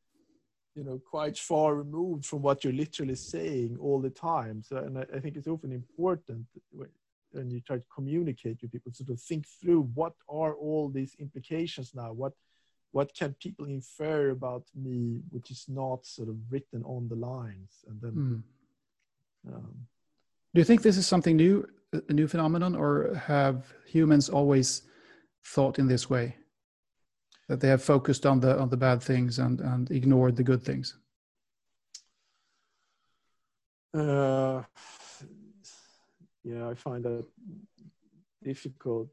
you 0.74 0.82
know, 0.82 1.00
quite 1.08 1.38
far 1.38 1.76
removed 1.76 2.26
from 2.26 2.42
what 2.42 2.64
you're 2.64 2.72
literally 2.72 3.14
saying 3.14 3.76
all 3.80 4.00
the 4.00 4.10
time. 4.10 4.60
So, 4.60 4.78
and 4.78 4.98
I, 4.98 5.04
I 5.14 5.20
think 5.20 5.36
it's 5.36 5.46
often 5.46 5.70
important 5.70 6.46
when 7.30 7.50
you 7.50 7.60
try 7.60 7.76
to 7.76 7.84
communicate 7.94 8.58
with 8.62 8.72
people, 8.72 8.92
sort 8.92 9.10
of 9.10 9.20
think 9.20 9.46
through 9.46 9.82
what 9.94 10.14
are 10.28 10.54
all 10.54 10.88
these 10.88 11.14
implications 11.20 11.94
now? 11.94 12.12
What 12.12 12.32
what 12.94 13.12
can 13.12 13.34
people 13.40 13.66
infer 13.66 14.30
about 14.30 14.64
me 14.72 15.20
which 15.30 15.50
is 15.50 15.64
not 15.68 16.06
sort 16.06 16.28
of 16.28 16.36
written 16.48 16.82
on 16.84 17.08
the 17.08 17.16
lines? 17.16 17.84
And 17.88 18.00
then 18.00 18.12
mm. 18.12 19.52
um, 19.52 19.74
do 20.54 20.60
you 20.60 20.64
think 20.64 20.82
this 20.82 20.96
is 20.96 21.06
something 21.06 21.36
new 21.36 21.66
a 22.08 22.12
new 22.12 22.28
phenomenon 22.28 22.74
or 22.74 23.14
have 23.26 23.72
humans 23.86 24.28
always 24.28 24.82
thought 25.44 25.78
in 25.78 25.88
this 25.88 26.08
way? 26.08 26.36
That 27.48 27.60
they 27.60 27.68
have 27.68 27.82
focused 27.82 28.24
on 28.26 28.40
the 28.40 28.58
on 28.58 28.68
the 28.70 28.76
bad 28.76 29.02
things 29.02 29.38
and 29.38 29.60
and 29.60 29.90
ignored 29.90 30.36
the 30.36 30.44
good 30.44 30.62
things? 30.62 30.96
Uh, 33.92 34.62
yeah 36.44 36.68
i 36.68 36.74
find 36.74 37.04
that 37.04 37.24
difficult. 38.44 39.08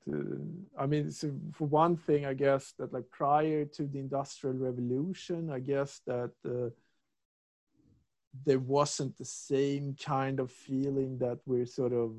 I 0.77 0.85
mean, 0.85 1.11
so 1.11 1.31
for 1.53 1.65
one 1.67 1.95
thing, 1.95 2.25
I 2.25 2.33
guess 2.33 2.73
that 2.77 2.93
like 2.93 3.09
prior 3.09 3.65
to 3.65 3.83
the 3.87 3.99
Industrial 3.99 4.55
Revolution, 4.55 5.49
I 5.49 5.59
guess 5.59 6.01
that 6.05 6.31
uh, 6.45 6.69
there 8.45 8.59
wasn't 8.59 9.17
the 9.17 9.25
same 9.25 9.95
kind 9.95 10.39
of 10.39 10.51
feeling 10.51 11.17
that 11.19 11.39
we're 11.45 11.65
sort 11.65 11.93
of 11.93 12.11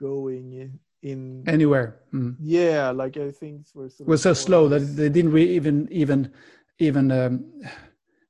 going 0.00 0.78
in 1.02 1.44
anywhere. 1.46 2.00
Mm. 2.12 2.36
Yeah, 2.40 2.90
like 2.90 3.16
I 3.16 3.30
think 3.30 3.66
we're 3.74 3.88
sort 3.88 4.08
was 4.08 4.22
so 4.22 4.34
slow 4.34 4.68
that 4.68 4.80
they 4.80 5.08
didn't 5.08 5.32
really 5.32 5.54
even 5.54 5.88
even 5.90 6.32
even 6.78 7.10
um, 7.10 7.44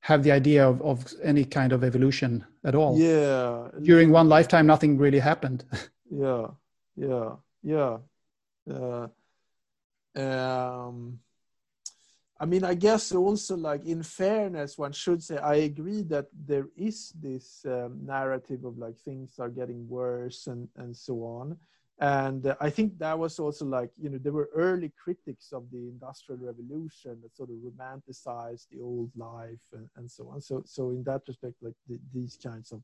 have 0.01 0.23
the 0.23 0.33
idea 0.33 0.69
of, 0.69 0.81
of 0.83 1.13
any 1.23 1.45
kind 1.45 1.73
of 1.73 1.83
evolution 1.83 2.45
at 2.65 2.75
all. 2.75 2.97
Yeah. 2.99 3.69
During 3.83 4.13
one 4.13 4.29
lifetime, 4.29 4.67
nothing 4.67 4.99
really 4.99 5.19
happened. 5.19 5.65
yeah, 6.11 6.47
yeah, 6.97 7.31
yeah. 7.67 7.99
Uh, 8.71 9.09
um, 10.17 11.19
I 12.39 12.45
mean, 12.45 12.65
I 12.65 12.75
guess 12.75 13.13
also 13.13 13.57
like 13.57 13.85
in 13.85 14.03
fairness, 14.03 14.79
one 14.79 14.93
should 14.93 15.23
say 15.23 15.39
I 15.39 15.57
agree 15.71 16.03
that 16.03 16.27
there 16.33 16.69
is 16.77 17.13
this 17.21 17.65
um, 17.67 17.99
narrative 18.05 18.65
of 18.65 18.79
like 18.79 18.97
things 18.99 19.39
are 19.41 19.49
getting 19.49 19.89
worse 19.89 20.47
and 20.47 20.69
and 20.77 20.97
so 20.97 21.25
on, 21.25 21.57
and 21.99 22.47
uh, 22.47 22.55
I 22.61 22.71
think 22.71 22.99
that 22.99 23.19
was 23.19 23.39
also 23.41 23.65
like 23.65 23.91
you 24.01 24.11
know 24.11 24.19
there 24.19 24.33
were 24.33 24.51
early 24.55 24.93
critics 25.03 25.53
of 25.53 25.65
the 25.73 25.89
industrial 25.89 26.41
revolution 26.41 27.19
that 27.23 27.35
sort 27.35 27.51
of 27.51 27.57
romanticized 27.57 28.69
the 28.71 28.81
old 28.81 29.11
life 29.17 29.67
and, 29.73 29.89
and 29.97 30.09
so 30.09 30.29
on. 30.29 30.41
So 30.41 30.63
so 30.67 30.91
in 30.91 31.03
that 31.05 31.23
respect, 31.27 31.55
like 31.63 31.75
the, 31.89 31.99
these 32.15 32.39
kinds 32.41 32.71
of 32.71 32.81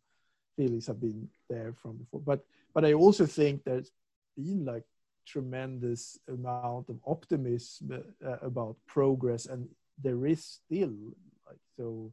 feelings 0.57 0.87
have 0.89 1.01
been 1.01 1.29
there 1.49 1.73
from 1.73 1.99
before. 1.99 2.21
But 2.21 2.45
but 2.75 2.85
I 2.85 2.95
also 2.95 3.27
think 3.27 3.65
there's 3.65 3.93
been 4.37 4.65
like 4.65 4.85
tremendous 5.27 6.19
amount 6.29 6.89
of 6.89 6.99
optimism 7.07 8.03
uh, 8.27 8.37
about 8.43 8.77
progress 8.87 9.47
and 9.47 9.69
there 10.03 10.27
is 10.27 10.45
still 10.45 10.93
like 11.47 11.59
so 11.77 12.13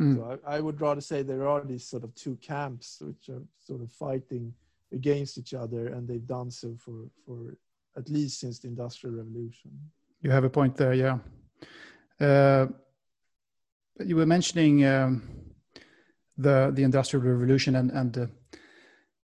mm. 0.00 0.16
so 0.16 0.38
I, 0.46 0.56
I, 0.56 0.60
would 0.60 0.80
rather 0.80 1.00
say 1.00 1.22
there 1.22 1.48
are 1.48 1.64
these 1.64 1.86
sort 1.86 2.04
of 2.04 2.14
two 2.14 2.36
camps 2.36 2.98
which 3.00 3.28
are 3.28 3.42
sort 3.58 3.82
of 3.82 3.90
fighting 3.90 4.54
against 4.92 5.36
each 5.36 5.52
other 5.52 5.88
and 5.88 6.06
they've 6.06 6.26
done 6.26 6.50
so 6.50 6.76
for 6.78 7.10
for 7.26 7.56
at 7.96 8.08
least 8.08 8.40
since 8.40 8.60
the 8.60 8.68
industrial 8.68 9.16
revolution 9.16 9.70
you 10.22 10.30
have 10.30 10.44
a 10.44 10.50
point 10.50 10.76
there 10.76 10.94
yeah 10.94 11.18
uh, 12.20 12.66
you 14.04 14.16
were 14.16 14.26
mentioning 14.26 14.84
um, 14.84 15.22
the 16.36 16.70
the 16.74 16.82
industrial 16.82 17.24
revolution 17.24 17.76
and 17.76 17.90
and 17.90 18.18
uh, 18.18 18.26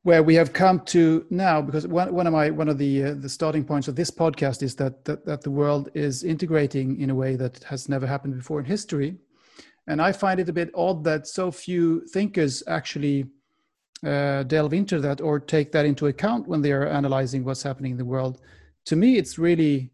where 0.04 0.24
we 0.24 0.36
have 0.36 0.54
come 0.54 0.80
to 0.80 1.26
now 1.30 1.62
because 1.62 1.86
one, 1.86 2.14
one 2.14 2.26
of 2.26 2.34
my 2.34 2.50
one 2.50 2.70
of 2.70 2.78
the 2.78 3.04
uh, 3.04 3.14
the 3.16 3.30
starting 3.30 3.66
points 3.66 3.88
of 3.88 3.96
this 3.96 4.10
podcast 4.10 4.64
is 4.64 4.76
that, 4.76 5.04
that 5.06 5.26
that 5.26 5.42
the 5.42 5.52
world 5.52 5.90
is 5.94 6.24
integrating 6.24 7.00
in 7.00 7.10
a 7.10 7.16
way 7.16 7.36
that 7.36 7.64
has 7.64 7.90
never 7.90 8.08
happened 8.08 8.36
before 8.36 8.60
in 8.60 8.66
history. 8.66 9.16
And 9.88 10.02
i 10.02 10.12
find 10.12 10.40
it 10.40 10.50
a 10.50 10.54
bit 10.54 10.72
odd 10.76 11.04
that 11.04 11.28
so 11.28 11.52
few 11.52 12.06
thinkers 12.08 12.64
actually 12.68 13.26
uh, 14.06 14.44
delve 14.44 14.74
into 14.74 15.00
that 15.00 15.20
or 15.20 15.40
take 15.40 15.72
that 15.74 15.86
into 15.86 16.08
account 16.08 16.48
when 16.48 16.62
they 16.62 16.72
are 16.72 16.88
analyzing 16.88 17.44
what's 17.44 17.64
happening 17.64 17.92
in 17.92 17.98
the 17.98 18.06
world. 18.06 18.40
To 18.86 18.96
me 18.96 19.18
it's 19.18 19.38
really 19.38 19.92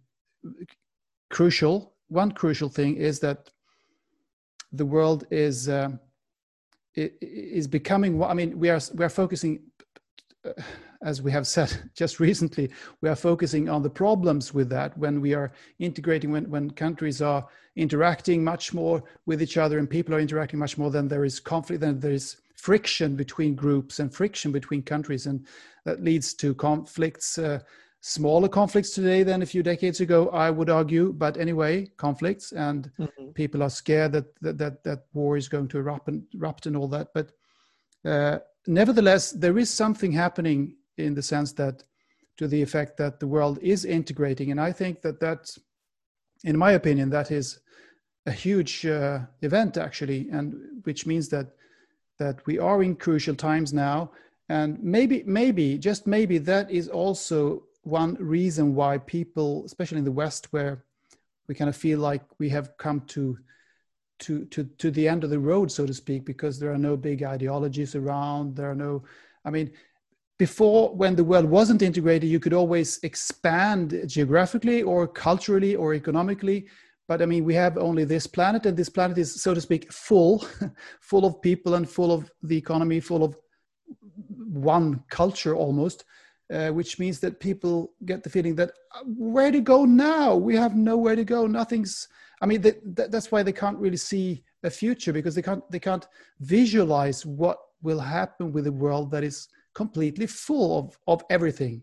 crucial. 1.31 1.93
One 2.09 2.31
crucial 2.31 2.69
thing 2.69 2.97
is 2.97 3.19
that 3.21 3.49
the 4.71 4.85
world 4.85 5.25
is 5.31 5.67
uh, 5.67 5.89
is 6.95 7.67
becoming 7.67 8.21
i 8.23 8.33
mean 8.33 8.57
we 8.57 8.69
are 8.69 8.79
we 8.93 9.03
are 9.03 9.09
focusing 9.09 9.59
as 11.01 11.21
we 11.21 11.31
have 11.31 11.47
said 11.47 11.89
just 11.95 12.19
recently, 12.19 12.69
we 13.01 13.09
are 13.09 13.15
focusing 13.15 13.69
on 13.69 13.83
the 13.83 13.89
problems 13.89 14.53
with 14.53 14.69
that 14.69 14.97
when 14.97 15.21
we 15.21 15.33
are 15.33 15.51
integrating, 15.79 16.31
when, 16.31 16.49
when 16.49 16.69
countries 16.71 17.21
are 17.21 17.47
interacting 17.75 18.43
much 18.43 18.73
more 18.73 19.03
with 19.25 19.41
each 19.41 19.57
other 19.57 19.79
and 19.79 19.89
people 19.89 20.15
are 20.15 20.19
interacting 20.19 20.59
much 20.59 20.77
more, 20.77 20.89
then 20.89 21.07
there 21.07 21.25
is 21.25 21.39
conflict, 21.39 21.81
then 21.81 21.99
there 21.99 22.11
is 22.11 22.37
friction 22.55 23.15
between 23.15 23.53
groups 23.53 23.99
and 23.99 24.13
friction 24.13 24.51
between 24.51 24.81
countries. 24.81 25.27
And 25.27 25.45
that 25.83 26.03
leads 26.03 26.33
to 26.35 26.55
conflicts, 26.55 27.37
uh, 27.37 27.59
smaller 28.01 28.47
conflicts 28.47 28.91
today 28.91 29.23
than 29.23 29.41
a 29.41 29.45
few 29.45 29.61
decades 29.61 29.99
ago, 29.99 30.29
I 30.29 30.49
would 30.49 30.69
argue. 30.69 31.13
But 31.13 31.37
anyway, 31.37 31.91
conflicts, 31.97 32.53
and 32.53 32.91
mm-hmm. 32.99 33.29
people 33.31 33.61
are 33.61 33.69
scared 33.69 34.13
that, 34.13 34.39
that, 34.41 34.57
that, 34.57 34.83
that 34.83 35.05
war 35.13 35.37
is 35.37 35.49
going 35.49 35.67
to 35.69 35.77
erupt 35.77 36.07
and, 36.07 36.23
erupt 36.33 36.65
and 36.65 36.77
all 36.77 36.87
that. 36.87 37.09
But 37.13 37.31
uh, 38.03 38.39
nevertheless, 38.67 39.31
there 39.31 39.57
is 39.57 39.69
something 39.69 40.11
happening 40.11 40.75
in 40.97 41.13
the 41.13 41.21
sense 41.21 41.51
that, 41.53 41.83
to 42.37 42.47
the 42.47 42.61
effect 42.61 42.97
that 42.97 43.19
the 43.19 43.27
world 43.27 43.59
is 43.61 43.85
integrating, 43.85 44.51
and 44.51 44.59
I 44.59 44.71
think 44.71 45.01
that 45.01 45.19
that, 45.19 45.57
in 46.43 46.57
my 46.57 46.71
opinion, 46.73 47.09
that 47.11 47.31
is 47.31 47.59
a 48.25 48.31
huge 48.31 48.85
uh, 48.85 49.19
event 49.41 49.77
actually, 49.77 50.29
and 50.31 50.55
which 50.83 51.05
means 51.05 51.29
that 51.29 51.47
that 52.17 52.45
we 52.45 52.57
are 52.59 52.81
in 52.81 52.95
crucial 52.95 53.35
times 53.35 53.73
now, 53.73 54.09
and 54.49 54.81
maybe, 54.81 55.23
maybe, 55.25 55.77
just 55.77 56.07
maybe, 56.07 56.37
that 56.37 56.71
is 56.71 56.87
also 56.87 57.63
one 57.83 58.15
reason 58.19 58.73
why 58.73 58.97
people, 58.97 59.63
especially 59.65 59.97
in 59.97 60.05
the 60.05 60.11
West, 60.11 60.53
where 60.53 60.83
we 61.47 61.55
kind 61.55 61.69
of 61.69 61.75
feel 61.75 61.99
like 61.99 62.23
we 62.39 62.49
have 62.49 62.77
come 62.77 63.01
to 63.01 63.37
to 64.19 64.45
to 64.45 64.63
to 64.77 64.91
the 64.91 65.07
end 65.07 65.23
of 65.23 65.29
the 65.29 65.39
road 65.39 65.71
so 65.71 65.85
to 65.85 65.93
speak 65.93 66.25
because 66.25 66.59
there 66.59 66.71
are 66.71 66.77
no 66.77 66.95
big 66.95 67.23
ideologies 67.23 67.95
around 67.95 68.55
there 68.55 68.69
are 68.71 68.75
no 68.75 69.03
i 69.43 69.49
mean 69.49 69.71
before 70.37 70.93
when 70.95 71.15
the 71.15 71.23
world 71.23 71.45
wasn't 71.45 71.81
integrated 71.81 72.29
you 72.29 72.39
could 72.39 72.53
always 72.53 72.99
expand 73.03 74.03
geographically 74.07 74.83
or 74.83 75.07
culturally 75.07 75.75
or 75.75 75.93
economically 75.93 76.65
but 77.07 77.21
i 77.21 77.25
mean 77.25 77.43
we 77.43 77.53
have 77.53 77.77
only 77.77 78.05
this 78.05 78.27
planet 78.27 78.65
and 78.65 78.77
this 78.77 78.89
planet 78.89 79.17
is 79.17 79.41
so 79.41 79.53
to 79.53 79.61
speak 79.61 79.91
full 79.91 80.45
full 81.01 81.25
of 81.25 81.41
people 81.41 81.75
and 81.75 81.89
full 81.89 82.11
of 82.11 82.31
the 82.43 82.57
economy 82.57 82.99
full 82.99 83.23
of 83.23 83.35
one 84.37 85.03
culture 85.09 85.55
almost 85.55 86.05
uh, 86.53 86.69
which 86.69 86.99
means 86.99 87.19
that 87.19 87.39
people 87.39 87.93
get 88.05 88.23
the 88.23 88.29
feeling 88.29 88.55
that 88.55 88.71
uh, 88.93 89.03
where 89.05 89.51
to 89.51 89.61
go 89.61 89.85
now 89.85 90.35
we 90.35 90.55
have 90.55 90.75
nowhere 90.75 91.15
to 91.15 91.23
go 91.23 91.47
nothing's 91.47 92.07
I 92.41 92.45
mean, 92.45 92.61
that 92.61 93.11
that's 93.11 93.31
why 93.31 93.43
they 93.43 93.53
can't 93.53 93.77
really 93.77 93.97
see 93.97 94.43
a 94.63 94.69
future 94.69 95.13
because 95.13 95.35
they 95.35 95.41
can't 95.41 95.63
they 95.71 95.79
can't 95.79 96.07
visualize 96.39 97.25
what 97.25 97.59
will 97.81 97.99
happen 97.99 98.51
with 98.51 98.67
a 98.67 98.71
world 98.71 99.11
that 99.11 99.23
is 99.23 99.47
completely 99.73 100.27
full 100.27 100.79
of 100.79 100.99
of 101.07 101.23
everything. 101.29 101.81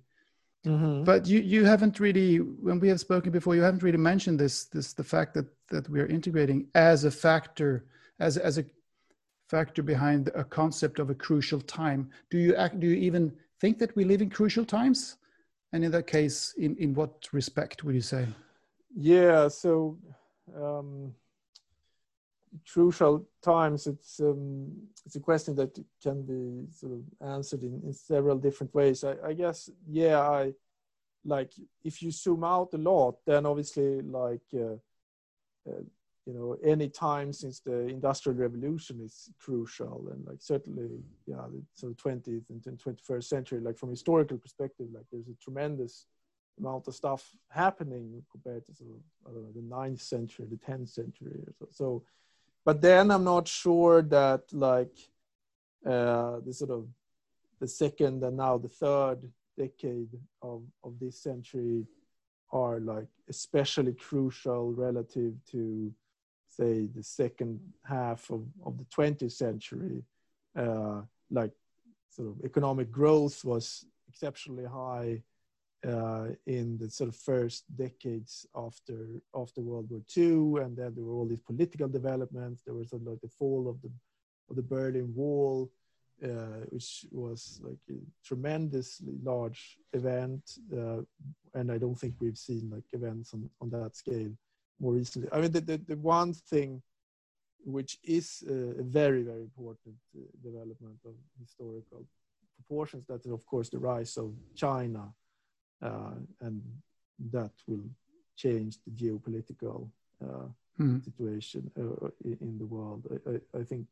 Mm-hmm. 0.66 1.04
But 1.04 1.26
you 1.26 1.40
you 1.40 1.64
haven't 1.64 2.00
really 2.00 2.36
when 2.36 2.80
we 2.80 2.88
have 2.88 3.00
spoken 3.00 3.32
before 3.32 3.54
you 3.54 3.62
haven't 3.62 3.82
really 3.82 3.98
mentioned 3.98 4.38
this 4.38 4.66
this 4.66 4.92
the 4.92 5.04
fact 5.04 5.34
that 5.34 5.46
that 5.70 5.88
we 5.88 6.00
are 6.00 6.06
integrating 6.06 6.68
as 6.74 7.04
a 7.04 7.10
factor 7.10 7.86
as 8.20 8.36
as 8.36 8.58
a 8.58 8.64
factor 9.48 9.82
behind 9.82 10.30
a 10.34 10.44
concept 10.44 10.98
of 10.98 11.10
a 11.10 11.14
crucial 11.14 11.60
time. 11.60 12.08
Do 12.30 12.38
you 12.38 12.54
act, 12.54 12.80
do 12.80 12.86
you 12.86 12.96
even 12.96 13.32
think 13.62 13.78
that 13.78 13.94
we 13.96 14.04
live 14.04 14.20
in 14.20 14.28
crucial 14.28 14.64
times? 14.64 15.16
And 15.72 15.84
in 15.84 15.90
that 15.92 16.06
case, 16.06 16.54
in 16.58 16.76
in 16.76 16.92
what 16.94 17.12
respect 17.32 17.84
would 17.84 17.94
you 17.94 18.06
say? 18.14 18.24
Yeah, 18.94 19.48
so 19.48 19.96
um, 20.54 21.14
crucial 22.72 23.26
times, 23.40 23.86
it's 23.86 24.20
um, 24.20 24.70
it's 25.06 25.16
a 25.16 25.20
question 25.20 25.54
that 25.56 25.72
can 26.02 26.18
be 26.32 26.70
sort 26.72 26.92
of 26.92 27.02
answered 27.36 27.62
in, 27.62 27.80
in 27.86 27.92
several 27.92 28.36
different 28.36 28.74
ways. 28.74 29.04
I, 29.04 29.14
I, 29.28 29.32
guess, 29.32 29.70
yeah, 29.88 30.20
I 30.20 30.52
like 31.24 31.52
if 31.84 32.02
you 32.02 32.10
zoom 32.10 32.44
out 32.44 32.74
a 32.74 32.78
lot, 32.78 33.14
then 33.24 33.46
obviously, 33.46 34.02
like 34.02 34.48
uh, 34.54 34.76
uh, 35.70 35.82
you 36.26 36.32
know, 36.32 36.56
any 36.64 36.88
time 36.88 37.32
since 37.32 37.60
the 37.60 37.88
industrial 37.88 38.38
revolution 38.38 39.00
is 39.04 39.30
crucial, 39.40 40.08
and 40.12 40.24
like 40.24 40.40
certainly, 40.40 40.88
yeah, 41.26 41.44
the 41.50 41.62
sort 41.74 41.92
of 41.92 41.98
20th 41.98 42.48
and 42.48 42.78
21st 42.78 43.24
century, 43.24 43.60
like 43.60 43.76
from 43.76 43.90
historical 43.90 44.38
perspective, 44.38 44.86
like 44.92 45.04
there's 45.10 45.28
a 45.28 45.42
tremendous 45.42 46.06
amount 46.58 46.86
of 46.86 46.94
stuff 46.94 47.28
happening 47.50 48.22
compared 48.30 48.64
to 48.66 48.74
sort 48.74 48.90
of, 48.90 49.34
know, 49.34 49.48
the 49.54 49.62
ninth 49.62 50.00
century, 50.00 50.46
the 50.48 50.72
10th 50.72 50.90
century. 50.90 51.40
So, 51.58 51.66
so, 51.70 52.02
but 52.64 52.80
then 52.80 53.10
I'm 53.10 53.24
not 53.24 53.48
sure 53.48 54.02
that 54.02 54.42
like 54.52 54.96
uh, 55.84 56.38
the 56.46 56.52
sort 56.52 56.70
of 56.70 56.86
the 57.58 57.66
second 57.66 58.22
and 58.22 58.36
now 58.36 58.58
the 58.58 58.68
third 58.68 59.18
decade 59.58 60.08
of, 60.40 60.62
of 60.84 60.98
this 61.00 61.20
century 61.20 61.84
are 62.52 62.80
like 62.80 63.08
especially 63.28 63.94
crucial 63.94 64.72
relative 64.72 65.34
to 65.50 65.92
say 66.56 66.86
the 66.94 67.02
second 67.02 67.60
half 67.84 68.30
of, 68.30 68.42
of 68.64 68.76
the 68.78 68.84
20th 68.84 69.32
century 69.32 70.02
uh, 70.56 71.00
like 71.30 71.52
sort 72.10 72.28
of 72.28 72.44
economic 72.44 72.90
growth 72.90 73.44
was 73.44 73.84
exceptionally 74.08 74.66
high 74.66 75.22
uh, 75.86 76.28
in 76.46 76.78
the 76.78 76.88
sort 76.90 77.08
of 77.08 77.16
first 77.16 77.64
decades 77.76 78.46
after 78.54 79.20
after 79.34 79.60
World 79.60 79.88
War 79.90 80.02
II, 80.16 80.62
and 80.62 80.76
then 80.76 80.92
there 80.94 81.04
were 81.04 81.14
all 81.14 81.26
these 81.26 81.40
political 81.40 81.88
developments. 81.88 82.62
There 82.62 82.74
was 82.74 82.90
sort 82.90 83.02
of 83.02 83.08
like 83.08 83.20
the 83.20 83.28
fall 83.28 83.68
of 83.68 83.80
the 83.82 83.90
of 84.48 84.56
the 84.56 84.62
Berlin 84.62 85.12
Wall, 85.14 85.70
uh, 86.22 86.66
which 86.68 87.06
was 87.10 87.60
like 87.64 87.78
a 87.90 87.98
tremendously 88.24 89.14
large 89.24 89.78
event, 89.92 90.58
uh, 90.72 91.00
and 91.54 91.72
I 91.72 91.78
don't 91.78 91.98
think 91.98 92.14
we've 92.20 92.38
seen 92.38 92.70
like 92.70 92.84
events 92.92 93.34
on, 93.34 93.50
on 93.60 93.70
that 93.70 93.96
scale 93.96 94.32
more 94.82 94.92
recently. 94.92 95.28
I 95.32 95.40
mean, 95.40 95.52
the, 95.52 95.60
the, 95.60 95.76
the 95.88 95.96
one 95.96 96.34
thing 96.34 96.82
which 97.64 97.98
is 98.02 98.42
a 98.48 98.82
very 98.82 99.22
very 99.22 99.42
important 99.42 99.94
uh, 100.16 100.20
development 100.42 100.98
of 101.06 101.14
historical 101.40 102.04
proportions 102.56 103.06
that 103.06 103.24
is 103.24 103.32
of 103.32 103.46
course 103.46 103.68
the 103.68 103.78
rise 103.78 104.16
of 104.16 104.34
China 104.56 105.04
uh, 105.80 106.14
and 106.40 106.60
that 107.30 107.52
will 107.68 107.84
change 108.36 108.78
the 108.84 108.90
geopolitical 108.90 109.88
uh, 110.24 110.46
hmm. 110.76 110.98
situation 111.00 111.70
uh, 111.78 112.08
in 112.24 112.56
the 112.58 112.66
world. 112.66 113.06
I, 113.10 113.30
I, 113.30 113.60
I, 113.60 113.64
think, 113.64 113.86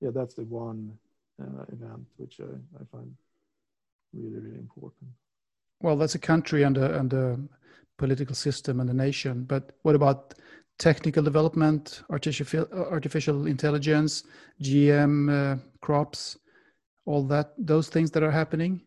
yeah, 0.00 0.10
that's 0.12 0.34
the 0.34 0.44
one 0.44 0.98
uh, 1.40 1.62
event 1.72 2.06
which 2.16 2.40
I, 2.40 2.54
I 2.80 2.84
find 2.90 3.14
really, 4.12 4.40
really 4.40 4.58
important. 4.58 5.10
Well, 5.80 5.96
that's 5.96 6.14
a 6.14 6.18
country 6.18 6.62
and 6.62 6.76
a, 6.78 6.98
and 6.98 7.12
a 7.12 7.38
political 7.96 8.34
system 8.34 8.80
and 8.80 8.88
the 8.88 8.94
nation. 8.94 9.44
But 9.44 9.72
what 9.82 9.94
about 9.94 10.34
technical 10.78 11.22
development, 11.22 12.02
artificial 12.10 12.66
artificial 12.72 13.46
intelligence, 13.46 14.24
GM 14.62 15.30
uh, 15.30 15.56
crops, 15.80 16.38
all 17.04 17.22
that 17.24 17.54
those 17.58 17.88
things 17.88 18.10
that 18.12 18.22
are 18.22 18.30
happening? 18.30 18.82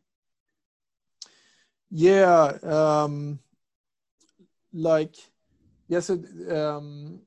Yeah, 1.89 2.57
um, 2.63 3.39
like 4.73 5.15
yes, 5.87 6.09
um, 6.09 7.21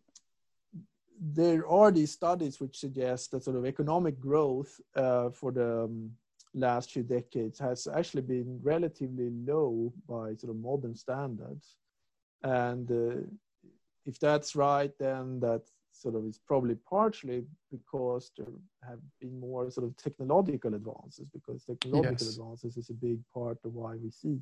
there 1.21 1.67
are 1.69 1.91
these 1.91 2.13
studies 2.13 2.61
which 2.61 2.79
suggest 2.79 3.31
that 3.31 3.45
sort 3.45 3.57
of 3.57 3.67
economic 3.67 4.21
growth 4.21 4.81
uh, 4.95 5.31
for 5.31 5.53
the 5.53 5.85
um, 5.85 6.13
last 6.55 6.93
few 6.93 7.03
decades 7.03 7.59
has 7.59 7.87
actually 7.87 8.23
been 8.23 8.61
relatively 8.63 9.31
low 9.47 9.93
by 10.09 10.35
sort 10.35 10.51
of 10.51 10.57
modern 10.57 10.95
standards, 10.95 11.77
and 12.43 12.91
uh, 12.91 13.23
if 14.05 14.19
that's 14.19 14.57
right, 14.57 14.93
then 14.99 15.41
that 15.41 15.63
sort 15.93 16.15
of 16.15 16.27
is 16.27 16.39
probably 16.39 16.75
partially 16.75 17.45
because 17.71 18.31
there 18.37 18.47
have 18.89 18.99
been 19.21 19.39
more 19.39 19.71
sort 19.71 19.87
of 19.87 19.97
technological 19.97 20.75
advances 20.75 21.27
because 21.33 21.65
technological 21.65 22.27
yes. 22.27 22.37
advances 22.37 22.77
is 22.77 22.91
a 22.91 22.95
big 22.95 23.19
part 23.33 23.59
of 23.65 23.75
why 23.75 23.95
we 23.97 24.11
see 24.11 24.41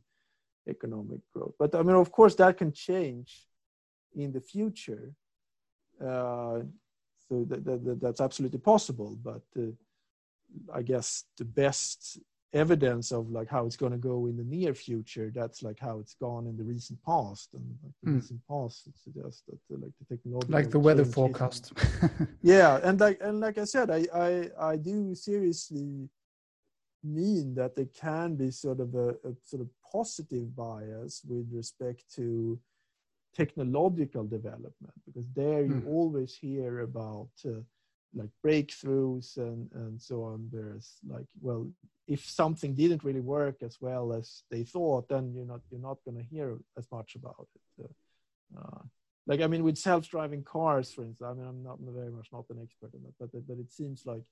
economic 0.69 1.21
growth. 1.33 1.55
But 1.59 1.75
I 1.75 1.83
mean, 1.83 1.97
of 1.97 2.11
course, 2.13 2.35
that 2.37 2.57
can 2.57 2.73
change 2.73 3.47
in 4.15 4.33
the 4.33 4.41
future. 4.41 5.13
Uh, 6.01 6.61
so 7.29 7.45
that, 7.45 7.65
that, 7.65 7.99
that's 8.01 8.21
absolutely 8.21 8.59
possible. 8.59 9.17
But 9.23 9.43
uh, 9.59 9.73
I 10.73 10.83
guess 10.83 11.25
the 11.39 11.45
best 11.45 12.19
evidence 12.53 13.13
of 13.13 13.31
like 13.31 13.49
how 13.49 13.65
it's 13.65 13.77
going 13.77 13.93
to 13.93 13.99
go 13.99 14.27
in 14.27 14.37
the 14.37 14.45
near 14.45 14.75
future 14.75 15.31
that's 15.33 15.63
like 15.63 15.79
how 15.79 16.01
it's 16.01 16.15
gone 16.15 16.47
in 16.47 16.57
the 16.57 16.65
recent 16.65 16.99
past 17.05 17.51
and 17.55 17.63
like 17.83 17.93
the 18.03 18.11
mm. 18.11 18.15
recent 18.17 18.41
past 18.49 18.89
it 18.89 18.95
suggests 18.99 19.43
that 19.47 19.59
uh, 19.73 19.79
like 19.81 19.93
the 20.01 20.17
technology 20.17 20.53
like 20.53 20.69
the 20.71 20.79
weather 20.79 21.05
forecast 21.05 21.73
yeah 22.43 22.81
and 22.83 22.99
like 22.99 23.19
and 23.21 23.39
like 23.39 23.57
i 23.57 23.65
said 23.65 23.89
I, 23.89 24.05
I 24.13 24.51
i 24.73 24.77
do 24.77 25.15
seriously 25.15 26.09
mean 27.05 27.55
that 27.55 27.77
there 27.77 27.89
can 27.95 28.35
be 28.35 28.51
sort 28.51 28.81
of 28.81 28.95
a, 28.97 29.11
a 29.11 29.33
sort 29.45 29.63
of 29.63 29.69
positive 29.93 30.55
bias 30.57 31.23
with 31.29 31.49
respect 31.53 32.03
to 32.17 32.59
technological 33.33 34.25
development 34.25 34.95
because 35.07 35.29
there 35.37 35.63
you 35.63 35.75
mm. 35.75 35.87
always 35.87 36.35
hear 36.35 36.81
about 36.81 37.31
uh, 37.47 37.61
like 38.15 38.31
breakthroughs 38.45 39.37
and 39.37 39.71
and 39.75 40.01
so 40.01 40.23
on. 40.25 40.49
There's 40.53 40.97
like 41.09 41.27
well 41.41 41.69
if 42.09 42.25
something 42.25 42.75
didn't 42.75 43.05
really 43.05 43.21
work 43.21 43.63
as 43.63 43.79
well 43.81 44.13
as 44.13 44.43
they 44.51 44.65
thought 44.65 45.09
then 45.09 45.33
you're 45.35 45.47
not 45.47 45.61
you're 45.71 45.81
not 45.81 45.99
going 46.05 46.19
to 46.19 46.25
hear 46.25 46.59
as 46.77 46.87
much 46.91 47.15
about 47.15 47.47
it. 47.79 47.91
Uh, 48.57 48.83
like 49.29 49.41
i 49.43 49.47
mean 49.47 49.63
with 49.63 49.79
self-driving 49.79 50.43
cars 50.43 50.93
for 50.93 51.05
instance 51.05 51.31
i 51.31 51.33
mean 51.33 51.47
i'm 51.47 51.63
not 51.63 51.79
very 51.81 52.11
much 52.11 52.27
not 52.33 52.45
an 52.51 52.59
expert 52.61 52.93
in 52.95 53.03
that 53.03 53.15
but 53.21 53.31
but 53.47 53.59
it 53.59 53.71
seems 53.71 54.05
like 54.05 54.25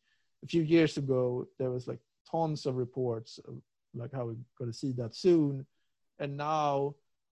a 0.43 0.47
few 0.47 0.63
years 0.63 0.97
ago 0.97 1.47
there 1.59 1.71
was 1.71 1.87
like 1.87 2.01
tons 2.31 2.67
of 2.67 2.77
reports 2.77 3.39
of 3.47 3.61
like 3.95 4.13
how 4.13 4.27
we're 4.27 4.37
going 4.59 4.71
to 4.71 4.77
see 4.77 4.93
that 4.93 5.15
soon. 5.15 5.67
And 6.19 6.37
now 6.37 6.95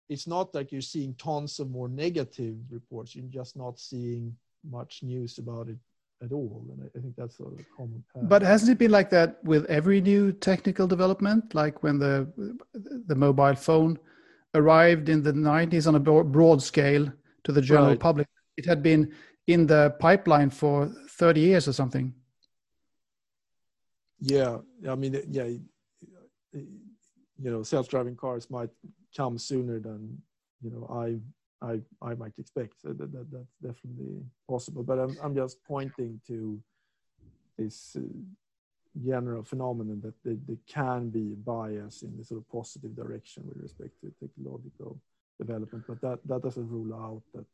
it's 0.09 0.27
not 0.27 0.55
like 0.55 0.73
you're 0.73 0.81
seeing 0.81 1.15
tons 1.15 1.59
of 1.59 1.71
more 1.71 1.89
negative 1.89 2.57
reports. 2.71 3.15
You're 3.15 3.25
just 3.27 3.57
not 3.57 3.79
seeing 3.79 4.37
much 4.69 5.03
news 5.03 5.39
about 5.39 5.69
it 5.69 5.79
at 6.23 6.33
all. 6.33 6.65
And 6.71 6.83
I, 6.85 6.99
I 6.99 7.01
think 7.03 7.17
that's 7.17 7.39
a 7.41 7.45
common 7.77 8.05
pattern. 8.13 8.29
But 8.29 8.43
hasn't 8.43 8.71
it 8.71 8.79
been 8.79 8.91
like 8.91 9.11
that 9.11 9.43
with 9.45 9.65
every 9.67 10.01
new 10.01 10.33
technical 10.33 10.87
development? 10.87 11.55
Like 11.55 11.83
when 11.83 11.99
the 11.99 12.31
the 13.07 13.15
mobile 13.15 13.55
phone 13.55 13.99
arrived 14.55 15.09
in 15.09 15.23
the 15.23 15.33
90s 15.33 15.87
on 15.87 15.95
a 15.95 16.01
broad 16.01 16.63
scale 16.63 17.11
to 17.45 17.53
the 17.53 17.63
general 17.63 17.89
right. 17.89 18.01
public, 18.01 18.29
it 18.57 18.67
had 18.67 18.83
been 18.83 19.13
in 19.47 19.67
the 19.67 19.97
pipeline 19.99 20.51
for 20.51 20.91
30 21.11 21.41
years 21.41 21.67
or 21.67 21.73
something. 21.73 22.15
Yeah, 24.21 24.59
I 24.89 24.95
mean, 24.95 25.21
yeah, 25.31 25.49
you 26.53 27.51
know, 27.51 27.63
self-driving 27.65 28.17
cars 28.17 28.49
might 28.51 28.71
come 29.17 29.37
sooner 29.37 29.81
than 29.81 30.23
you 30.63 30.71
know 30.71 30.87
I 30.89 31.19
I, 31.63 31.81
I 32.03 32.15
might 32.15 32.33
expect. 32.39 32.81
So 32.83 32.89
that, 32.89 33.13
that, 33.13 33.31
that's 33.31 33.55
definitely 33.63 34.21
possible. 34.49 34.83
But 34.83 34.99
I'm, 34.99 35.17
I'm 35.23 35.35
just 35.35 35.63
pointing 35.65 36.21
to 36.27 36.61
this 37.57 37.97
uh, 37.97 38.01
general 39.05 39.43
phenomenon 39.43 40.01
that 40.03 40.15
there, 40.25 40.37
there, 40.47 40.57
can 40.67 41.09
be 41.09 41.35
bias 41.45 42.03
in 42.03 42.17
the 42.17 42.25
sort 42.25 42.41
of 42.41 42.51
positive 42.51 42.95
direction 42.97 43.45
with 43.47 43.63
respect 43.63 43.93
to 44.01 44.13
technological 44.21 44.99
development. 45.39 45.85
But 45.87 46.01
that, 46.01 46.19
that 46.27 46.43
doesn't 46.43 46.69
rule 46.69 46.95
out 46.95 47.23
that, 47.35 47.47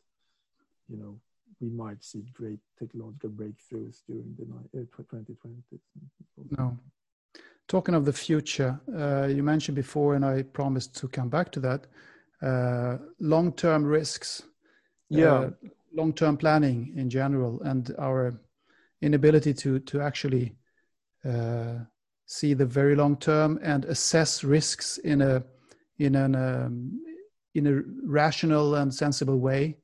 you 0.88 0.96
know, 0.96 1.18
we 1.60 1.68
might 1.68 2.02
see 2.04 2.24
great 2.32 2.58
technological 2.78 3.30
breakthroughs 3.30 4.02
during 4.06 4.34
the 4.38 4.80
uh, 4.80 4.84
2020. 4.96 5.54
No. 6.58 6.78
Talking 7.66 7.94
of 7.94 8.04
the 8.04 8.12
future, 8.12 8.80
uh, 8.96 9.26
you 9.26 9.42
mentioned 9.42 9.76
before, 9.76 10.14
and 10.14 10.24
I 10.24 10.42
promised 10.42 10.96
to 10.96 11.08
come 11.08 11.28
back 11.28 11.52
to 11.52 11.60
that 11.60 11.86
long-term 13.18 13.84
risks, 13.84 14.42
yeah, 15.08 15.32
uh, 15.32 15.50
long-term 15.94 16.36
planning 16.36 16.92
in 16.96 17.10
general, 17.10 17.60
and 17.62 17.94
our 17.98 18.40
inability 19.00 19.54
to 19.54 19.78
to 19.80 20.00
actually 20.00 20.54
uh, 21.24 21.74
see 22.26 22.54
the 22.54 22.66
very 22.66 22.94
long 22.94 23.16
term 23.16 23.58
and 23.62 23.84
assess 23.86 24.44
risks 24.44 24.98
in 24.98 25.22
a 25.22 25.42
in 25.98 26.14
an 26.14 26.34
um, 26.34 27.00
in 27.54 27.66
a 27.66 27.82
rational 28.04 28.76
and 28.76 28.94
sensible 28.94 29.38
way. 29.38 29.76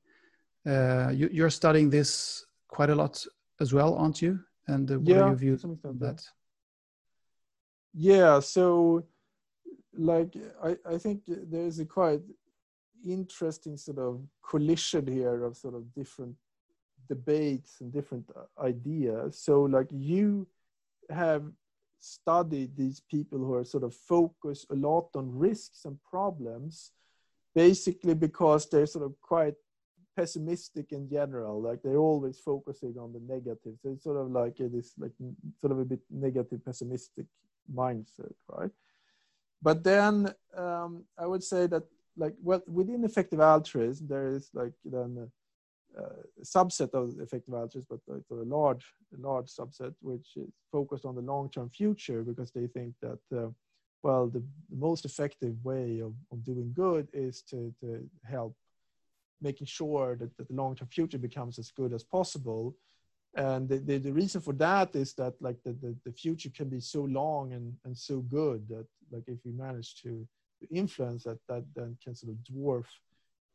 Uh, 0.66 1.10
you, 1.12 1.44
are 1.44 1.50
studying 1.50 1.90
this 1.90 2.46
quite 2.68 2.88
a 2.88 2.94
lot 2.94 3.22
as 3.60 3.74
well, 3.74 3.94
aren't 3.96 4.22
you? 4.22 4.40
And 4.66 4.90
uh, 4.90 4.98
what 4.98 5.08
yeah, 5.08 5.22
are 5.22 5.28
your 5.28 5.36
views 5.36 5.64
on 5.64 5.78
that? 5.98 6.24
Yeah, 7.92 8.40
so 8.40 9.04
like 9.96 10.34
I, 10.62 10.76
I 10.86 10.98
think 10.98 11.22
there's 11.26 11.78
a 11.80 11.84
quite 11.84 12.22
interesting 13.06 13.76
sort 13.76 13.98
of 13.98 14.20
collision 14.48 15.06
here 15.06 15.44
of 15.44 15.56
sort 15.56 15.74
of 15.74 15.92
different 15.94 16.36
debates 17.08 17.80
and 17.80 17.92
different 17.92 18.28
uh, 18.34 18.62
ideas. 18.62 19.38
So, 19.38 19.62
like 19.62 19.88
you 19.90 20.46
have 21.10 21.44
studied 22.00 22.76
these 22.76 23.00
people 23.00 23.38
who 23.38 23.54
are 23.54 23.64
sort 23.64 23.84
of 23.84 23.94
focused 23.94 24.66
a 24.70 24.74
lot 24.74 25.08
on 25.14 25.38
risks 25.38 25.84
and 25.84 25.98
problems, 26.02 26.92
basically 27.54 28.14
because 28.14 28.68
they're 28.68 28.86
sort 28.86 29.04
of 29.04 29.14
quite 29.20 29.54
pessimistic 30.16 30.92
in 30.92 31.08
general. 31.08 31.60
Like 31.60 31.82
they're 31.82 31.96
always 31.96 32.38
focusing 32.38 32.96
on 32.98 33.12
the 33.12 33.20
negatives. 33.20 33.80
So 33.82 33.90
it's 33.90 34.04
sort 34.04 34.18
of 34.18 34.30
like 34.30 34.56
this, 34.58 34.92
like 34.98 35.12
sort 35.60 35.72
of 35.72 35.78
a 35.78 35.84
bit 35.84 36.00
negative, 36.10 36.64
pessimistic 36.64 37.26
mindset, 37.72 38.34
right? 38.48 38.70
But 39.62 39.82
then 39.82 40.32
um, 40.56 41.04
I 41.18 41.26
would 41.26 41.42
say 41.42 41.66
that 41.68 41.84
like 42.16 42.34
well 42.42 42.62
within 42.66 43.04
effective 43.04 43.40
altruism 43.40 44.06
there 44.08 44.28
is 44.28 44.50
like 44.54 44.72
then 44.84 45.28
a, 45.96 46.02
a 46.02 46.44
subset 46.44 46.90
of 46.90 47.14
effective 47.20 47.54
altruism 47.54 47.86
but 47.90 48.16
it's 48.16 48.30
a 48.30 48.34
large 48.34 48.84
a 49.16 49.20
large 49.20 49.48
subset 49.48 49.94
which 50.00 50.28
is 50.36 50.50
focused 50.70 51.04
on 51.04 51.14
the 51.14 51.20
long-term 51.20 51.68
future 51.70 52.22
because 52.22 52.50
they 52.52 52.66
think 52.66 52.94
that 53.00 53.18
uh, 53.36 53.48
well 54.02 54.26
the, 54.26 54.42
the, 54.70 54.76
most 54.76 55.04
effective 55.04 55.54
way 55.64 56.00
of, 56.00 56.12
of 56.30 56.44
doing 56.44 56.72
good 56.74 57.08
is 57.12 57.42
to, 57.42 57.74
to 57.80 58.08
help 58.24 58.54
making 59.44 59.66
sure 59.66 60.16
that, 60.16 60.36
that 60.36 60.48
the 60.48 60.54
long-term 60.54 60.88
future 60.88 61.18
becomes 61.18 61.58
as 61.58 61.70
good 61.70 61.92
as 61.92 62.02
possible. 62.02 62.74
And 63.36 63.68
the, 63.68 63.78
the, 63.78 63.98
the, 63.98 64.12
reason 64.12 64.40
for 64.40 64.54
that 64.54 64.94
is 64.94 65.12
that 65.14 65.34
like 65.40 65.58
the, 65.64 65.72
the, 65.72 65.94
the 66.04 66.12
future 66.12 66.50
can 66.50 66.68
be 66.68 66.80
so 66.80 67.02
long 67.02 67.52
and, 67.52 67.74
and 67.84 67.96
so 67.96 68.20
good 68.20 68.66
that 68.68 68.86
like 69.10 69.24
if 69.26 69.38
we 69.44 69.52
manage 69.52 70.00
to 70.02 70.26
influence 70.70 71.24
that 71.24 71.38
that 71.48 71.64
then 71.74 71.96
can 72.02 72.14
sort 72.14 72.32
of 72.32 72.38
dwarf 72.52 72.84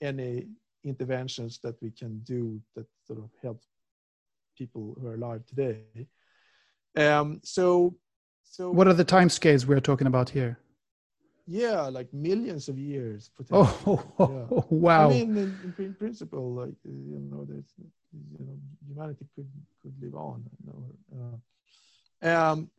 any 0.02 0.48
interventions 0.84 1.60
that 1.64 1.76
we 1.82 1.92
can 1.92 2.20
do 2.20 2.62
that 2.76 2.86
sort 3.06 3.20
of 3.20 3.30
help 3.42 3.62
people 4.58 4.96
who 5.00 5.08
are 5.08 5.16
alive 5.16 5.46
today. 5.46 6.08
Um, 6.96 7.40
so, 7.44 7.96
so 8.44 8.72
what 8.72 8.88
are 8.88 8.94
the 8.94 9.04
time 9.04 9.30
scales 9.30 9.66
we're 9.66 9.80
talking 9.80 10.08
about 10.08 10.30
here? 10.30 10.60
Yeah, 11.46 11.82
like 11.82 12.14
millions 12.14 12.70
of 12.70 12.78
years. 12.78 13.32
Oh, 13.52 14.04
yeah. 14.20 14.60
wow! 14.70 15.06
I 15.06 15.10
mean, 15.10 15.36
in, 15.36 15.74
in, 15.80 15.94
principle, 15.96 16.54
like 16.54 16.76
you 16.84 17.20
know, 17.32 17.44
there's 17.50 17.74
you 17.80 18.46
know, 18.46 18.58
humanity 18.88 19.26
could 19.36 19.50
could 19.82 19.96
live 20.00 20.14
on. 20.14 20.44
You 20.58 20.66
know, 20.68 21.40
uh, 22.24 22.52
um, 22.52 22.70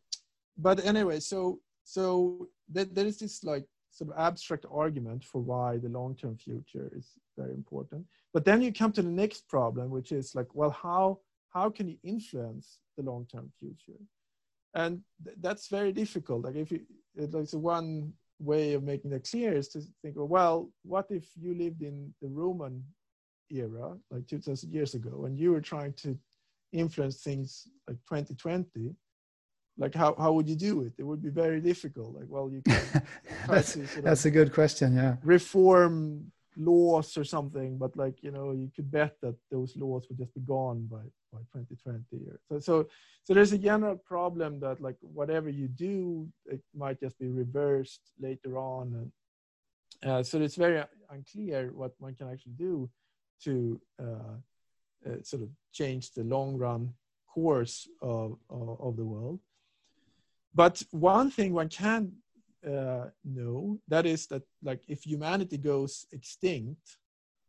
but 0.57 0.85
anyway, 0.85 1.19
so 1.19 1.59
so 1.83 2.47
there, 2.69 2.85
there 2.85 3.05
is 3.05 3.19
this 3.19 3.43
like 3.43 3.65
sort 3.91 4.09
of 4.11 4.17
abstract 4.17 4.65
argument 4.71 5.23
for 5.23 5.41
why 5.41 5.77
the 5.77 5.89
long-term 5.89 6.37
future 6.37 6.89
is 6.95 7.19
very 7.37 7.53
important. 7.53 8.05
But 8.33 8.45
then 8.45 8.61
you 8.61 8.71
come 8.71 8.91
to 8.93 9.01
the 9.01 9.09
next 9.09 9.47
problem, 9.49 9.89
which 9.89 10.11
is 10.11 10.33
like, 10.33 10.47
well, 10.53 10.71
how 10.71 11.19
how 11.49 11.69
can 11.69 11.89
you 11.89 11.97
influence 12.03 12.79
the 12.97 13.03
long-term 13.03 13.51
future? 13.59 13.99
And 14.73 15.01
th- 15.23 15.35
that's 15.41 15.67
very 15.67 15.91
difficult. 15.91 16.45
Like 16.45 16.55
if 16.55 16.71
you, 16.71 16.81
like 17.15 17.47
so 17.47 17.57
one 17.57 18.13
way 18.39 18.73
of 18.73 18.83
making 18.83 19.11
that 19.11 19.29
clear 19.29 19.53
is 19.53 19.67
to 19.69 19.81
think, 20.01 20.15
well, 20.17 20.71
what 20.83 21.07
if 21.09 21.25
you 21.35 21.53
lived 21.53 21.81
in 21.81 22.13
the 22.21 22.29
Roman 22.29 22.83
era, 23.49 23.97
like 24.09 24.27
2000 24.27 24.71
years 24.71 24.95
ago, 24.95 25.25
and 25.25 25.37
you 25.37 25.51
were 25.51 25.61
trying 25.61 25.93
to 25.93 26.17
influence 26.71 27.21
things 27.21 27.67
like 27.87 27.97
2020? 28.09 28.95
Like 29.77 29.95
how, 29.95 30.15
how 30.17 30.33
would 30.33 30.47
you 30.47 30.55
do 30.55 30.83
it? 30.83 30.93
It 30.97 31.03
would 31.03 31.21
be 31.21 31.29
very 31.29 31.61
difficult. 31.61 32.15
Like, 32.15 32.27
well, 32.27 32.49
you 32.49 32.61
can 32.65 33.03
that's, 33.47 33.77
that's 33.97 34.25
a 34.25 34.31
good 34.31 34.53
question. 34.53 34.95
Yeah. 34.95 35.15
Reform 35.23 36.31
laws 36.57 37.17
or 37.17 37.23
something, 37.23 37.77
but 37.77 37.95
like, 37.95 38.21
you 38.23 38.31
know, 38.31 38.51
you 38.51 38.69
could 38.75 38.91
bet 38.91 39.15
that 39.21 39.35
those 39.49 39.75
laws 39.77 40.05
would 40.09 40.17
just 40.17 40.33
be 40.33 40.41
gone 40.41 40.87
by, 40.91 41.03
by 41.31 41.39
2020. 41.53 42.03
Or, 42.27 42.39
so, 42.49 42.59
so, 42.59 42.87
so 43.23 43.33
there's 43.33 43.53
a 43.53 43.57
general 43.57 43.95
problem 43.95 44.59
that 44.59 44.81
like 44.81 44.97
whatever 45.01 45.49
you 45.49 45.67
do, 45.67 46.27
it 46.45 46.61
might 46.75 46.99
just 46.99 47.17
be 47.17 47.29
reversed 47.29 48.01
later 48.19 48.57
on. 48.57 49.11
And 50.03 50.11
uh, 50.11 50.23
so 50.23 50.41
it's 50.41 50.55
very 50.55 50.83
unclear 51.09 51.71
what 51.73 51.93
one 51.99 52.15
can 52.15 52.29
actually 52.29 52.53
do 52.53 52.89
to 53.43 53.81
uh, 53.99 54.37
uh, 55.09 55.21
sort 55.23 55.43
of 55.43 55.49
change 55.71 56.11
the 56.11 56.23
long 56.23 56.57
run 56.57 56.93
course 57.33 57.87
of, 58.01 58.37
of, 58.49 58.81
of 58.81 58.97
the 58.97 59.05
world. 59.05 59.39
But 60.53 60.83
one 60.91 61.31
thing 61.31 61.53
one 61.53 61.69
can 61.69 62.11
uh, 62.65 63.05
know 63.23 63.79
that 63.87 64.05
is 64.05 64.27
that 64.27 64.43
like 64.61 64.81
if 64.87 65.03
humanity 65.03 65.57
goes 65.57 66.05
extinct, 66.11 66.97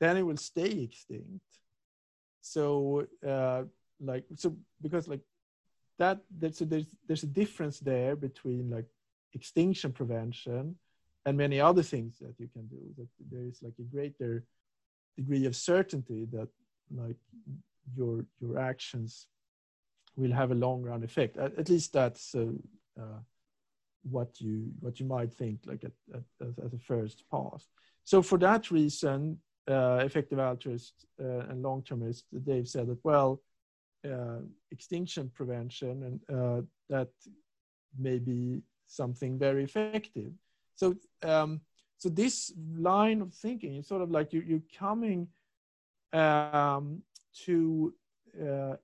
then 0.00 0.16
it 0.16 0.22
will 0.22 0.36
stay 0.36 0.70
extinct. 0.70 1.44
So 2.40 3.06
uh, 3.26 3.64
like 4.00 4.24
so 4.36 4.56
because 4.80 5.08
like 5.08 5.20
that 5.98 6.18
there's 6.30 6.60
a, 6.60 6.64
there's 6.64 6.86
there's 7.06 7.22
a 7.22 7.34
difference 7.40 7.78
there 7.80 8.16
between 8.16 8.70
like 8.70 8.86
extinction 9.34 9.92
prevention 9.92 10.76
and 11.24 11.36
many 11.36 11.60
other 11.60 11.82
things 11.82 12.18
that 12.18 12.34
you 12.38 12.48
can 12.48 12.66
do. 12.66 12.80
That 12.98 13.08
there 13.30 13.46
is 13.46 13.62
like 13.62 13.74
a 13.78 13.82
greater 13.94 14.44
degree 15.16 15.44
of 15.46 15.54
certainty 15.56 16.26
that 16.32 16.48
like 16.94 17.16
your 17.96 18.24
your 18.40 18.58
actions 18.58 19.26
will 20.16 20.32
have 20.32 20.50
a 20.50 20.54
long 20.54 20.82
run 20.82 21.02
effect. 21.02 21.36
At, 21.36 21.58
at 21.58 21.68
least 21.68 21.92
that's 21.92 22.34
uh, 22.34 22.52
what 24.02 24.40
you 24.40 24.70
what 24.80 24.98
you 25.00 25.06
might 25.06 25.32
think 25.32 25.60
like 25.64 25.84
at, 25.84 25.92
at, 26.14 26.72
a 26.72 26.78
first 26.78 27.24
pass. 27.30 27.68
So 28.04 28.22
for 28.22 28.38
that 28.38 28.70
reason, 28.70 29.38
uh, 29.68 30.00
effective 30.04 30.38
altruists 30.38 31.06
uh, 31.20 31.46
and 31.48 31.62
long 31.62 31.82
termists, 31.82 32.24
they've 32.32 32.68
said 32.68 32.88
that 32.88 33.04
well, 33.04 33.40
uh, 34.04 34.40
extinction 34.70 35.30
prevention 35.34 36.20
and 36.28 36.36
uh, 36.36 36.62
that 36.88 37.10
may 37.98 38.18
be 38.18 38.62
something 38.86 39.38
very 39.38 39.64
effective. 39.64 40.32
So 40.74 40.96
um, 41.22 41.60
so 41.98 42.08
this 42.08 42.52
line 42.76 43.20
of 43.20 43.32
thinking 43.32 43.76
is 43.76 43.86
sort 43.86 44.02
of 44.02 44.10
like 44.10 44.32
you, 44.32 44.42
you're 44.44 44.62
coming 44.76 45.28
um, 46.12 47.02
to 47.44 47.94
uh, 48.40 48.74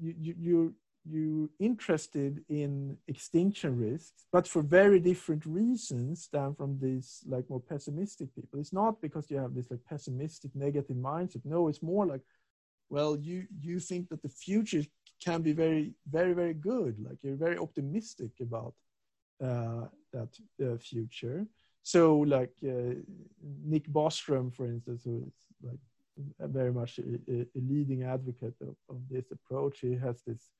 you, 0.00 0.14
you, 0.18 0.34
you're 0.38 0.72
you 1.08 1.50
interested 1.58 2.44
in 2.48 2.96
extinction 3.08 3.78
risks, 3.78 4.26
but 4.32 4.46
for 4.46 4.62
very 4.62 5.00
different 5.00 5.46
reasons 5.46 6.28
than 6.32 6.54
from 6.54 6.78
these 6.80 7.24
like 7.26 7.48
more 7.48 7.60
pessimistic 7.60 8.34
people. 8.34 8.60
It's 8.60 8.72
not 8.72 9.00
because 9.00 9.30
you 9.30 9.38
have 9.38 9.54
this 9.54 9.70
like 9.70 9.80
pessimistic 9.88 10.54
negative 10.54 10.96
mindset. 10.96 11.44
No, 11.44 11.68
it's 11.68 11.82
more 11.82 12.06
like, 12.06 12.20
well, 12.90 13.16
you 13.16 13.46
you 13.60 13.80
think 13.80 14.08
that 14.10 14.22
the 14.22 14.28
future 14.28 14.82
can 15.24 15.42
be 15.42 15.52
very 15.52 15.94
very 16.10 16.34
very 16.34 16.54
good. 16.54 16.96
Like 17.02 17.18
you're 17.22 17.36
very 17.36 17.58
optimistic 17.58 18.32
about 18.40 18.74
uh, 19.42 19.86
that 20.12 20.28
uh, 20.62 20.76
future. 20.76 21.46
So 21.82 22.18
like 22.18 22.52
uh, 22.62 22.94
Nick 23.64 23.88
Bostrom, 23.88 24.54
for 24.54 24.66
instance, 24.66 25.02
who 25.04 25.24
is 25.26 25.34
like 25.62 25.78
very 26.40 26.72
much 26.72 26.98
a, 26.98 27.40
a 27.40 27.60
leading 27.60 28.02
advocate 28.02 28.54
of, 28.60 28.76
of 28.90 28.98
this 29.10 29.30
approach, 29.30 29.80
he 29.80 29.96
has 29.96 30.20
this 30.26 30.50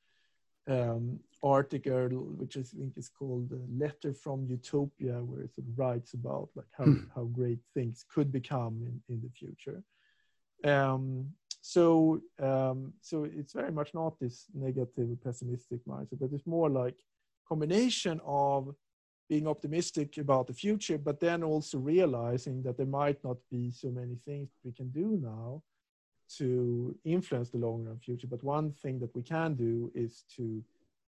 um, 0.69 1.19
article, 1.43 2.09
which 2.37 2.57
I 2.57 2.63
think 2.63 2.97
is 2.97 3.09
called 3.09 3.51
"Letter 3.77 4.13
from 4.13 4.47
Utopia," 4.47 5.23
where 5.23 5.43
it 5.43 5.55
sort 5.55 5.69
of 5.69 5.79
writes 5.79 6.15
about 6.15 6.51
like 6.55 6.67
how 6.77 6.85
hmm. 6.85 7.05
how 7.15 7.25
great 7.25 7.61
things 7.75 8.05
could 8.13 8.31
become 8.33 8.83
in 8.83 9.15
in 9.15 9.21
the 9.23 9.31
future. 9.31 9.83
Um, 10.65 11.31
so 11.61 12.21
um, 12.39 12.93
so 13.01 13.25
it's 13.25 13.53
very 13.53 13.73
much 13.73 13.95
not 13.95 14.19
this 14.19 14.47
negative 14.55 15.09
pessimistic 15.23 15.85
mindset, 15.87 16.21
but 16.21 16.33
it's 16.33 16.47
more 16.47 16.71
like 16.71 16.99
combination 17.49 18.21
of 18.25 18.75
being 19.29 19.47
optimistic 19.47 20.19
about 20.19 20.47
the 20.49 20.53
future, 20.53 20.99
but 20.99 21.21
then 21.21 21.45
also 21.45 21.79
realizing 21.79 22.63
that 22.65 22.77
there 22.77 22.87
might 22.87 23.23
not 23.23 23.37
be 23.49 23.71
so 23.71 23.89
many 23.89 24.17
things 24.25 24.49
we 24.65 24.73
can 24.73 24.91
do 24.91 25.19
now 25.23 25.63
to 26.39 26.95
influence 27.05 27.51
the 27.51 27.59
long 27.59 27.85
run 27.85 27.99
future. 27.99 28.27
But 28.27 28.43
one 28.45 28.73
thing 28.73 28.99
that 29.01 29.15
we 29.15 29.23
can 29.23 29.55
do 29.55 29.91
is 29.95 30.25
to 30.37 30.63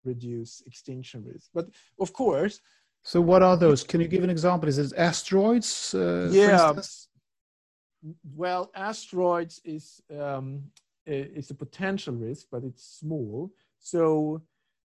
reduce 0.05 0.63
extinction 0.67 1.25
risk. 1.25 1.51
But 1.55 1.69
of 1.99 2.13
course. 2.13 2.61
So 3.03 3.21
what 3.21 3.43
are 3.43 3.57
those? 3.57 3.85
Can 3.85 4.01
you 4.01 4.09
give 4.09 4.25
an 4.25 4.31
example? 4.31 4.69
Is 4.69 4.79
it 4.79 4.93
asteroids? 4.97 5.95
Uh, 5.95 6.29
yeah. 6.31 6.75
Well, 8.37 8.71
asteroids 8.75 9.61
is 9.65 10.01
um, 10.17 10.65
is 11.07 11.51
a 11.51 11.55
potential 11.55 12.15
risk, 12.15 12.47
but 12.51 12.63
it's 12.65 12.85
small. 13.01 13.51
So 13.81 14.43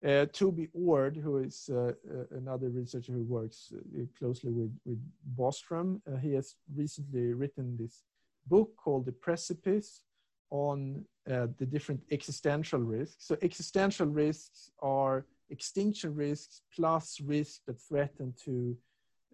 uh, 0.06 0.26
Toby 0.26 0.68
Ord, 0.72 1.16
who 1.16 1.38
is 1.38 1.70
uh, 1.72 1.76
uh, 1.76 1.92
another 2.36 2.68
researcher 2.68 3.12
who 3.12 3.22
works 3.22 3.72
uh, 3.74 4.04
closely 4.18 4.50
with, 4.50 4.72
with 4.84 4.98
Bostrom, 5.36 6.00
uh, 6.06 6.16
he 6.16 6.34
has 6.34 6.54
recently 6.74 7.32
written 7.34 7.76
this 7.76 8.04
book 8.46 8.70
called 8.76 9.06
The 9.06 9.12
Precipice, 9.12 10.02
on 10.50 11.04
uh, 11.30 11.46
the 11.58 11.66
different 11.66 12.02
existential 12.10 12.80
risks. 12.80 13.26
So 13.26 13.36
existential 13.42 14.06
risks 14.06 14.70
are 14.80 15.26
extinction 15.50 16.14
risks 16.14 16.62
plus 16.74 17.20
risks 17.20 17.60
that 17.66 17.80
threaten 17.80 18.34
to 18.44 18.76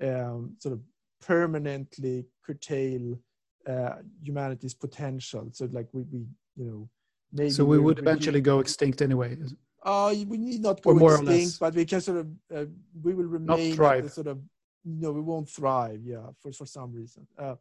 um, 0.03 0.57
sort 0.59 0.75
of 0.75 0.81
permanently 1.21 2.25
curtail 2.45 3.19
uh, 3.67 3.97
humanity's 4.23 4.75
potential. 4.75 5.49
So 5.53 5.69
like 5.73 5.89
we, 5.93 6.03
we 6.03 6.19
you 6.57 6.65
know, 6.65 6.89
maybe. 7.33 7.51
So 7.51 7.65
we 7.65 7.79
would 7.79 7.99
eventually 7.99 8.41
go 8.41 8.61
extinct 8.61 9.03
anyway. 9.03 9.39
Uh, 9.83 10.15
we 10.27 10.39
need 10.39 10.62
not 10.62 10.83
go 10.83 10.97
extinct, 11.07 11.61
but 11.61 11.75
we 11.75 11.85
can 11.85 12.01
sort 12.01 12.19
of 12.19 12.27
uh, 12.55 12.65
we 13.03 13.15
will 13.15 13.25
remain 13.25 13.69
not 13.69 13.77
thrive. 13.77 14.11
sort 14.12 14.27
of 14.27 14.39
no, 14.85 15.12
we 15.12 15.21
won't 15.21 15.49
thrive. 15.49 16.01
Yeah, 16.05 16.27
for 16.41 16.53
for 16.53 16.67
some 16.67 16.93
reason. 16.93 17.27
Uh, 17.39 17.57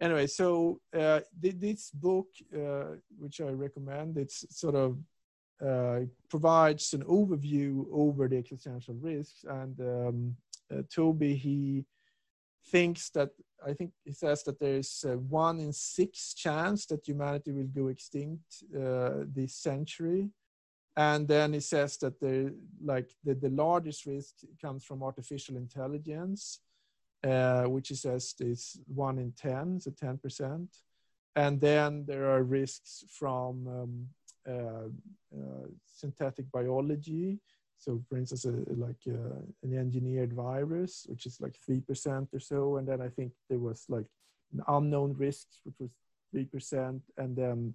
anyway, 0.00 0.26
so 0.26 0.80
uh, 0.96 1.20
this 1.38 1.90
book, 1.90 2.28
uh, 2.54 2.96
which 3.18 3.40
I 3.40 3.50
recommend, 3.50 4.18
it's 4.18 4.44
sort 4.50 4.74
of 4.74 4.98
uh, 5.64 6.00
provides 6.28 6.92
an 6.92 7.02
overview 7.04 7.86
over 7.90 8.28
the 8.28 8.36
existential 8.36 8.94
risks. 8.94 9.44
And 9.48 9.80
um, 9.80 10.36
uh, 10.70 10.82
Toby, 10.90 11.34
he 11.34 11.84
thinks 12.66 13.10
that 13.10 13.30
I 13.66 13.72
think 13.72 13.92
he 14.04 14.12
says 14.12 14.42
that 14.44 14.60
there 14.60 14.76
is 14.76 15.04
a 15.06 15.16
one 15.16 15.60
in 15.60 15.72
six 15.72 16.34
chance 16.34 16.86
that 16.86 17.06
humanity 17.06 17.52
will 17.52 17.68
go 17.68 17.88
extinct 17.88 18.64
uh, 18.74 19.24
this 19.34 19.54
century. 19.54 20.28
And 20.96 21.28
then 21.28 21.52
he 21.52 21.60
says 21.60 21.98
that 21.98 22.18
the 22.20 22.54
like 22.82 23.10
the, 23.24 23.34
the 23.34 23.50
largest 23.50 24.06
risk 24.06 24.34
comes 24.60 24.84
from 24.84 25.02
artificial 25.02 25.56
intelligence 25.56 26.60
uh, 27.26 27.64
which 27.64 27.90
is 27.90 28.02
says 28.02 28.34
is 28.40 28.78
one 28.86 29.18
in 29.18 29.32
10, 29.32 29.80
so 29.80 29.90
10%. 29.90 30.68
And 31.34 31.60
then 31.60 32.04
there 32.06 32.30
are 32.30 32.42
risks 32.42 33.04
from 33.10 33.66
um, 33.68 34.08
uh, 34.48 34.88
uh, 35.36 35.66
synthetic 35.84 36.50
biology. 36.52 37.38
So, 37.78 38.02
for 38.08 38.16
instance, 38.16 38.46
like 38.76 39.02
uh, 39.08 39.40
an 39.62 39.76
engineered 39.76 40.32
virus, 40.32 41.04
which 41.08 41.26
is 41.26 41.40
like 41.40 41.56
3% 41.68 42.32
or 42.32 42.40
so. 42.40 42.76
And 42.76 42.88
then 42.88 43.02
I 43.02 43.08
think 43.08 43.32
there 43.50 43.58
was 43.58 43.84
like 43.88 44.06
unknown 44.68 45.14
risks, 45.18 45.60
which 45.64 45.76
was 45.80 45.90
3%. 46.34 47.00
And 47.18 47.36
then 47.36 47.74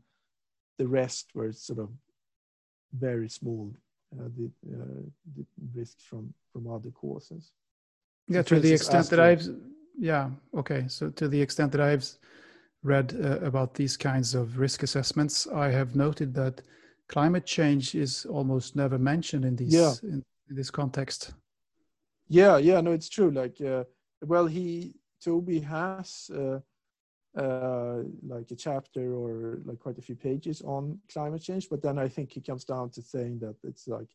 the 0.77 0.87
rest 0.87 1.31
were 1.35 1.51
sort 1.51 1.79
of 1.79 1.89
very 2.93 3.29
small, 3.29 3.71
uh, 4.17 4.29
the, 4.37 4.51
uh, 4.73 5.03
the 5.35 5.45
risks 5.75 6.03
from, 6.03 6.33
from 6.51 6.71
other 6.71 6.89
causes 6.89 7.51
yeah 8.31 8.41
to 8.41 8.59
the 8.59 8.73
extent 8.73 9.09
that 9.09 9.19
i've 9.19 9.45
yeah 9.97 10.29
okay 10.55 10.85
so 10.87 11.09
to 11.09 11.27
the 11.27 11.41
extent 11.41 11.71
that 11.71 11.81
i've 11.81 12.07
read 12.83 13.15
uh, 13.23 13.39
about 13.39 13.73
these 13.75 13.95
kinds 13.95 14.33
of 14.33 14.57
risk 14.57 14.83
assessments 14.83 15.47
i 15.47 15.69
have 15.69 15.95
noted 15.95 16.33
that 16.33 16.61
climate 17.07 17.45
change 17.45 17.93
is 17.95 18.25
almost 18.25 18.75
never 18.75 18.97
mentioned 18.97 19.45
in 19.45 19.55
these 19.55 19.73
yeah. 19.73 19.93
in, 20.03 20.23
in 20.49 20.55
this 20.55 20.71
context 20.71 21.33
yeah 22.27 22.57
yeah 22.57 22.79
no 22.81 22.91
it's 22.91 23.09
true 23.09 23.31
like 23.31 23.59
uh, 23.61 23.83
well, 24.23 24.45
he 24.45 24.93
Toby 25.23 25.59
has 25.59 26.29
uh, 26.33 26.59
uh, 27.39 28.03
like 28.27 28.49
a 28.51 28.55
chapter 28.55 29.13
or 29.13 29.59
like 29.65 29.79
quite 29.79 29.97
a 29.97 30.01
few 30.01 30.15
pages 30.15 30.61
on 30.61 30.99
climate 31.11 31.41
change, 31.41 31.69
but 31.69 31.81
then 31.81 31.97
I 31.97 32.07
think 32.07 32.31
he 32.31 32.41
comes 32.41 32.65
down 32.65 32.89
to 32.91 33.01
saying 33.01 33.39
that 33.39 33.55
it's 33.63 33.87
like 33.87 34.09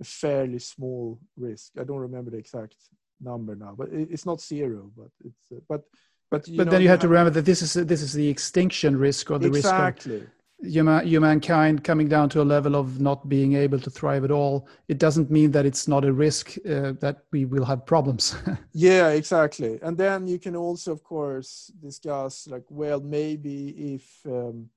a 0.00 0.04
fairly 0.04 0.58
small 0.58 1.18
risk. 1.36 1.72
I 1.78 1.84
don't 1.84 1.98
remember 1.98 2.30
the 2.30 2.38
exact 2.38 2.76
number 3.20 3.54
now, 3.54 3.74
but 3.76 3.88
it's 3.92 4.26
not 4.26 4.40
zero, 4.40 4.90
but 4.96 5.08
it's 5.24 5.52
uh, 5.52 5.60
but 5.68 5.82
but 6.30 6.44
but 6.56 6.66
know, 6.66 6.70
then 6.70 6.82
you, 6.82 6.88
have, 6.88 7.00
have 7.00 7.00
to 7.00 7.08
remember 7.08 7.30
that 7.30 7.44
this 7.44 7.62
is 7.62 7.74
this 7.74 8.02
is 8.02 8.12
the 8.12 8.28
extinction 8.28 8.96
risk 8.96 9.30
or 9.30 9.38
the 9.38 9.48
exactly. 9.48 10.12
risk 10.12 10.24
of 10.24 10.30
human, 10.62 11.06
humankind 11.06 11.84
coming 11.84 12.08
down 12.08 12.28
to 12.30 12.42
a 12.42 12.44
level 12.44 12.76
of 12.76 13.00
not 13.00 13.28
being 13.28 13.54
able 13.54 13.78
to 13.80 13.90
thrive 13.90 14.24
at 14.24 14.30
all, 14.30 14.68
it 14.88 14.98
doesn't 14.98 15.30
mean 15.30 15.50
that 15.52 15.66
it's 15.66 15.88
not 15.88 16.04
a 16.04 16.12
risk 16.12 16.56
uh, 16.68 16.92
that 17.00 17.24
we 17.32 17.44
will 17.44 17.64
have 17.64 17.86
problems. 17.86 18.36
yeah, 18.72 19.08
exactly. 19.08 19.78
And 19.82 19.96
then 19.96 20.26
you 20.26 20.38
can 20.38 20.56
also, 20.56 20.92
of 20.92 21.02
course, 21.02 21.72
discuss 21.82 22.46
like, 22.46 22.64
well, 22.68 23.00
maybe 23.00 23.94
if 23.94 24.20
um, 24.26 24.68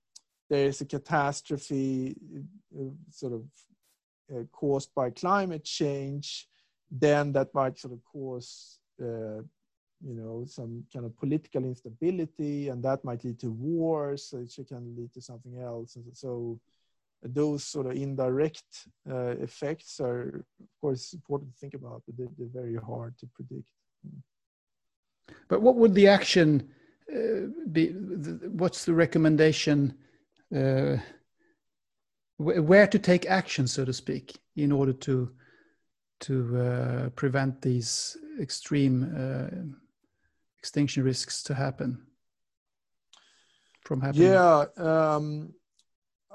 there 0.49 0.67
is 0.67 0.81
a 0.81 0.85
catastrophe 0.85 2.15
uh, 2.77 2.83
sort 3.09 3.33
of 3.33 3.43
uh, 4.33 4.43
caused 4.51 4.93
by 4.95 5.09
climate 5.09 5.63
change, 5.63 6.47
then 6.93 7.33
that 7.33 7.53
might 7.53 7.79
sort 7.79 7.93
of 7.93 7.99
cause 8.05 8.79
uh, 9.01 9.41
you 10.05 10.13
know 10.13 10.45
some 10.45 10.83
kind 10.93 11.05
of 11.05 11.17
political 11.17 11.63
instability 11.63 12.69
and 12.69 12.83
that 12.83 13.03
might 13.03 13.23
lead 13.23 13.39
to 13.39 13.51
wars 13.51 14.33
which 14.33 14.59
can 14.67 14.95
lead 14.95 15.11
to 15.13 15.21
something 15.21 15.59
else. 15.59 15.95
And 15.95 16.05
so 16.15 16.59
those 17.23 17.63
sort 17.63 17.87
of 17.87 17.93
indirect 17.93 18.87
uh, 19.09 19.35
effects 19.39 19.99
are 19.99 20.45
of 20.61 20.69
course 20.79 21.13
important 21.13 21.51
to 21.51 21.59
think 21.59 21.73
about 21.73 22.03
but 22.05 22.17
they're, 22.17 22.27
they're 22.37 22.63
very 22.63 22.75
hard 22.75 23.17
to 23.17 23.27
predict. 23.27 23.69
But 25.47 25.61
what 25.61 25.75
would 25.75 25.95
the 25.95 26.07
action 26.07 26.69
uh, 27.11 27.47
be 27.71 27.87
what's 27.87 28.85
the 28.85 28.93
recommendation 28.93 29.95
uh, 30.55 30.97
where 32.37 32.87
to 32.87 32.99
take 32.99 33.25
action 33.25 33.67
so 33.67 33.85
to 33.85 33.93
speak 33.93 34.37
in 34.55 34.71
order 34.71 34.93
to 34.93 35.31
to 36.23 36.57
uh, 36.57 37.09
prevent 37.09 37.61
these 37.61 38.17
extreme 38.39 39.03
uh, 39.15 39.49
extinction 40.57 41.03
risks 41.03 41.43
to 41.43 41.53
happen 41.53 42.01
from 43.81 44.01
happening? 44.01 44.31
Yeah, 44.31 44.65
um, 44.77 45.53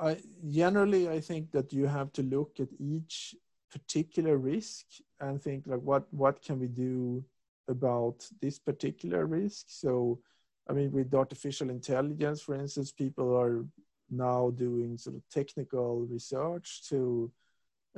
I 0.01 0.19
generally 0.49 1.09
I 1.09 1.21
think 1.21 1.51
that 1.53 1.73
you 1.73 1.87
have 1.87 2.13
to 2.13 2.23
look 2.23 2.61
at 2.61 2.69
each 2.79 3.35
particular 3.73 4.37
risk 4.37 4.85
and 5.21 5.43
think 5.43 5.67
like 5.67 5.81
what 5.81 6.05
what 6.13 6.43
can 6.43 6.59
we 6.61 6.69
do 6.69 7.25
about 7.69 8.27
this 8.41 8.59
particular 8.59 9.27
risk. 9.27 9.67
So, 9.69 10.21
I 10.69 10.73
mean, 10.73 10.91
with 10.93 11.15
artificial 11.15 11.71
intelligence, 11.71 12.41
for 12.43 12.55
instance, 12.55 12.93
people 12.93 13.37
are 13.37 13.65
now 14.11 14.51
doing 14.51 14.97
sort 14.99 15.17
of 15.17 15.23
technical 15.29 16.01
research 16.07 16.83
to 16.89 17.31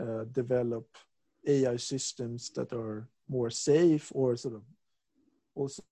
uh, 0.01 0.25
develop 0.33 0.87
AI 1.47 1.77
systems 1.77 2.51
that 2.51 2.73
are 2.73 3.09
more 3.29 3.51
safe 3.51 4.11
or 4.15 4.37
sort 4.37 4.55
of 4.55 4.63
also 5.55 5.83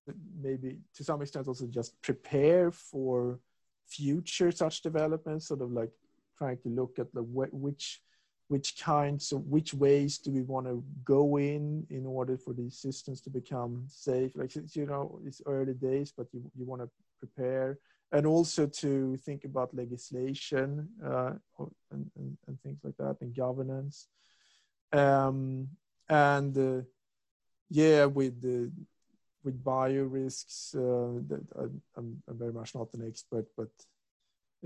maybe 0.41 0.79
to 0.95 1.05
some 1.05 1.21
extent 1.23 1.49
also 1.49 1.67
just 1.67 2.01
prepare 2.03 2.71
for 2.71 3.41
future 3.87 4.51
such 4.51 4.83
developments 4.83 5.49
sort 5.49 5.63
of 5.63 5.73
like 5.73 5.91
trying 6.37 6.59
to 6.59 6.69
look 6.69 6.99
at 6.99 7.13
the 7.15 7.23
which 7.23 8.01
which 8.49 8.79
kinds 8.79 9.31
of 9.33 9.47
which 9.47 9.75
ways 9.75 10.17
do 10.19 10.31
we 10.31 10.43
want 10.43 10.67
to 10.67 10.83
go 11.05 11.37
in 11.37 11.87
in 11.91 12.07
order 12.07 12.37
for 12.37 12.55
these 12.55 12.79
systems 12.79 13.21
to 13.21 13.31
become 13.31 13.85
safe? 13.89 14.33
Like 14.35 14.53
you 14.75 14.87
know 14.87 15.21
it's 15.27 15.43
early 15.47 15.75
days 15.75 16.13
but 16.17 16.27
you, 16.33 16.51
you 16.57 16.65
want 16.65 16.83
to 16.83 16.89
prepare. 17.19 17.79
And 18.11 18.27
also 18.27 18.67
to 18.67 19.19
think 19.19 19.45
about 19.45 19.75
legislation 19.75 20.89
uh, 21.05 21.33
and, 21.91 22.11
and, 22.17 22.39
and, 22.47 22.59
things 22.63 22.81
like 22.83 22.97
that 22.97 23.19
and 23.21 23.37
governance 23.37 24.09
um, 24.93 25.69
and 26.09 26.57
uh, 26.57 26.83
yeah 27.71 28.05
with 28.07 28.41
the 28.41 28.71
with 29.45 29.63
bio 29.63 30.03
risks, 30.03 30.75
uh, 30.77 30.81
I'm, 31.97 32.23
I'm 32.27 32.39
very 32.39 32.53
much 32.53 32.75
not 32.75 32.93
an 32.95 33.07
expert, 33.07 33.47
but 33.57 33.71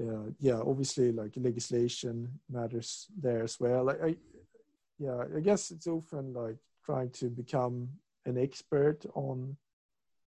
uh, 0.00 0.30
yeah, 0.40 0.60
obviously 0.60 1.12
like 1.12 1.32
legislation 1.36 2.40
matters 2.50 3.06
there 3.16 3.42
as 3.42 3.60
well. 3.60 3.90
I, 3.90 4.06
I, 4.06 4.16
yeah, 4.98 5.24
I 5.36 5.40
guess 5.40 5.70
it's 5.70 5.86
often 5.86 6.32
like 6.32 6.56
trying 6.84 7.10
to 7.10 7.26
become 7.26 7.88
an 8.24 8.38
expert 8.38 9.04
on 9.14 9.56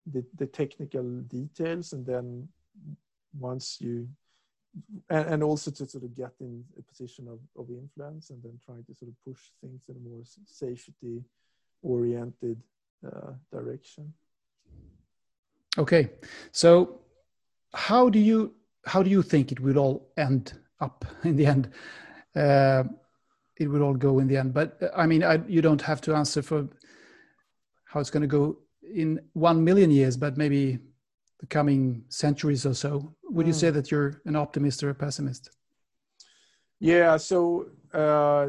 the, 0.07 0.25
the 0.37 0.47
technical 0.47 1.21
details 1.29 1.93
and 1.93 2.05
then 2.05 2.49
once 3.39 3.81
you 3.81 4.09
and, 5.11 5.27
and 5.27 5.43
also 5.43 5.71
to 5.71 5.87
sort 5.87 6.05
of 6.05 6.15
get 6.15 6.33
in 6.41 6.65
a 6.79 6.83
position 6.83 7.29
of, 7.29 7.39
of 7.61 7.69
influence 7.71 8.31
and 8.31 8.43
then 8.43 8.59
trying 8.65 8.85
to 8.85 8.95
sort 8.95 9.11
of 9.11 9.15
push 9.25 9.41
things 9.61 9.83
in 9.89 9.97
a 9.97 10.09
more 10.09 10.23
safety 10.47 11.23
oriented 11.83 12.61
uh, 13.07 13.33
direction 13.53 14.13
Okay, 15.79 16.11
so 16.51 17.01
how 17.73 18.11
do 18.11 18.19
you 18.19 18.55
how 18.85 19.03
do 19.03 19.09
you 19.09 19.23
think 19.23 19.53
it 19.53 19.61
will 19.61 19.79
all 19.79 20.09
end 20.17 20.53
up 20.81 21.05
in 21.25 21.37
the 21.37 21.47
end? 21.47 21.71
Uh, 22.37 22.85
it 23.59 23.69
will 23.69 23.83
all 23.83 23.95
go 23.95 24.19
in 24.19 24.27
the 24.27 24.37
end, 24.37 24.53
but 24.53 24.83
uh, 24.83 24.89
I 24.97 25.07
mean, 25.07 25.23
I, 25.23 25.41
you 25.47 25.63
don't 25.63 25.83
have 25.83 26.01
to 26.03 26.15
answer 26.15 26.43
for 26.43 26.69
how 27.85 28.01
it's 28.01 28.11
going 28.11 28.23
to 28.23 28.27
go 28.27 28.59
in 28.83 29.21
one 29.35 29.63
million 29.63 29.91
years, 29.91 30.17
but 30.17 30.37
maybe 30.37 30.79
the 31.43 31.47
coming 31.49 32.05
centuries 32.09 32.65
or 32.65 32.73
so. 32.73 33.13
Would 33.25 33.45
mm. 33.45 33.49
you 33.49 33.53
say 33.53 33.69
hmm. 33.69 33.75
that 33.75 33.91
you're 33.91 34.23
an 34.25 34.37
optimist 34.37 34.83
or 34.85 34.91
a 34.91 34.95
pessimist? 34.95 35.51
Yeah, 36.79 37.17
so 37.17 37.67
uh, 37.93 38.47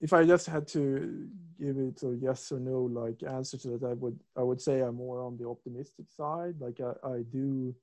if 0.00 0.14
I 0.14 0.24
just 0.24 0.46
had 0.46 0.66
to 0.68 1.28
give 1.60 1.76
it 1.76 2.02
a 2.02 2.16
yes 2.20 2.52
or 2.52 2.58
no 2.58 2.80
like 2.82 3.22
answer 3.22 3.56
to 3.56 3.68
that 3.68 3.82
i 3.86 3.94
would 3.94 4.18
i 4.36 4.42
would 4.42 4.60
say 4.60 4.80
i'm 4.80 4.94
more 4.94 5.22
on 5.22 5.38
the 5.38 5.48
optimistic 5.48 6.04
side 6.14 6.54
like 6.60 6.78
i, 6.80 6.92
I 7.08 7.22
do 7.32 7.74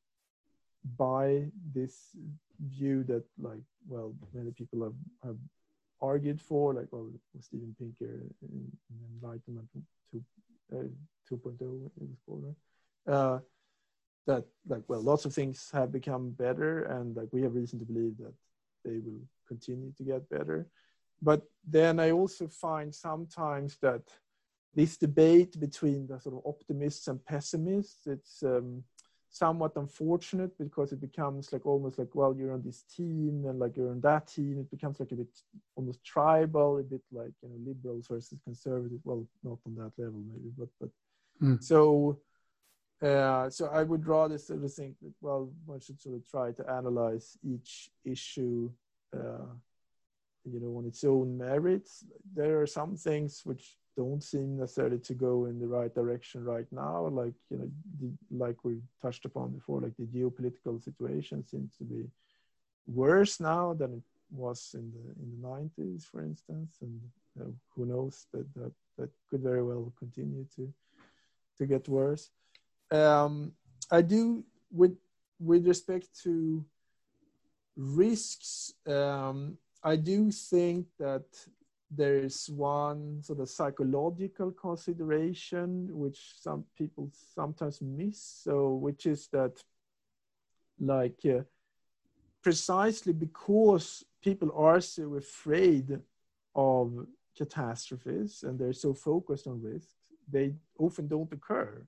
buy 0.96 1.46
this 1.74 1.96
view 2.60 3.04
that 3.06 3.24
like 3.40 3.66
well 3.88 4.14
many 4.32 4.52
people 4.52 4.84
have, 4.84 4.94
have 5.24 5.38
argued 6.02 6.40
for 6.40 6.76
like 6.76 6.86
well 6.92 7.10
steven 7.40 7.76
pinker 7.80 8.14
in, 8.44 8.72
in 8.92 8.98
enlightenment 9.16 9.68
2, 10.12 10.24
uh, 10.74 10.76
2.0 11.32 11.86
it 11.86 11.92
was 11.98 12.20
called 12.28 12.44
right? 12.46 13.14
uh, 13.14 13.40
that 14.26 14.46
like 14.68 14.84
well 14.88 15.02
lots 15.02 15.26
of 15.26 15.34
things 15.34 15.70
have 15.74 15.92
become 15.92 16.32
better 16.32 16.84
and 16.84 17.16
like 17.16 17.28
we 17.32 17.42
have 17.42 17.56
reason 17.56 17.80
to 17.80 17.86
believe 17.86 18.18
that 18.18 18.34
they 18.86 19.00
will 19.00 19.22
continue 19.48 19.92
to 19.98 20.04
get 20.04 20.30
better 20.30 20.68
but 21.24 21.44
then 21.66 22.00
I 22.00 22.12
also 22.12 22.48
find 22.48 22.94
sometimes 22.94 23.78
that 23.82 24.02
this 24.76 24.98
debate 24.98 25.58
between 25.60 26.06
the 26.08 26.20
sort 26.20 26.36
of 26.36 26.42
optimists 26.46 27.08
and 27.08 27.24
pessimists, 27.24 28.08
it's 28.08 28.44
um, 28.44 28.84
somewhat 29.30 29.72
unfortunate 29.78 30.58
because 30.58 30.92
it 30.92 31.00
becomes 31.00 31.54
like 31.54 31.66
almost 31.66 31.98
like, 31.98 32.14
well, 32.14 32.36
you're 32.36 32.52
on 32.52 32.64
this 32.64 32.84
team 32.84 33.46
and 33.48 33.58
like 33.58 33.78
you're 33.78 33.92
on 33.92 34.02
that 34.02 34.28
team. 34.28 34.60
It 34.60 34.70
becomes 34.70 35.00
like 35.00 35.12
a 35.12 35.16
bit 35.16 35.28
almost 35.76 36.04
tribal, 36.04 36.80
a 36.80 36.84
bit 36.84 37.02
like, 37.12 37.32
you 37.42 37.50
know, 37.50 37.56
liberals 37.66 38.08
versus 38.08 38.40
conservatives. 38.44 39.02
Well, 39.06 39.26
not 39.44 39.60
on 39.66 39.76
that 39.76 39.92
level 39.98 40.22
maybe, 40.28 40.52
but, 40.58 40.70
but 40.82 40.90
mm. 41.42 41.64
so, 41.64 42.20
uh, 43.04 43.49
so 43.49 43.68
I 43.68 43.84
would 43.84 44.06
rather 44.08 44.38
sort 44.38 44.64
of 44.64 44.74
think 44.74 44.95
that, 45.01 45.14
well, 45.22 45.51
one 45.66 45.80
should 45.80 46.01
sort 46.01 46.16
of 46.16 46.30
try 46.30 46.51
to 46.51 46.70
analyze 46.70 47.38
each 47.43 47.89
issue 48.06 48.72
uh, 49.14 49.54
you 50.51 50.60
know 50.60 50.78
on 50.78 50.86
its 50.86 51.04
own 51.04 51.38
merits. 51.38 52.04
There 52.36 52.62
are 52.62 52.68
some 52.68 52.95
things 52.95 53.41
which 53.43 53.78
don't 53.95 54.24
seem 54.24 54.58
necessarily 54.58 54.99
to 54.99 55.14
go 55.14 55.45
in 55.45 55.60
the 55.60 55.68
right 55.68 55.93
direction 55.93 56.43
right 56.43 56.66
now 56.72 57.08
like 57.08 57.36
you 57.51 57.58
know 57.58 57.70
the, 58.01 58.12
like 58.32 58.58
we 58.64 58.80
touched 59.01 59.26
upon 59.26 59.51
before 59.51 59.82
like 59.82 59.95
the 59.97 60.06
geopolitical 60.06 60.84
situation 60.84 61.45
seems 61.45 61.76
to 61.78 61.84
be 61.84 62.04
worse 62.88 63.39
now 63.39 63.74
than 63.74 63.93
it 63.93 64.04
was 64.32 64.72
in 64.74 64.91
the 64.91 65.06
in 65.22 65.41
the 65.41 65.47
90s 65.47 66.06
for 66.06 66.24
instance. 66.24 66.78
And 66.82 66.99
know, 67.36 67.54
who 67.76 67.86
knows 67.86 68.28
that, 68.34 68.51
that 68.56 68.72
that 68.97 69.10
could 69.30 69.41
very 69.41 69.64
well 69.64 69.93
continue 69.97 70.45
to 70.56 70.74
to 71.58 71.66
get 71.66 71.88
worse 71.88 72.32
um, 72.92 73.52
i 73.92 74.02
do 74.02 74.44
with 74.72 74.96
with 75.40 75.68
respect 75.68 76.08
to 76.24 76.64
risks 77.76 78.74
um, 78.88 79.58
I 79.84 79.98
do 79.98 80.32
think 80.32 80.88
that 80.98 81.26
there 81.92 82.18
is 82.18 82.50
one 82.50 83.22
sort 83.22 83.40
of 83.40 83.50
psychological 83.50 84.52
consideration 84.52 85.90
which 85.92 86.36
some 86.40 86.64
people 86.78 87.12
sometimes 87.36 87.82
miss. 87.82 88.42
So, 88.44 88.76
which 88.76 89.06
is 89.06 89.28
that, 89.28 89.62
like, 90.80 91.20
uh, 91.26 91.42
precisely 92.42 93.14
because 93.14 94.06
people 94.22 94.52
are 94.56 94.80
so 94.80 95.16
afraid 95.16 96.00
of 96.56 97.06
catastrophes 97.38 98.44
and 98.44 98.58
they're 98.58 98.74
so 98.74 98.94
focused 98.94 99.48
on 99.48 99.62
risks, 99.62 99.94
they 100.32 100.54
often 100.80 101.08
don't 101.08 101.32
occur. 101.34 101.86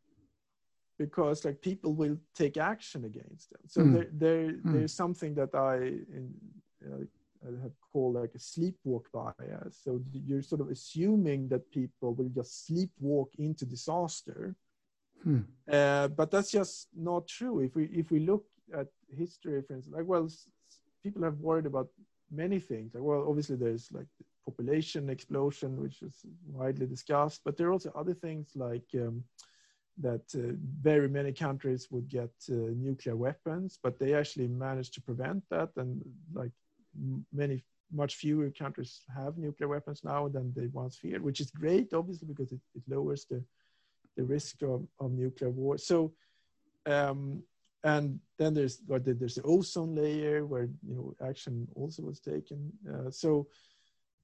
Because 0.98 1.44
like 1.46 1.62
people 1.62 1.94
will 1.94 2.18
take 2.34 2.58
action 2.58 3.06
against 3.06 3.50
them. 3.52 3.62
So 3.68 3.82
Mm. 3.82 3.94
there, 3.94 4.10
there 4.12 4.52
Mm. 4.52 4.72
there's 4.72 4.94
something 4.94 5.36
that 5.36 5.54
I 5.56 5.76
in, 6.18 6.34
uh, 6.86 7.06
I 7.48 7.62
have 7.62 7.76
called 7.92 8.16
like 8.16 8.34
a 8.36 8.40
sleepwalk 8.40 9.06
bias. 9.12 9.78
So 9.84 10.02
you're 10.12 10.42
sort 10.42 10.62
of 10.62 10.70
assuming 10.70 11.50
that 11.50 11.70
people 11.72 12.14
will 12.14 12.30
just 12.30 12.68
sleepwalk 12.68 13.30
into 13.38 13.66
disaster, 13.66 14.56
Hmm. 15.24 15.42
uh, 15.72 16.08
but 16.10 16.32
that's 16.32 16.52
just 16.52 16.90
not 16.96 17.28
true. 17.28 17.60
If 17.60 17.76
we 17.76 17.86
if 17.86 18.12
we 18.12 18.20
look 18.20 18.46
at 18.74 18.88
history, 19.10 19.62
for 19.62 19.74
instance, 19.76 19.96
like 19.96 20.06
well, 20.08 20.28
people 21.04 21.24
have 21.24 21.40
worried 21.40 21.66
about 21.66 21.90
many 22.32 22.60
things. 22.60 22.94
Like 22.94 23.04
well, 23.04 23.26
obviously 23.28 23.56
there's 23.58 23.92
like 23.92 24.08
the 24.18 24.26
population 24.46 25.10
explosion, 25.10 25.82
which 25.82 26.02
is 26.02 26.26
widely 26.48 26.86
discussed, 26.88 27.42
but 27.44 27.58
there 27.58 27.68
are 27.68 27.74
also 27.74 27.92
other 27.96 28.14
things 28.14 28.52
like 28.56 28.88
um, 28.96 29.24
that 29.98 30.26
uh, 30.36 30.54
very 30.82 31.08
many 31.08 31.32
countries 31.32 31.88
would 31.90 32.10
get 32.10 32.32
uh, 32.50 32.54
nuclear 32.76 33.16
weapons, 33.16 33.80
but 33.82 33.98
they 33.98 34.14
actually 34.14 34.48
managed 34.48 34.94
to 34.96 35.02
prevent 35.02 35.44
that, 35.50 35.70
and 35.78 36.02
like 36.34 36.52
many 37.34 37.64
much 37.92 38.16
fewer 38.16 38.50
countries 38.50 39.02
have 39.16 39.38
nuclear 39.38 39.70
weapons 39.70 40.02
now 40.04 40.28
than 40.28 40.52
they 40.56 40.68
once 40.68 40.98
feared, 40.98 41.22
which 41.22 41.40
is 41.40 41.52
great, 41.52 41.94
obviously, 41.94 42.28
because 42.28 42.52
it, 42.52 42.60
it 42.76 42.84
lowers 42.88 43.26
the 43.30 43.44
the 44.18 44.24
risk 44.24 44.62
of, 44.62 44.88
of 45.00 45.12
nuclear 45.12 45.50
war. 45.50 45.78
So, 45.78 46.14
um, 46.86 47.44
and 47.84 48.20
then 48.40 48.54
there's 48.54 48.80
there's 48.88 49.36
the 49.36 49.44
ozone 49.44 49.96
layer 49.96 50.46
where 50.46 50.70
you 50.88 50.96
know 50.96 51.16
action 51.28 51.68
also 51.76 52.02
was 52.04 52.20
taken. 52.20 52.72
Uh, 52.92 53.12
so, 53.12 53.48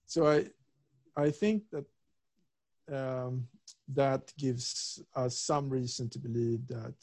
so 0.05 0.27
I 0.27 0.47
I 1.15 1.29
think 1.29 1.63
that 1.71 1.85
um, 2.91 3.47
that 3.93 4.33
gives 4.37 5.01
us 5.15 5.37
some 5.37 5.69
reason 5.69 6.09
to 6.09 6.19
believe 6.19 6.67
that 6.67 6.95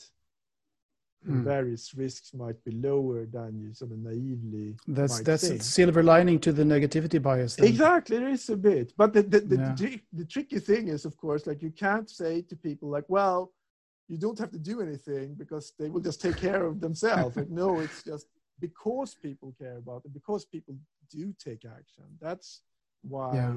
Hmm. 1.26 1.42
various 1.42 1.94
risks 1.94 2.32
might 2.32 2.62
be 2.64 2.70
lower 2.70 3.26
than 3.26 3.60
you 3.60 3.74
sort 3.74 3.90
of 3.90 3.98
naively 3.98 4.76
That's 4.86 5.18
that's 5.20 5.42
a 5.42 5.58
silver 5.58 6.02
lining 6.02 6.38
to 6.40 6.52
the 6.52 6.62
negativity 6.64 7.20
bias. 7.20 7.56
then. 7.56 7.66
Exactly, 7.68 8.18
there 8.18 8.28
is 8.28 8.48
a 8.48 8.56
bit, 8.56 8.92
but 8.96 9.12
the 9.12 9.22
the, 9.22 9.40
the, 9.40 9.56
Yeah. 9.56 9.74
tri- 9.74 10.02
the 10.12 10.24
tricky 10.24 10.60
thing 10.60 10.88
is, 10.88 11.04
of 11.04 11.16
course, 11.16 11.46
like 11.46 11.60
you 11.62 11.72
can't 11.72 12.08
say 12.08 12.42
to 12.42 12.56
people 12.56 12.88
like, 12.88 13.04
"Well, 13.08 13.52
you 14.08 14.16
don't 14.16 14.38
have 14.38 14.52
to 14.52 14.58
do 14.58 14.80
anything 14.80 15.34
because 15.34 15.72
they 15.78 15.88
will 15.90 16.00
just 16.08 16.20
take 16.20 16.36
care 16.36 16.64
of 16.64 16.80
themselves." 16.80 17.36
like, 17.36 17.50
no, 17.50 17.80
it's 17.84 18.02
just 18.04 18.26
because 18.60 19.14
people 19.16 19.54
care 19.58 19.78
about 19.78 20.02
it, 20.04 20.12
because 20.14 20.44
people 20.46 20.74
do 21.10 21.34
take 21.46 21.64
action. 21.64 22.04
That's 22.20 22.62
why 23.02 23.34
Yeah. 23.36 23.54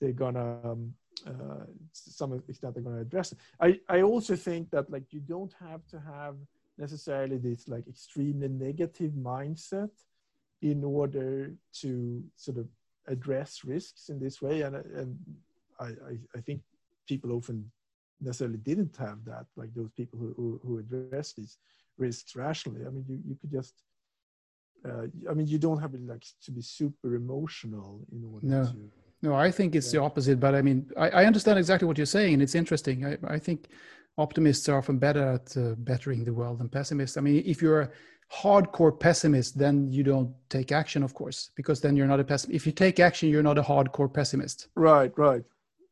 they're 0.00 0.12
gonna, 0.24 0.60
um, 0.64 0.94
uh, 1.26 1.64
to 2.04 2.10
some 2.20 2.32
extent, 2.48 2.74
they're 2.74 2.82
gonna 2.82 3.00
address 3.00 3.32
it. 3.32 3.38
I 3.60 3.80
I 3.88 4.02
also 4.02 4.36
think 4.36 4.70
that 4.70 4.90
like 4.90 5.12
you 5.12 5.20
don't 5.20 5.54
have 5.60 5.86
to 5.88 5.98
have 6.00 6.36
necessarily 6.78 7.38
this 7.38 7.66
like 7.68 7.86
extremely 7.88 8.48
negative 8.48 9.12
mindset 9.12 9.90
in 10.62 10.84
order 10.84 11.52
to 11.72 12.22
sort 12.36 12.58
of 12.58 12.66
address 13.06 13.64
risks 13.64 14.08
in 14.10 14.18
this 14.20 14.40
way 14.42 14.60
and, 14.62 14.76
and 14.76 15.18
I, 15.80 15.86
I, 15.86 16.14
I 16.36 16.40
think 16.40 16.60
people 17.08 17.32
often 17.32 17.70
necessarily 18.20 18.58
didn't 18.58 18.96
have 18.96 19.24
that 19.24 19.46
like 19.56 19.72
those 19.74 19.90
people 19.96 20.18
who, 20.18 20.34
who, 20.36 20.60
who 20.64 20.78
address 20.78 21.32
these 21.32 21.58
risks 21.96 22.36
rationally 22.36 22.84
i 22.86 22.90
mean 22.90 23.04
you, 23.08 23.18
you 23.28 23.36
could 23.40 23.50
just 23.50 23.74
uh, 24.84 25.06
i 25.30 25.34
mean 25.34 25.46
you 25.46 25.58
don't 25.58 25.80
have 25.80 25.92
to 25.92 25.98
like 25.98 26.24
to 26.44 26.50
be 26.50 26.60
super 26.62 27.14
emotional 27.14 28.00
in 28.12 28.24
order 28.24 28.46
No. 28.46 28.64
to 28.66 28.90
No, 29.22 29.34
I 29.34 29.50
think 29.50 29.74
it's 29.74 29.90
the 29.90 30.00
opposite. 30.00 30.38
But 30.38 30.54
I 30.54 30.62
mean, 30.62 30.90
I, 30.96 31.10
I 31.10 31.24
understand 31.24 31.58
exactly 31.58 31.86
what 31.88 31.96
you're 31.98 32.06
saying, 32.06 32.34
and 32.34 32.42
it's 32.42 32.54
interesting. 32.54 33.04
I, 33.04 33.18
I 33.36 33.38
think 33.38 33.68
optimists 34.16 34.68
are 34.68 34.78
often 34.78 34.98
better 34.98 35.32
at 35.34 35.56
uh, 35.56 35.74
bettering 35.78 36.24
the 36.24 36.32
world 36.32 36.58
than 36.58 36.68
pessimists. 36.68 37.16
I 37.16 37.20
mean, 37.20 37.42
if 37.46 37.60
you're 37.62 37.80
a 37.82 37.90
hardcore 38.32 38.98
pessimist, 38.98 39.58
then 39.58 39.90
you 39.90 40.02
don't 40.02 40.32
take 40.50 40.70
action, 40.72 41.02
of 41.02 41.14
course, 41.14 41.50
because 41.54 41.80
then 41.80 41.96
you're 41.96 42.06
not 42.06 42.20
a 42.20 42.24
pessimist. 42.24 42.54
If 42.56 42.66
you 42.66 42.72
take 42.72 43.00
action, 43.00 43.28
you're 43.28 43.42
not 43.42 43.58
a 43.58 43.62
hardcore 43.62 44.12
pessimist. 44.12 44.68
right 44.74 45.12
right 45.16 45.44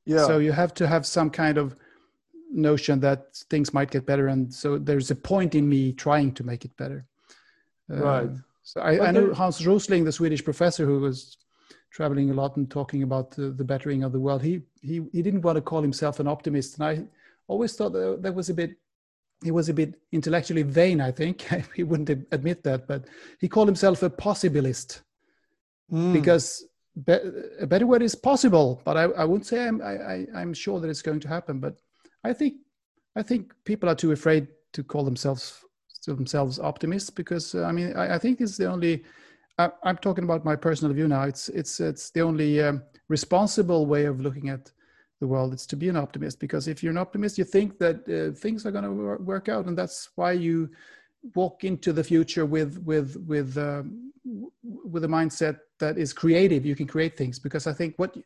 yeah 0.05 0.27
So 0.27 0.39
you 0.39 0.53
have 0.53 0.73
to 0.75 0.87
have 0.87 1.05
some 1.07 1.31
kind 1.31 1.59
of 1.59 1.75
notion 2.53 3.01
that 3.01 3.35
things 3.51 3.75
might 3.75 3.91
get 3.91 4.07
better, 4.07 4.29
and 4.29 4.53
so 4.53 4.79
there's 4.79 5.11
a 5.11 5.17
point 5.17 5.55
in 5.55 5.69
me 5.69 5.93
trying 5.93 6.33
to 6.35 6.45
make 6.45 6.65
it 6.65 6.77
better. 6.77 7.07
Uh, 7.91 7.97
Right. 7.97 8.31
So 8.63 8.81
I, 8.81 9.09
I 9.09 9.11
know 9.13 9.33
Hans 9.33 9.65
Rosling, 9.65 10.05
the 10.05 10.13
Swedish 10.13 10.43
professor 10.45 10.85
who 10.85 10.99
was 11.01 11.37
traveling 11.97 12.31
a 12.31 12.35
lot 12.35 12.57
and 12.57 12.71
talking 12.71 13.03
about 13.03 13.31
the, 13.31 13.49
the 13.51 13.65
bettering 13.65 14.05
of 14.05 14.13
the 14.13 14.21
world. 14.21 14.43
He 14.43 14.61
he 14.83 14.97
he 15.13 15.23
didn't 15.23 15.43
want 15.43 15.57
to 15.57 15.63
call 15.63 15.81
himself 15.81 16.21
an 16.21 16.29
optimist, 16.29 16.79
and 16.79 16.85
I 16.91 16.93
always 17.49 17.75
thought 17.75 17.93
that, 17.95 18.23
that 18.23 18.35
was 18.35 18.51
a 18.51 18.55
bit. 18.55 18.73
He 19.45 19.51
was 19.51 19.69
a 19.69 19.75
bit 19.75 19.95
intellectually 20.13 20.63
vain. 20.63 21.01
I 21.01 21.11
think 21.11 21.37
he 21.75 21.83
wouldn't 21.83 22.27
admit 22.33 22.63
that, 22.65 22.87
but 22.87 23.05
he 23.41 23.49
called 23.49 23.69
himself 23.69 24.03
a 24.03 24.11
possibilist 24.11 25.01
Mm. 25.93 26.13
because 26.13 26.67
be, 27.05 27.17
a 27.61 27.67
better 27.67 27.87
word 27.87 28.03
is 28.03 28.17
possible. 28.17 28.83
But 28.85 28.97
I, 28.97 29.03
I 29.05 29.25
wouldn't 29.25 29.47
say 29.47 29.67
I'm 29.67 29.81
I, 29.81 29.95
I, 30.15 30.27
I'm 30.35 30.53
sure 30.53 30.81
that 30.81 30.89
it's 30.89 31.03
going 31.03 31.21
to 31.21 31.29
happen. 31.29 31.61
But 31.61 31.77
I 32.25 32.33
think 32.33 32.55
I 33.15 33.23
think 33.23 33.55
people 33.65 33.89
are 33.89 33.95
too 33.95 34.13
afraid 34.13 34.49
to 34.73 34.83
call 34.83 35.05
themselves 35.05 35.65
to 36.03 36.15
themselves 36.15 36.59
optimists 36.59 37.11
because 37.11 37.55
uh, 37.55 37.65
I 37.65 37.73
mean 37.73 37.97
I, 37.97 38.17
I 38.17 38.19
think 38.19 38.41
it's 38.41 38.57
the 38.57 38.67
only. 38.67 39.05
I, 39.59 39.71
I'm 39.83 39.97
talking 39.97 40.25
about 40.25 40.45
my 40.45 40.57
personal 40.57 40.93
view 40.93 41.09
now. 41.09 41.23
It's 41.23 41.49
it's 41.49 41.81
it's 41.81 42.11
the 42.11 42.21
only 42.21 42.63
um, 42.63 42.83
responsible 43.09 43.87
way 43.87 44.05
of 44.05 44.21
looking 44.21 44.49
at 44.49 44.71
the 45.21 45.27
world. 45.27 45.53
It's 45.53 45.67
to 45.67 45.77
be 45.77 45.89
an 45.89 45.97
optimist 45.97 46.41
because 46.41 46.69
if 46.69 46.83
you're 46.83 46.93
an 46.93 46.99
optimist, 46.99 47.39
you 47.39 47.45
think 47.45 47.79
that 47.79 48.09
uh, 48.09 48.39
things 48.39 48.67
are 48.67 48.71
going 48.71 48.85
to 48.85 49.23
work 49.23 49.49
out, 49.49 49.67
and 49.67 49.77
that's 49.77 50.11
why 50.17 50.33
you 50.33 50.71
walk 51.35 51.65
into 51.65 51.93
the 51.93 52.05
future 52.05 52.45
with 52.45 52.79
with 52.85 53.17
with 53.27 53.57
um, 53.57 54.13
w- 54.25 54.51
with 54.63 55.05
a 55.05 55.09
mindset 55.09 55.61
that 55.79 55.97
is 55.97 56.13
creative. 56.13 56.67
You 56.67 56.77
can 56.77 56.87
create 56.87 57.17
things 57.17 57.39
because 57.39 57.67
I 57.67 57.73
think 57.73 57.95
what, 57.97 58.17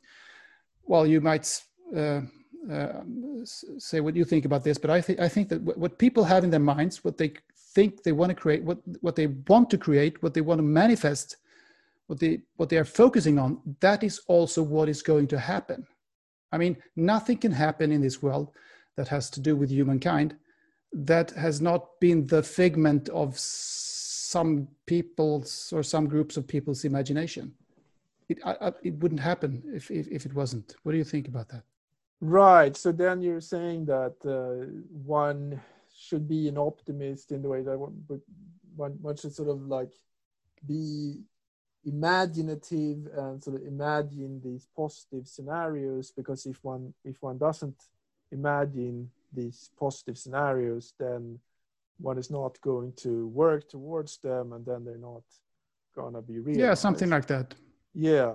well, 0.84 1.06
you 1.06 1.20
might 1.20 1.62
uh, 1.96 2.22
uh, 2.70 3.02
say 3.78 4.00
what 4.00 4.16
you 4.16 4.24
think 4.24 4.44
about 4.44 4.64
this, 4.64 4.78
but 4.78 4.90
I 4.90 5.00
think 5.00 5.20
I 5.20 5.28
think 5.28 5.48
that 5.50 5.62
what, 5.62 5.78
what 5.78 5.98
people 5.98 6.24
have 6.24 6.42
in 6.42 6.50
their 6.50 6.60
minds, 6.60 7.04
what 7.04 7.16
they 7.18 7.34
think 7.74 8.02
they 8.02 8.12
want 8.12 8.30
to 8.30 8.34
create, 8.34 8.62
what 8.64 8.78
what 9.00 9.16
they 9.16 9.26
want 9.26 9.70
to 9.70 9.78
create, 9.78 10.22
what 10.22 10.34
they 10.34 10.40
want 10.40 10.58
to 10.58 10.62
manifest, 10.62 11.36
what 12.06 12.18
they 12.18 12.40
what 12.56 12.68
they 12.68 12.78
are 12.78 12.84
focusing 12.84 13.38
on, 13.38 13.60
that 13.80 14.02
is 14.02 14.20
also 14.26 14.62
what 14.62 14.88
is 14.88 15.02
going 15.02 15.26
to 15.28 15.38
happen. 15.38 15.86
I 16.52 16.58
mean, 16.58 16.76
nothing 16.96 17.38
can 17.38 17.52
happen 17.52 17.92
in 17.92 18.00
this 18.00 18.22
world 18.22 18.50
that 18.96 19.08
has 19.08 19.30
to 19.30 19.40
do 19.40 19.56
with 19.56 19.70
humankind 19.70 20.36
that 20.92 21.30
has 21.30 21.60
not 21.60 22.00
been 22.00 22.26
the 22.26 22.42
figment 22.42 23.08
of 23.10 23.38
some 23.38 24.68
people's 24.86 25.72
or 25.72 25.82
some 25.82 26.06
groups 26.06 26.36
of 26.36 26.46
people's 26.46 26.84
imagination. 26.84 27.52
It, 28.28 28.38
I, 28.44 28.72
it 28.82 28.94
wouldn't 29.00 29.20
happen 29.20 29.62
if, 29.74 29.90
if, 29.90 30.06
if 30.08 30.26
it 30.26 30.34
wasn't. 30.34 30.76
What 30.82 30.92
do 30.92 30.98
you 30.98 31.04
think 31.04 31.26
about 31.26 31.48
that? 31.48 31.64
Right. 32.20 32.76
So 32.76 32.92
then 32.92 33.22
you're 33.22 33.40
saying 33.40 33.86
that 33.86 34.14
uh, 34.24 34.70
one 35.04 35.60
should 36.10 36.28
be 36.28 36.48
an 36.48 36.58
optimist 36.58 37.30
in 37.30 37.40
the 37.42 37.48
way 37.48 37.62
that 37.62 37.78
one, 37.78 37.94
but 38.08 38.20
one, 38.74 38.92
one 39.00 39.16
should 39.16 39.32
sort 39.34 39.48
of 39.48 39.60
like 39.78 39.92
be 40.66 41.20
imaginative 41.84 42.98
and 43.16 43.42
sort 43.42 43.56
of 43.56 43.62
imagine 43.66 44.40
these 44.44 44.66
positive 44.76 45.26
scenarios 45.26 46.10
because 46.18 46.44
if 46.52 46.58
one 46.62 46.92
if 47.04 47.16
one 47.22 47.38
doesn't 47.38 47.80
imagine 48.32 48.96
these 49.32 49.70
positive 49.78 50.18
scenarios 50.18 50.92
then 50.98 51.38
one 52.08 52.18
is 52.18 52.30
not 52.30 52.60
going 52.60 52.92
to 53.04 53.12
work 53.28 53.62
towards 53.68 54.18
them 54.18 54.52
and 54.54 54.62
then 54.66 54.84
they're 54.84 55.06
not 55.12 55.22
gonna 55.96 56.20
be 56.20 56.38
real 56.38 56.60
Yeah, 56.66 56.74
something 56.74 57.08
like 57.16 57.26
that. 57.34 57.54
yeah 57.94 58.34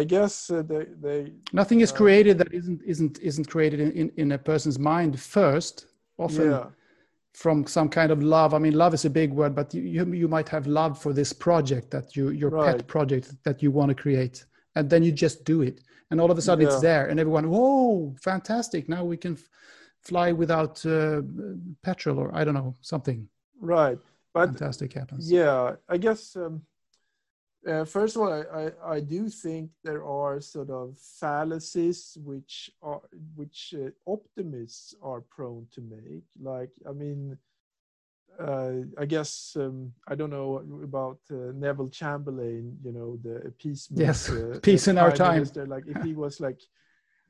i 0.00 0.02
guess 0.04 0.50
uh, 0.50 0.62
they 0.70 0.84
they 1.06 1.20
Nothing 1.52 1.80
is 1.82 1.90
Uh, 1.92 1.96
created 2.02 2.34
that 2.38 2.52
isn't 2.60 2.80
isn't 2.92 3.14
isn't 3.30 3.46
created 3.54 3.78
in, 3.86 3.90
in, 4.00 4.06
in 4.22 4.32
a 4.32 4.38
person's 4.50 4.78
mind 4.78 5.12
first. 5.36 5.74
Often 6.26 6.50
yeah 6.50 6.64
from 7.34 7.66
some 7.66 7.88
kind 7.88 8.10
of 8.12 8.22
love. 8.22 8.54
I 8.54 8.58
mean, 8.58 8.74
love 8.74 8.94
is 8.94 9.04
a 9.04 9.10
big 9.10 9.32
word, 9.32 9.54
but 9.54 9.74
you 9.74 9.82
you, 9.82 10.12
you 10.12 10.28
might 10.28 10.48
have 10.48 10.66
love 10.66 10.98
for 11.02 11.12
this 11.12 11.32
project 11.32 11.90
that 11.90 12.16
you 12.16 12.30
your 12.30 12.50
Right. 12.50 12.78
pet 12.78 12.86
project 12.86 13.34
that 13.44 13.62
you 13.62 13.70
want 13.70 13.90
to 13.90 13.94
create, 13.94 14.44
and 14.76 14.88
then 14.88 15.02
you 15.02 15.12
just 15.12 15.44
do 15.44 15.62
it, 15.62 15.80
and 16.10 16.20
all 16.20 16.30
of 16.30 16.38
a 16.38 16.42
sudden 16.42 16.64
it's 16.64 16.80
there, 16.80 17.08
and 17.08 17.20
everyone, 17.20 17.50
whoa, 17.50 18.14
fantastic! 18.20 18.88
Now 18.88 19.04
we 19.04 19.16
can 19.16 19.34
f- 19.34 19.48
fly 20.00 20.32
without 20.32 20.84
uh, 20.86 21.22
petrol, 21.82 22.18
or 22.18 22.34
I 22.34 22.44
don't 22.44 22.54
know, 22.54 22.74
something 22.80 23.28
right 23.60 23.98
but 24.32 24.48
fantastic 24.48 24.92
happens. 24.92 25.30
Yeah, 25.30 25.76
I 25.88 25.96
guess 25.98 26.36
um, 26.36 26.62
uh, 27.66 27.84
first 27.84 28.16
of 28.16 28.22
all, 28.22 28.32
I, 28.32 28.42
I, 28.64 28.94
I 28.96 29.00
do 29.00 29.28
think 29.28 29.70
there 29.82 30.04
are 30.04 30.40
sort 30.40 30.70
of 30.70 30.98
fallacies 30.98 32.16
which 32.22 32.70
are 32.82 33.00
which 33.34 33.74
uh, 33.74 33.90
optimists 34.06 34.94
are 35.02 35.20
prone 35.22 35.66
to 35.72 35.80
make. 35.80 36.24
Like, 36.40 36.70
I 36.88 36.92
mean, 36.92 37.38
uh, 38.38 38.72
I 38.98 39.04
guess 39.06 39.56
um, 39.56 39.92
I 40.08 40.14
don't 40.14 40.30
know 40.30 40.62
about 40.82 41.18
uh, 41.30 41.52
Neville 41.54 41.88
Chamberlain. 41.88 42.76
You 42.84 42.92
know, 42.92 43.16
the 43.22 43.36
appeasement. 43.46 44.00
Yes, 44.06 44.30
uh, 44.30 44.58
peace 44.62 44.88
uh, 44.88 44.90
in 44.90 44.98
our 44.98 45.12
time. 45.12 45.34
minister, 45.34 45.66
Like, 45.66 45.84
if 45.86 46.02
he 46.02 46.14
was 46.24 46.40
like 46.40 46.60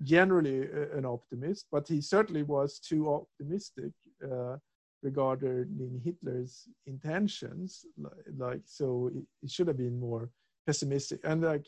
generally 0.02 0.62
a- 0.62 0.96
an 0.96 1.04
optimist, 1.04 1.66
but 1.70 1.86
he 1.88 2.00
certainly 2.00 2.42
was 2.42 2.78
too 2.78 3.12
optimistic. 3.12 3.92
Regarding 5.04 6.00
Hitler's 6.02 6.66
intentions. 6.86 7.86
Like, 7.96 8.12
like 8.36 8.62
so, 8.64 9.10
it, 9.14 9.22
it, 9.42 9.50
should 9.50 9.68
have 9.68 9.76
been 9.76 10.00
more 10.00 10.30
pessimistic. 10.66 11.20
And 11.22 11.42
like, 11.42 11.66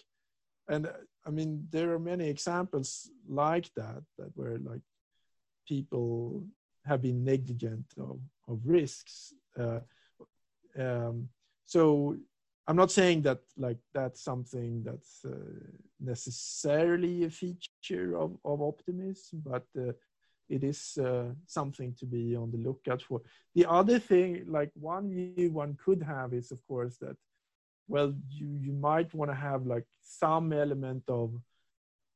and 0.68 0.90
I 1.26 1.30
mean, 1.30 1.68
there 1.70 1.92
are 1.92 1.98
many 1.98 2.28
examples 2.28 3.10
like 3.28 3.70
that 3.76 4.02
that 4.18 4.30
where 4.34 4.58
like 4.58 4.80
people 5.68 6.44
have 6.86 7.02
been 7.02 7.24
negligent 7.24 7.84
of, 7.98 8.18
of 8.48 8.60
risks. 8.64 9.34
Uh, 9.58 9.80
um, 10.78 11.28
so 11.66 12.16
I'm 12.66 12.76
not 12.76 12.90
saying 12.90 13.22
that 13.22 13.40
like 13.56 13.78
that's 13.94 14.22
something 14.22 14.82
that's 14.82 15.24
uh, 15.24 15.36
necessarily 16.00 17.24
a 17.24 17.30
feature 17.30 18.16
of, 18.16 18.36
of 18.44 18.62
optimism, 18.62 19.42
but 19.44 19.66
uh, 19.78 19.92
it 20.48 20.62
is 20.62 20.98
uh, 20.98 21.30
something 21.46 21.94
to 21.98 22.06
be 22.06 22.36
on 22.36 22.50
the 22.50 22.58
lookout 22.58 23.02
for. 23.02 23.22
The 23.54 23.66
other 23.68 23.98
thing, 23.98 24.44
like 24.46 24.70
one 24.74 25.10
view 25.10 25.52
one 25.52 25.76
could 25.84 26.02
have 26.02 26.32
is 26.32 26.52
of 26.52 26.64
course 26.66 26.96
that, 26.98 27.16
well, 27.88 28.14
you, 28.30 28.58
you 28.60 28.72
might 28.72 29.12
want 29.14 29.30
to 29.30 29.36
have 29.36 29.66
like 29.66 29.84
some 30.02 30.52
element 30.52 31.04
of, 31.08 31.34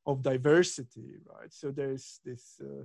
of 0.06 0.22
diversity, 0.22 1.16
right? 1.26 1.52
So 1.52 1.70
there's 1.70 2.20
this 2.24 2.60
uh, 2.60 2.84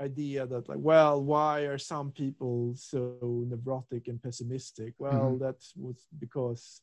idea 0.00 0.46
that 0.46 0.68
like 0.68 0.78
well 0.80 1.22
why 1.22 1.60
are 1.60 1.78
some 1.78 2.10
people 2.10 2.74
so 2.74 3.46
neurotic 3.48 4.08
and 4.08 4.22
pessimistic 4.22 4.94
well 4.98 5.32
mm-hmm. 5.32 5.44
that 5.44 5.56
was 5.76 6.08
because 6.18 6.80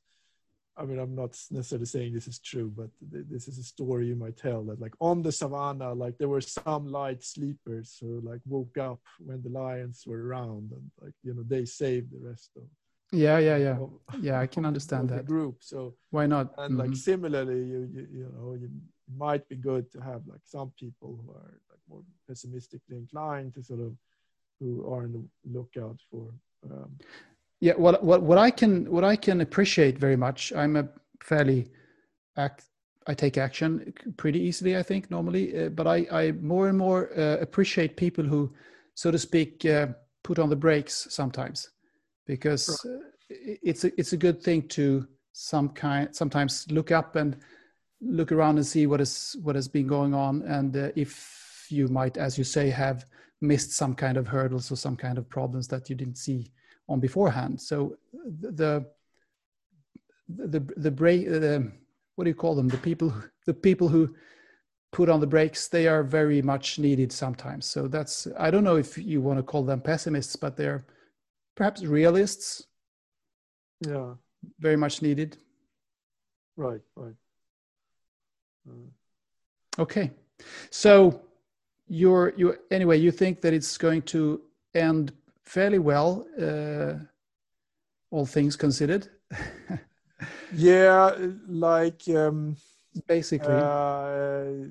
i 0.77 0.85
mean 0.85 0.99
i'm 0.99 1.15
not 1.15 1.37
necessarily 1.51 1.85
saying 1.85 2.13
this 2.13 2.27
is 2.27 2.39
true 2.39 2.71
but 2.75 2.89
th- 3.11 3.25
this 3.29 3.47
is 3.47 3.57
a 3.57 3.63
story 3.63 4.07
you 4.07 4.15
might 4.15 4.37
tell 4.37 4.63
that 4.63 4.79
like 4.79 4.93
on 4.99 5.21
the 5.21 5.31
savannah 5.31 5.93
like 5.93 6.17
there 6.17 6.29
were 6.29 6.41
some 6.41 6.91
light 6.91 7.23
sleepers 7.23 7.97
who 7.99 8.21
like 8.21 8.41
woke 8.45 8.77
up 8.77 8.99
when 9.19 9.41
the 9.41 9.49
lions 9.49 10.03
were 10.05 10.27
around 10.27 10.71
and 10.71 10.91
like 11.01 11.13
you 11.23 11.33
know 11.33 11.43
they 11.47 11.65
saved 11.65 12.11
the 12.11 12.27
rest 12.27 12.51
of 12.57 12.63
yeah 13.11 13.39
yeah 13.39 13.57
yeah. 13.57 13.77
of, 13.77 13.91
yeah 14.21 14.39
i 14.39 14.45
can 14.45 14.65
understand 14.65 15.09
that. 15.09 15.25
group. 15.25 15.57
So 15.61 15.95
why 16.11 16.27
not? 16.27 16.53
and 16.57 16.77
mm-hmm. 16.77 16.89
like 16.89 16.95
similarly 16.95 17.63
you, 17.65 17.89
you 17.93 18.07
you 18.11 18.31
know 18.35 18.53
you 18.53 18.69
might 19.17 19.47
be 19.49 19.55
good 19.55 19.91
to 19.91 19.99
have 19.99 20.21
like 20.27 20.41
some 20.43 20.71
people 20.79 21.19
who 21.19 21.31
are 21.31 21.59
like 21.69 21.79
more 21.89 22.03
pessimistically 22.27 22.97
inclined 22.97 23.55
to 23.55 23.63
sort 23.63 23.79
of 23.79 23.95
who 24.59 24.85
are 24.85 25.03
on 25.03 25.13
the 25.13 25.23
lookout 25.51 25.99
for 26.11 26.31
um, 26.69 26.91
yeah 27.59 27.73
what 27.73 28.03
what 28.03 28.21
what 28.21 28.37
i 28.37 28.49
can 28.49 28.89
what 28.89 29.03
i 29.03 29.15
can 29.15 29.41
appreciate 29.41 29.97
very 29.97 30.15
much 30.15 30.53
i'm 30.55 30.75
a 30.75 30.87
fairly 31.21 31.69
act 32.37 32.65
i 33.07 33.13
take 33.13 33.37
action 33.37 33.93
pretty 34.17 34.39
easily 34.39 34.77
i 34.77 34.83
think 34.83 35.09
normally 35.11 35.65
uh, 35.65 35.69
but 35.69 35.87
i 35.87 36.05
i 36.11 36.31
more 36.41 36.69
and 36.69 36.77
more 36.77 37.09
uh, 37.17 37.37
appreciate 37.41 37.97
people 37.97 38.23
who 38.23 38.51
so 38.95 39.11
to 39.11 39.19
speak 39.19 39.65
uh, 39.65 39.87
put 40.23 40.39
on 40.39 40.49
the 40.49 40.55
brakes 40.55 41.07
sometimes 41.09 41.69
because 42.25 42.85
right. 42.85 42.95
Uh, 42.95 42.99
it's 43.29 43.83
a 43.83 43.99
it's 43.99 44.13
a 44.13 44.17
good 44.17 44.41
thing 44.41 44.67
to 44.67 45.07
some 45.33 45.69
kind 45.69 46.15
sometimes 46.15 46.65
look 46.71 46.91
up 46.91 47.15
and 47.15 47.37
look 48.01 48.31
around 48.31 48.57
and 48.57 48.65
see 48.65 48.87
what 48.87 48.99
is 48.99 49.35
what 49.43 49.55
has 49.55 49.67
been 49.67 49.85
going 49.85 50.13
on 50.13 50.41
and 50.43 50.75
uh, 50.75 50.89
if 50.95 51.67
you 51.69 51.87
might 51.87 52.17
as 52.17 52.37
you 52.37 52.43
say 52.43 52.69
have 52.69 53.05
missed 53.41 53.71
some 53.71 53.93
kind 53.93 54.17
of 54.17 54.27
hurdles 54.27 54.71
or 54.71 54.75
some 54.75 54.95
kind 54.95 55.17
of 55.17 55.29
problems 55.29 55.67
that 55.67 55.89
you 55.89 55.95
didn't 55.95 56.17
see 56.17 56.51
on 56.89 56.99
beforehand. 56.99 57.61
So 57.61 57.95
the 58.41 58.85
the 60.27 60.59
the 60.75 60.91
break 60.91 61.27
the 61.29 61.71
what 62.15 62.25
do 62.25 62.29
you 62.29 62.35
call 62.35 62.55
them? 62.55 62.67
The 62.67 62.77
people 62.77 63.13
the 63.45 63.53
people 63.53 63.87
who 63.87 64.13
put 64.91 65.07
on 65.07 65.19
the 65.19 65.27
brakes 65.27 65.67
they 65.67 65.87
are 65.87 66.03
very 66.03 66.41
much 66.41 66.79
needed 66.79 67.11
sometimes. 67.11 67.65
So 67.65 67.87
that's 67.87 68.27
i 68.37 68.51
don't 68.51 68.63
know 68.63 68.75
if 68.75 68.97
you 68.97 69.21
want 69.21 69.37
to 69.39 69.43
call 69.43 69.63
them 69.63 69.81
pessimists 69.81 70.35
but 70.35 70.57
they're 70.57 70.83
perhaps 71.55 71.83
realists. 71.83 72.65
Yeah. 73.87 74.15
Very 74.59 74.75
much 74.77 75.01
needed. 75.01 75.37
Right 76.57 76.81
right. 76.95 77.15
Mm. 78.67 78.89
Okay, 79.77 80.11
so 80.69 81.21
you're 81.87 82.33
you 82.35 82.57
anyway. 82.69 82.97
You 82.97 83.11
think 83.11 83.41
that 83.41 83.53
it's 83.53 83.77
going 83.77 84.01
to 84.03 84.41
end 84.73 85.13
fairly 85.49 85.79
well, 85.79 86.27
uh, 86.39 86.93
all 88.11 88.25
things 88.25 88.55
considered. 88.55 89.07
yeah, 90.53 91.15
like 91.47 92.01
um, 92.09 92.55
basically, 93.07 93.55
uh, 93.55 94.69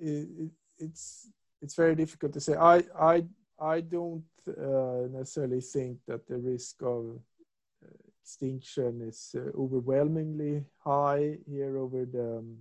it, 0.00 0.50
it's 0.78 1.28
it's 1.60 1.74
very 1.74 1.94
difficult 1.94 2.32
to 2.32 2.40
say. 2.40 2.54
I 2.54 2.76
I 2.98 3.24
I 3.60 3.80
don't 3.82 4.24
uh, 4.48 5.08
necessarily 5.10 5.60
think 5.60 5.98
that 6.06 6.26
the 6.26 6.38
risk 6.38 6.82
of 6.82 7.20
uh, 7.84 7.98
extinction 8.22 9.02
is 9.02 9.34
uh, 9.36 9.50
overwhelmingly 9.62 10.64
high 10.78 11.36
here 11.46 11.76
over 11.76 12.06
the 12.06 12.38
um, 12.38 12.56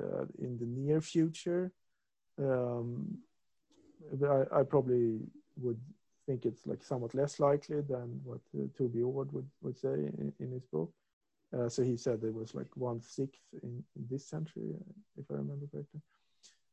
uh, 0.00 0.24
in 0.38 0.56
the 0.58 0.66
near 0.66 1.00
future. 1.00 1.72
Um, 2.38 3.18
but 4.12 4.30
I, 4.30 4.60
I, 4.60 4.62
probably 4.62 5.18
would 5.56 5.80
think 6.28 6.44
it's 6.44 6.66
like 6.66 6.82
somewhat 6.82 7.14
less 7.14 7.40
likely 7.40 7.80
than 7.80 8.20
what 8.22 8.40
uh, 8.54 8.66
Toby 8.76 9.02
Ord 9.02 9.32
would, 9.32 9.48
would 9.62 9.78
say 9.78 9.94
in, 10.20 10.32
in 10.38 10.52
his 10.52 10.66
book. 10.66 10.92
Uh, 11.56 11.68
so 11.68 11.82
he 11.82 11.96
said 11.96 12.22
it 12.22 12.34
was 12.34 12.54
like 12.54 12.68
one 12.74 13.00
sixth 13.00 13.40
in, 13.62 13.82
in, 13.96 14.04
this 14.10 14.26
century, 14.28 14.74
if 15.18 15.24
I 15.30 15.34
remember 15.34 15.66
correctly. 15.72 16.02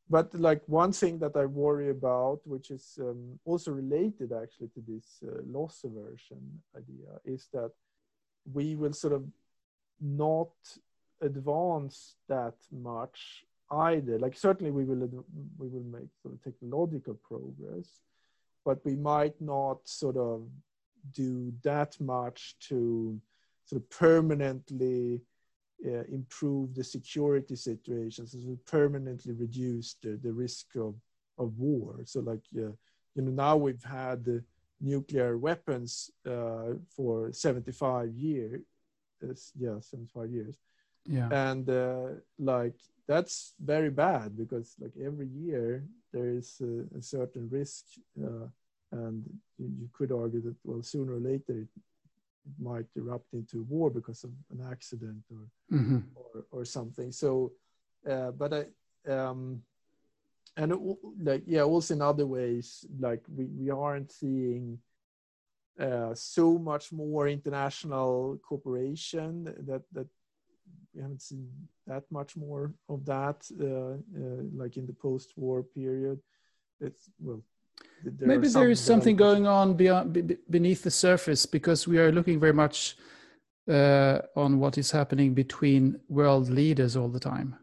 But 0.09 0.35
like 0.37 0.61
one 0.67 0.91
thing 0.91 1.17
that 1.19 1.37
I 1.37 1.45
worry 1.45 1.89
about, 1.89 2.41
which 2.43 2.69
is 2.69 2.99
um, 2.99 3.39
also 3.45 3.71
related 3.71 4.33
actually 4.33 4.67
to 4.75 4.81
this 4.85 5.23
uh, 5.23 5.41
loss 5.45 5.85
aversion 5.85 6.43
idea, 6.75 7.11
is 7.23 7.47
that 7.53 7.71
we 8.53 8.75
will 8.75 8.93
sort 8.93 9.13
of 9.13 9.23
not 10.01 10.51
advance 11.21 12.15
that 12.27 12.55
much 12.71 13.45
either. 13.71 14.19
Like 14.19 14.35
certainly 14.37 14.71
we 14.71 14.83
will 14.83 15.07
we 15.57 15.67
will 15.69 15.89
make 15.97 16.11
sort 16.21 16.33
of 16.33 16.43
technological 16.43 17.15
progress, 17.15 17.87
but 18.65 18.83
we 18.83 18.95
might 18.95 19.39
not 19.39 19.77
sort 19.87 20.17
of 20.17 20.47
do 21.13 21.53
that 21.63 21.99
much 22.01 22.55
to 22.59 23.19
sort 23.65 23.81
of 23.81 23.89
permanently 23.89 25.21
uh, 25.85 26.03
improve 26.11 26.73
the 26.73 26.83
security 26.83 27.55
situation, 27.55 28.25
so 28.25 28.37
permanently 28.65 29.33
reduce 29.33 29.95
the, 30.01 30.19
the 30.23 30.33
risk 30.33 30.67
of, 30.75 30.95
of 31.37 31.57
war. 31.57 31.99
So 32.05 32.21
like 32.21 32.41
uh, 32.57 32.73
you 33.15 33.21
know 33.21 33.31
now 33.31 33.55
we've 33.55 33.83
had 33.83 34.25
the 34.25 34.43
nuclear 34.81 35.37
weapons 35.37 36.09
uh, 36.27 36.73
for 36.89 37.31
75 37.31 38.13
years. 38.13 38.61
yeah, 39.57 39.79
75 39.79 40.31
years 40.31 40.57
yeah 41.05 41.27
and 41.31 41.69
uh, 41.69 42.07
like 42.39 42.75
that's 43.07 43.53
very 43.59 43.89
bad 43.89 44.37
because 44.37 44.75
like 44.79 44.93
every 45.03 45.27
year 45.27 45.85
there 46.11 46.29
is 46.29 46.61
a, 46.61 46.97
a 46.97 47.01
certain 47.01 47.47
risk 47.49 47.85
uh, 48.23 48.47
and 48.91 49.23
you, 49.57 49.71
you, 49.79 49.89
could 49.93 50.11
argue 50.11 50.41
that 50.41 50.55
well 50.63 50.81
sooner 50.81 51.13
or 51.13 51.19
later 51.19 51.53
it, 51.53 51.67
it, 51.75 52.53
might 52.59 52.85
erupt 52.95 53.33
into 53.33 53.63
war 53.63 53.89
because 53.89 54.23
of 54.23 54.31
an 54.51 54.65
accident 54.71 55.23
or 55.31 55.77
mm-hmm. 55.77 55.99
or, 56.15 56.45
or 56.51 56.65
something 56.65 57.11
so 57.11 57.51
uh, 58.09 58.31
but 58.31 58.53
i 58.53 59.11
um 59.11 59.61
and 60.57 60.71
it, 60.71 60.79
like 61.21 61.43
yeah 61.45 61.63
also 61.63 61.93
in 61.93 62.01
other 62.01 62.25
ways 62.25 62.85
like 62.99 63.23
we, 63.35 63.45
we 63.45 63.69
aren't 63.69 64.11
seeing 64.11 64.77
uh, 65.79 66.13
so 66.13 66.57
much 66.57 66.91
more 66.91 67.27
international 67.27 68.39
cooperation 68.47 69.43
that 69.67 69.81
that 69.91 70.07
we 70.93 71.01
haven't 71.01 71.21
seen 71.21 71.49
that 71.87 72.03
much 72.09 72.35
more 72.37 72.73
of 72.89 73.05
that, 73.05 73.45
uh, 73.59 73.65
uh, 73.65 74.43
like 74.55 74.77
in 74.77 74.85
the 74.85 74.93
post-war 74.93 75.63
period. 75.63 76.19
It's 76.79 77.09
well, 77.19 77.41
there 78.03 78.27
maybe 78.27 78.47
there 78.47 78.69
is 78.69 78.79
something 78.79 79.15
going 79.15 79.47
on 79.47 79.75
beyond 79.75 80.37
beneath 80.49 80.83
the 80.83 80.91
surface 80.91 81.45
because 81.45 81.87
we 81.87 81.97
are 81.97 82.11
looking 82.11 82.39
very 82.39 82.53
much 82.53 82.97
uh, 83.69 84.19
on 84.35 84.59
what 84.59 84.77
is 84.77 84.91
happening 84.91 85.33
between 85.33 85.99
world 86.07 86.49
leaders 86.49 86.95
all 86.95 87.09
the 87.09 87.19
time. 87.19 87.55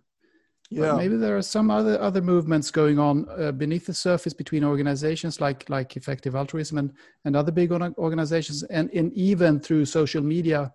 Yeah. 0.70 0.80
But 0.80 0.96
maybe 0.96 1.16
there 1.16 1.36
are 1.36 1.42
some 1.42 1.70
other 1.70 2.00
other 2.00 2.22
movements 2.22 2.70
going 2.70 2.98
on 2.98 3.28
uh, 3.28 3.52
beneath 3.52 3.86
the 3.86 3.94
surface 3.94 4.32
between 4.32 4.64
organizations 4.64 5.40
like 5.40 5.68
like 5.68 5.96
effective 5.96 6.34
altruism 6.34 6.78
and, 6.78 6.92
and 7.24 7.36
other 7.36 7.52
big 7.52 7.72
organizations 7.72 8.62
and, 8.64 8.90
and 8.90 9.12
even 9.12 9.60
through 9.60 9.84
social 9.84 10.22
media 10.22 10.72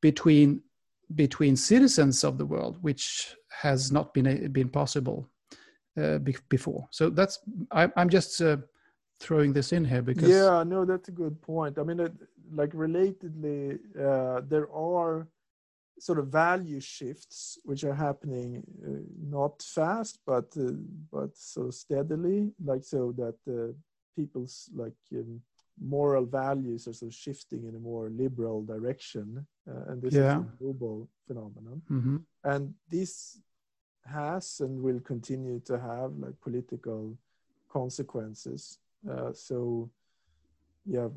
between 0.00 0.62
between 1.14 1.56
citizens 1.56 2.24
of 2.24 2.38
the 2.38 2.46
world, 2.46 2.78
which 2.82 3.34
has 3.62 3.92
not 3.92 4.14
been 4.14 4.52
been 4.52 4.68
possible 4.68 5.28
uh, 6.00 6.18
be- 6.18 6.36
before. 6.48 6.86
So 6.90 7.10
that's 7.10 7.38
I, 7.70 7.90
am 7.96 8.08
just 8.08 8.40
uh, 8.40 8.58
throwing 9.20 9.52
this 9.52 9.72
in 9.72 9.84
here 9.84 10.02
because 10.02 10.28
yeah, 10.28 10.64
no, 10.66 10.84
that's 10.84 11.08
a 11.08 11.12
good 11.12 11.40
point. 11.42 11.78
I 11.78 11.82
mean, 11.82 12.00
it, 12.00 12.12
like 12.52 12.70
relatedly, 12.70 13.78
uh, 13.98 14.40
there 14.48 14.70
are 14.72 15.28
sort 15.98 16.18
of 16.18 16.28
value 16.28 16.80
shifts 16.80 17.58
which 17.64 17.84
are 17.84 17.94
happening 17.94 18.64
uh, 18.84 18.98
not 19.22 19.62
fast 19.62 20.18
but 20.26 20.46
uh, 20.58 20.72
but 21.12 21.30
so 21.34 21.70
steadily 21.70 22.50
like 22.64 22.82
so 22.82 23.14
that 23.16 23.36
uh, 23.48 23.72
people's 24.16 24.68
like 24.74 25.00
um, 25.14 25.40
moral 25.80 26.24
values 26.24 26.86
are 26.86 26.92
sort 26.92 27.10
of 27.10 27.14
shifting 27.14 27.64
in 27.64 27.74
a 27.74 27.78
more 27.78 28.10
liberal 28.10 28.62
direction, 28.62 29.46
uh, 29.68 29.92
and 29.92 30.02
this 30.02 30.14
Yeah. 30.14 30.38
is 30.38 30.44
a 30.44 30.56
global 30.62 31.08
phenomenon. 31.26 31.82
hmm 31.88 32.16
And 32.42 32.74
this 32.90 33.40
has 34.04 34.60
and 34.60 34.82
will 34.82 35.00
continue 35.00 35.60
to 35.60 35.78
have 35.78 36.12
like 36.18 36.40
political 36.40 37.16
consequences. 37.68 38.78
Uh, 39.10 39.32
so, 39.32 39.90
yeah, 40.86 41.08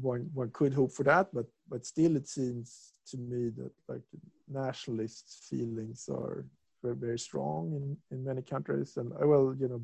one 0.00 0.30
one 0.34 0.50
could 0.52 0.74
hope 0.74 0.92
for 0.92 1.04
that, 1.04 1.28
but 1.32 1.46
but 1.68 1.86
still, 1.86 2.16
it 2.16 2.28
seems 2.28 2.92
to 3.10 3.16
me 3.18 3.50
that 3.56 3.72
like 3.88 4.02
nationalist 4.48 5.46
feelings 5.48 6.08
are 6.08 6.44
very, 6.82 6.96
very 6.96 7.18
strong 7.18 7.72
in 7.76 7.96
in 8.10 8.24
many 8.24 8.42
countries, 8.42 8.96
and 8.96 9.12
uh, 9.12 9.26
well, 9.26 9.54
you 9.58 9.68
know, 9.68 9.82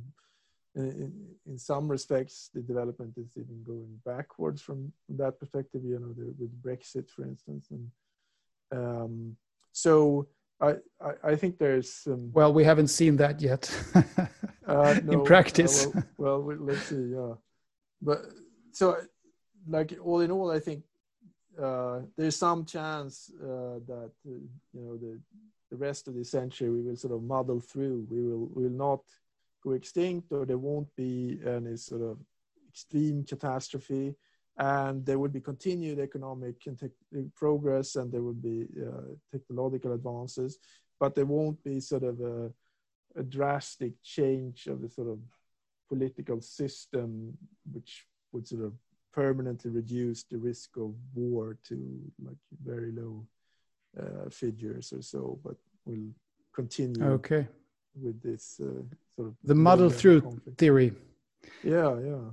in, 0.79 1.13
in 1.47 1.59
some 1.59 1.89
respects, 1.89 2.51
the 2.55 2.61
development 2.61 3.15
is 3.17 3.37
even 3.37 3.63
going 3.67 4.01
backwards 4.05 4.63
from, 4.63 4.93
that 5.09 5.39
perspective. 5.39 5.83
You 5.85 5.99
know, 5.99 6.13
the, 6.13 6.35
with 6.39 6.63
Brexit, 6.63 7.11
for 7.11 7.25
instance, 7.25 7.69
and 7.71 7.91
um, 8.73 9.37
so 9.73 10.29
I, 10.61 10.77
I 11.01 11.13
I 11.25 11.37
think 11.37 11.59
there's 11.59 12.03
um, 12.07 12.31
Well, 12.33 12.53
we 12.53 12.65
haven't 12.65 12.89
seen 12.89 13.17
that 13.17 13.41
yet 13.41 13.63
uh, 13.95 15.01
no, 15.05 15.13
in 15.13 15.25
practice. 15.25 15.87
uh, 15.87 16.03
well, 16.17 16.43
well, 16.43 16.57
let's 16.61 16.83
see. 16.83 17.13
Yeah, 17.15 17.35
but 18.01 18.27
so 18.73 18.97
like 19.69 19.99
all 20.03 20.21
in 20.21 20.31
all, 20.31 20.51
I 20.51 20.61
think 20.61 20.85
uh, 21.61 22.01
there's 22.17 22.37
some 22.37 22.65
chance 22.65 23.31
uh, 23.43 23.81
that 23.87 24.13
uh, 24.27 24.39
you 24.73 24.83
know 24.85 24.97
the 24.97 25.21
the 25.71 25.77
rest 25.77 26.09
of 26.09 26.15
the 26.15 26.25
century 26.25 26.71
we 26.71 26.83
will 26.83 26.97
sort 26.97 27.15
of 27.15 27.23
muddle 27.23 27.61
through. 27.61 28.07
We 28.11 28.23
will 28.23 28.49
we 28.55 28.63
will 28.65 28.79
not 28.89 29.01
go 29.69 29.75
extinct, 29.75 30.33
or 30.33 30.47
there 30.47 30.59
won't 30.59 30.95
be 30.97 31.39
any 31.47 31.77
sort 31.77 32.03
of 32.03 32.19
extreme 32.69 33.25
catastrophe, 33.25 34.15
and 34.57 35.05
there 35.05 35.19
will 35.19 35.29
be 35.29 35.41
continued 35.41 35.99
economic 35.99 36.57
and 36.67 37.35
progress, 37.35 37.97
and 37.97 38.11
there 38.13 38.23
will 38.23 38.41
be 38.53 38.67
uh, 38.87 39.15
technological 39.33 39.93
advances, 39.93 40.59
but 41.01 41.15
there 41.15 41.27
won't 41.27 41.63
be 41.65 41.81
sort 41.81 42.05
of 42.05 42.21
a 42.21 42.51
a 43.17 43.23
drastic 43.23 43.95
change 44.03 44.67
of 44.67 44.81
the 44.81 44.89
sort 44.89 45.09
of 45.09 45.19
political 45.89 46.41
system, 46.41 47.37
which 47.73 48.07
would 48.33 48.47
sort 48.47 48.65
of 48.65 48.73
permanently 49.13 49.71
reduce 49.71 50.23
the 50.25 50.39
risk 50.39 50.77
of 50.77 50.95
war 51.15 51.57
to 51.69 51.77
like 52.25 52.37
very 52.65 52.93
low 52.93 53.27
uh, 54.01 54.29
figures 54.31 54.93
or 54.93 55.03
so, 55.03 55.39
but 55.45 55.57
will 55.85 56.11
continue 56.55 57.05
okay. 57.05 57.49
With 57.95 58.21
this 58.23 58.61
uh, 58.61 58.83
sort 59.15 59.29
of 59.29 59.35
The 59.45 59.55
muddle 59.55 59.91
through 59.91 60.23
conflict. 60.23 60.59
theory. 60.59 60.93
Yeah, 61.65 61.99
yeah, 62.01 62.31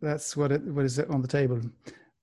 That's 0.00 0.36
what 0.36 0.52
it 0.52 0.62
what 0.62 0.84
is 0.84 0.98
it 0.98 1.10
on 1.10 1.22
the 1.22 1.28
table. 1.28 1.60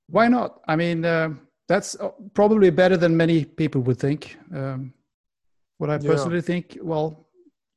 Why 0.08 0.28
not? 0.28 0.62
I 0.68 0.76
mean, 0.76 1.06
uh, 1.06 1.30
that's 1.68 1.96
uh, 2.00 2.10
probably 2.34 2.70
better 2.72 2.98
than 2.98 3.16
many 3.16 3.46
people 3.46 3.82
would 3.82 4.00
think. 4.00 4.38
Um, 4.54 4.94
what 5.78 5.90
I 5.90 5.94
Yeah. 5.94 6.12
personally 6.12 6.42
think, 6.42 6.78
well, 6.82 7.28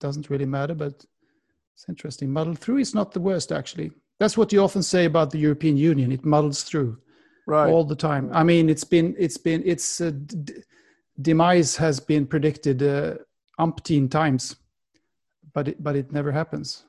doesn't 0.00 0.30
really 0.30 0.46
matter, 0.46 0.74
but 0.74 1.04
it's 1.74 1.88
interesting. 1.88 2.30
Muddle 2.32 2.54
through 2.54 2.78
is 2.78 2.94
not 2.94 3.12
the 3.12 3.20
worst, 3.20 3.52
actually. 3.52 3.90
That's 4.18 4.36
what 4.36 4.52
you 4.52 4.60
often 4.62 4.82
say 4.82 5.04
about 5.04 5.30
the 5.30 5.38
European 5.38 5.76
Union. 5.76 6.12
It 6.12 6.24
muddles 6.24 6.62
through 6.64 6.98
right. 7.46 7.70
all 7.70 7.84
the 7.84 7.96
time. 7.96 8.30
I 8.32 8.42
mean, 8.44 8.68
it's 8.70 8.84
been 8.84 9.14
it's 9.18 9.38
been 9.38 9.62
its 9.64 10.00
uh, 10.00 10.10
d- 10.26 10.62
demise 11.20 11.76
has 11.76 12.00
been 12.00 12.26
predicted 12.26 12.82
uh, 12.82 13.14
umpteen 13.58 14.08
times, 14.10 14.56
but 15.54 15.68
it, 15.68 15.82
but 15.82 15.96
it 15.96 16.12
never 16.12 16.32
happens. 16.32 16.84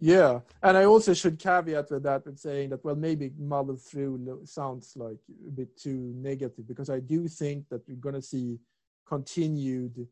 Yeah, 0.00 0.40
and 0.62 0.76
I 0.76 0.84
also 0.84 1.14
should 1.14 1.38
caveat 1.38 1.90
with 1.90 2.02
that 2.02 2.26
with 2.26 2.38
saying 2.38 2.70
that 2.70 2.84
well 2.84 2.96
maybe 2.96 3.30
muddle 3.38 3.76
through 3.76 4.40
sounds 4.44 4.92
like 4.96 5.18
a 5.48 5.50
bit 5.50 5.76
too 5.78 6.12
negative 6.16 6.66
because 6.66 6.90
I 6.90 7.00
do 7.00 7.28
think 7.28 7.68
that 7.70 7.86
we're 7.88 7.96
going 7.96 8.16
to 8.16 8.22
see 8.22 8.58
continued 9.06 10.06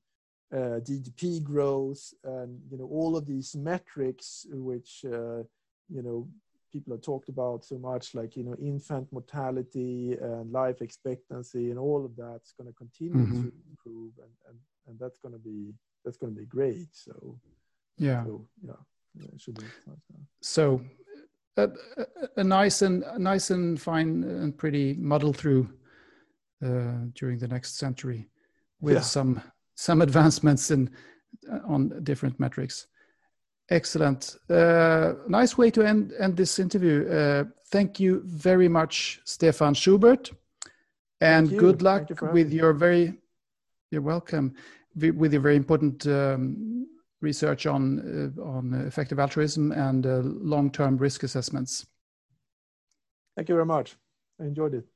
uh, 0.55 0.81
GDP 0.87 1.43
growth 1.43 2.15
and 2.25 2.61
you 2.71 2.79
know 2.79 2.87
all 2.87 3.17
of 3.17 3.27
these 3.27 3.57
metrics 3.57 4.47
which 4.51 5.05
uh, 5.05 5.43
you 5.91 6.03
know 6.03 6.29
people 6.73 6.93
have 6.95 7.03
talked 7.03 7.29
about 7.29 7.65
so 7.65 7.77
much 7.79 8.15
like 8.15 8.37
you 8.37 8.45
know 8.45 8.55
infant 8.63 9.13
mortality 9.13 10.17
and 10.21 10.53
life 10.53 10.81
expectancy 10.81 11.71
and 11.71 11.79
all 11.79 12.05
of 12.05 12.17
that's 12.17 12.53
going 12.53 12.69
to 12.69 12.75
continue 12.75 13.27
Mhm. 13.27 13.43
to 13.43 13.53
improve 13.69 14.13
and, 14.19 14.33
and 14.49 14.59
and 14.87 14.99
that's 14.99 15.19
going 15.19 15.35
to 15.35 15.39
be 15.41 15.75
that's 16.05 16.17
going 16.19 16.35
to 16.35 16.39
be 16.41 16.47
great 16.47 16.89
so, 16.93 17.39
Yeah. 17.99 18.25
so 18.25 18.47
yeah, 18.63 18.73
yeah 19.15 19.29
it 19.35 19.41
should 19.41 19.59
be 19.59 19.67
so. 20.41 20.83
A, 21.59 21.69
a, 21.99 22.07
a 22.39 22.45
nice 22.45 22.81
and 22.81 23.03
a 23.03 23.19
nice 23.19 23.51
and 23.51 23.79
fine 23.81 24.25
and 24.25 24.57
pretty 24.57 24.95
muddle 24.95 25.35
through 25.35 25.69
uh, 26.65 27.05
during 27.15 27.39
the 27.39 27.49
next 27.49 27.77
century 27.79 28.29
with 28.81 28.95
Yeah. 28.95 29.03
some 29.03 29.41
some 29.75 30.01
advancements 30.03 30.71
in 30.71 30.91
uh, 31.51 31.59
on 31.67 32.03
different 32.05 32.39
metrics. 32.41 32.87
Excellent. 33.69 34.37
Uh, 34.49 35.13
nice 35.29 35.59
way 35.59 35.71
to 35.71 35.83
end 35.83 36.13
end 36.19 36.37
this 36.37 36.59
interview. 36.59 37.07
Uh, 37.09 37.45
thank 37.71 38.01
you 38.01 38.23
very 38.25 38.69
much 38.69 39.21
stefan 39.25 39.75
schubert. 39.75 40.31
And 41.21 41.49
good 41.59 41.83
luck 41.83 42.11
you 42.11 42.17
with 42.33 42.53
your 42.53 42.73
very 42.73 43.15
you're 43.91 44.03
welcome 44.03 44.55
with 44.95 45.33
your 45.33 45.43
very 45.43 45.57
important 45.57 46.07
um, 46.07 46.87
research 47.21 47.67
on 47.67 48.35
uh, 48.39 48.43
on 48.43 48.75
effective 48.87 49.19
altruism 49.19 49.73
and 49.73 50.07
uh, 50.07 50.21
long-term 50.23 50.97
risk 50.97 51.23
assessments. 51.23 51.87
Thank 53.37 53.49
you 53.49 53.55
very 53.55 53.67
much. 53.67 53.97
I 54.41 54.45
enjoyed 54.45 54.75
it. 54.75 54.92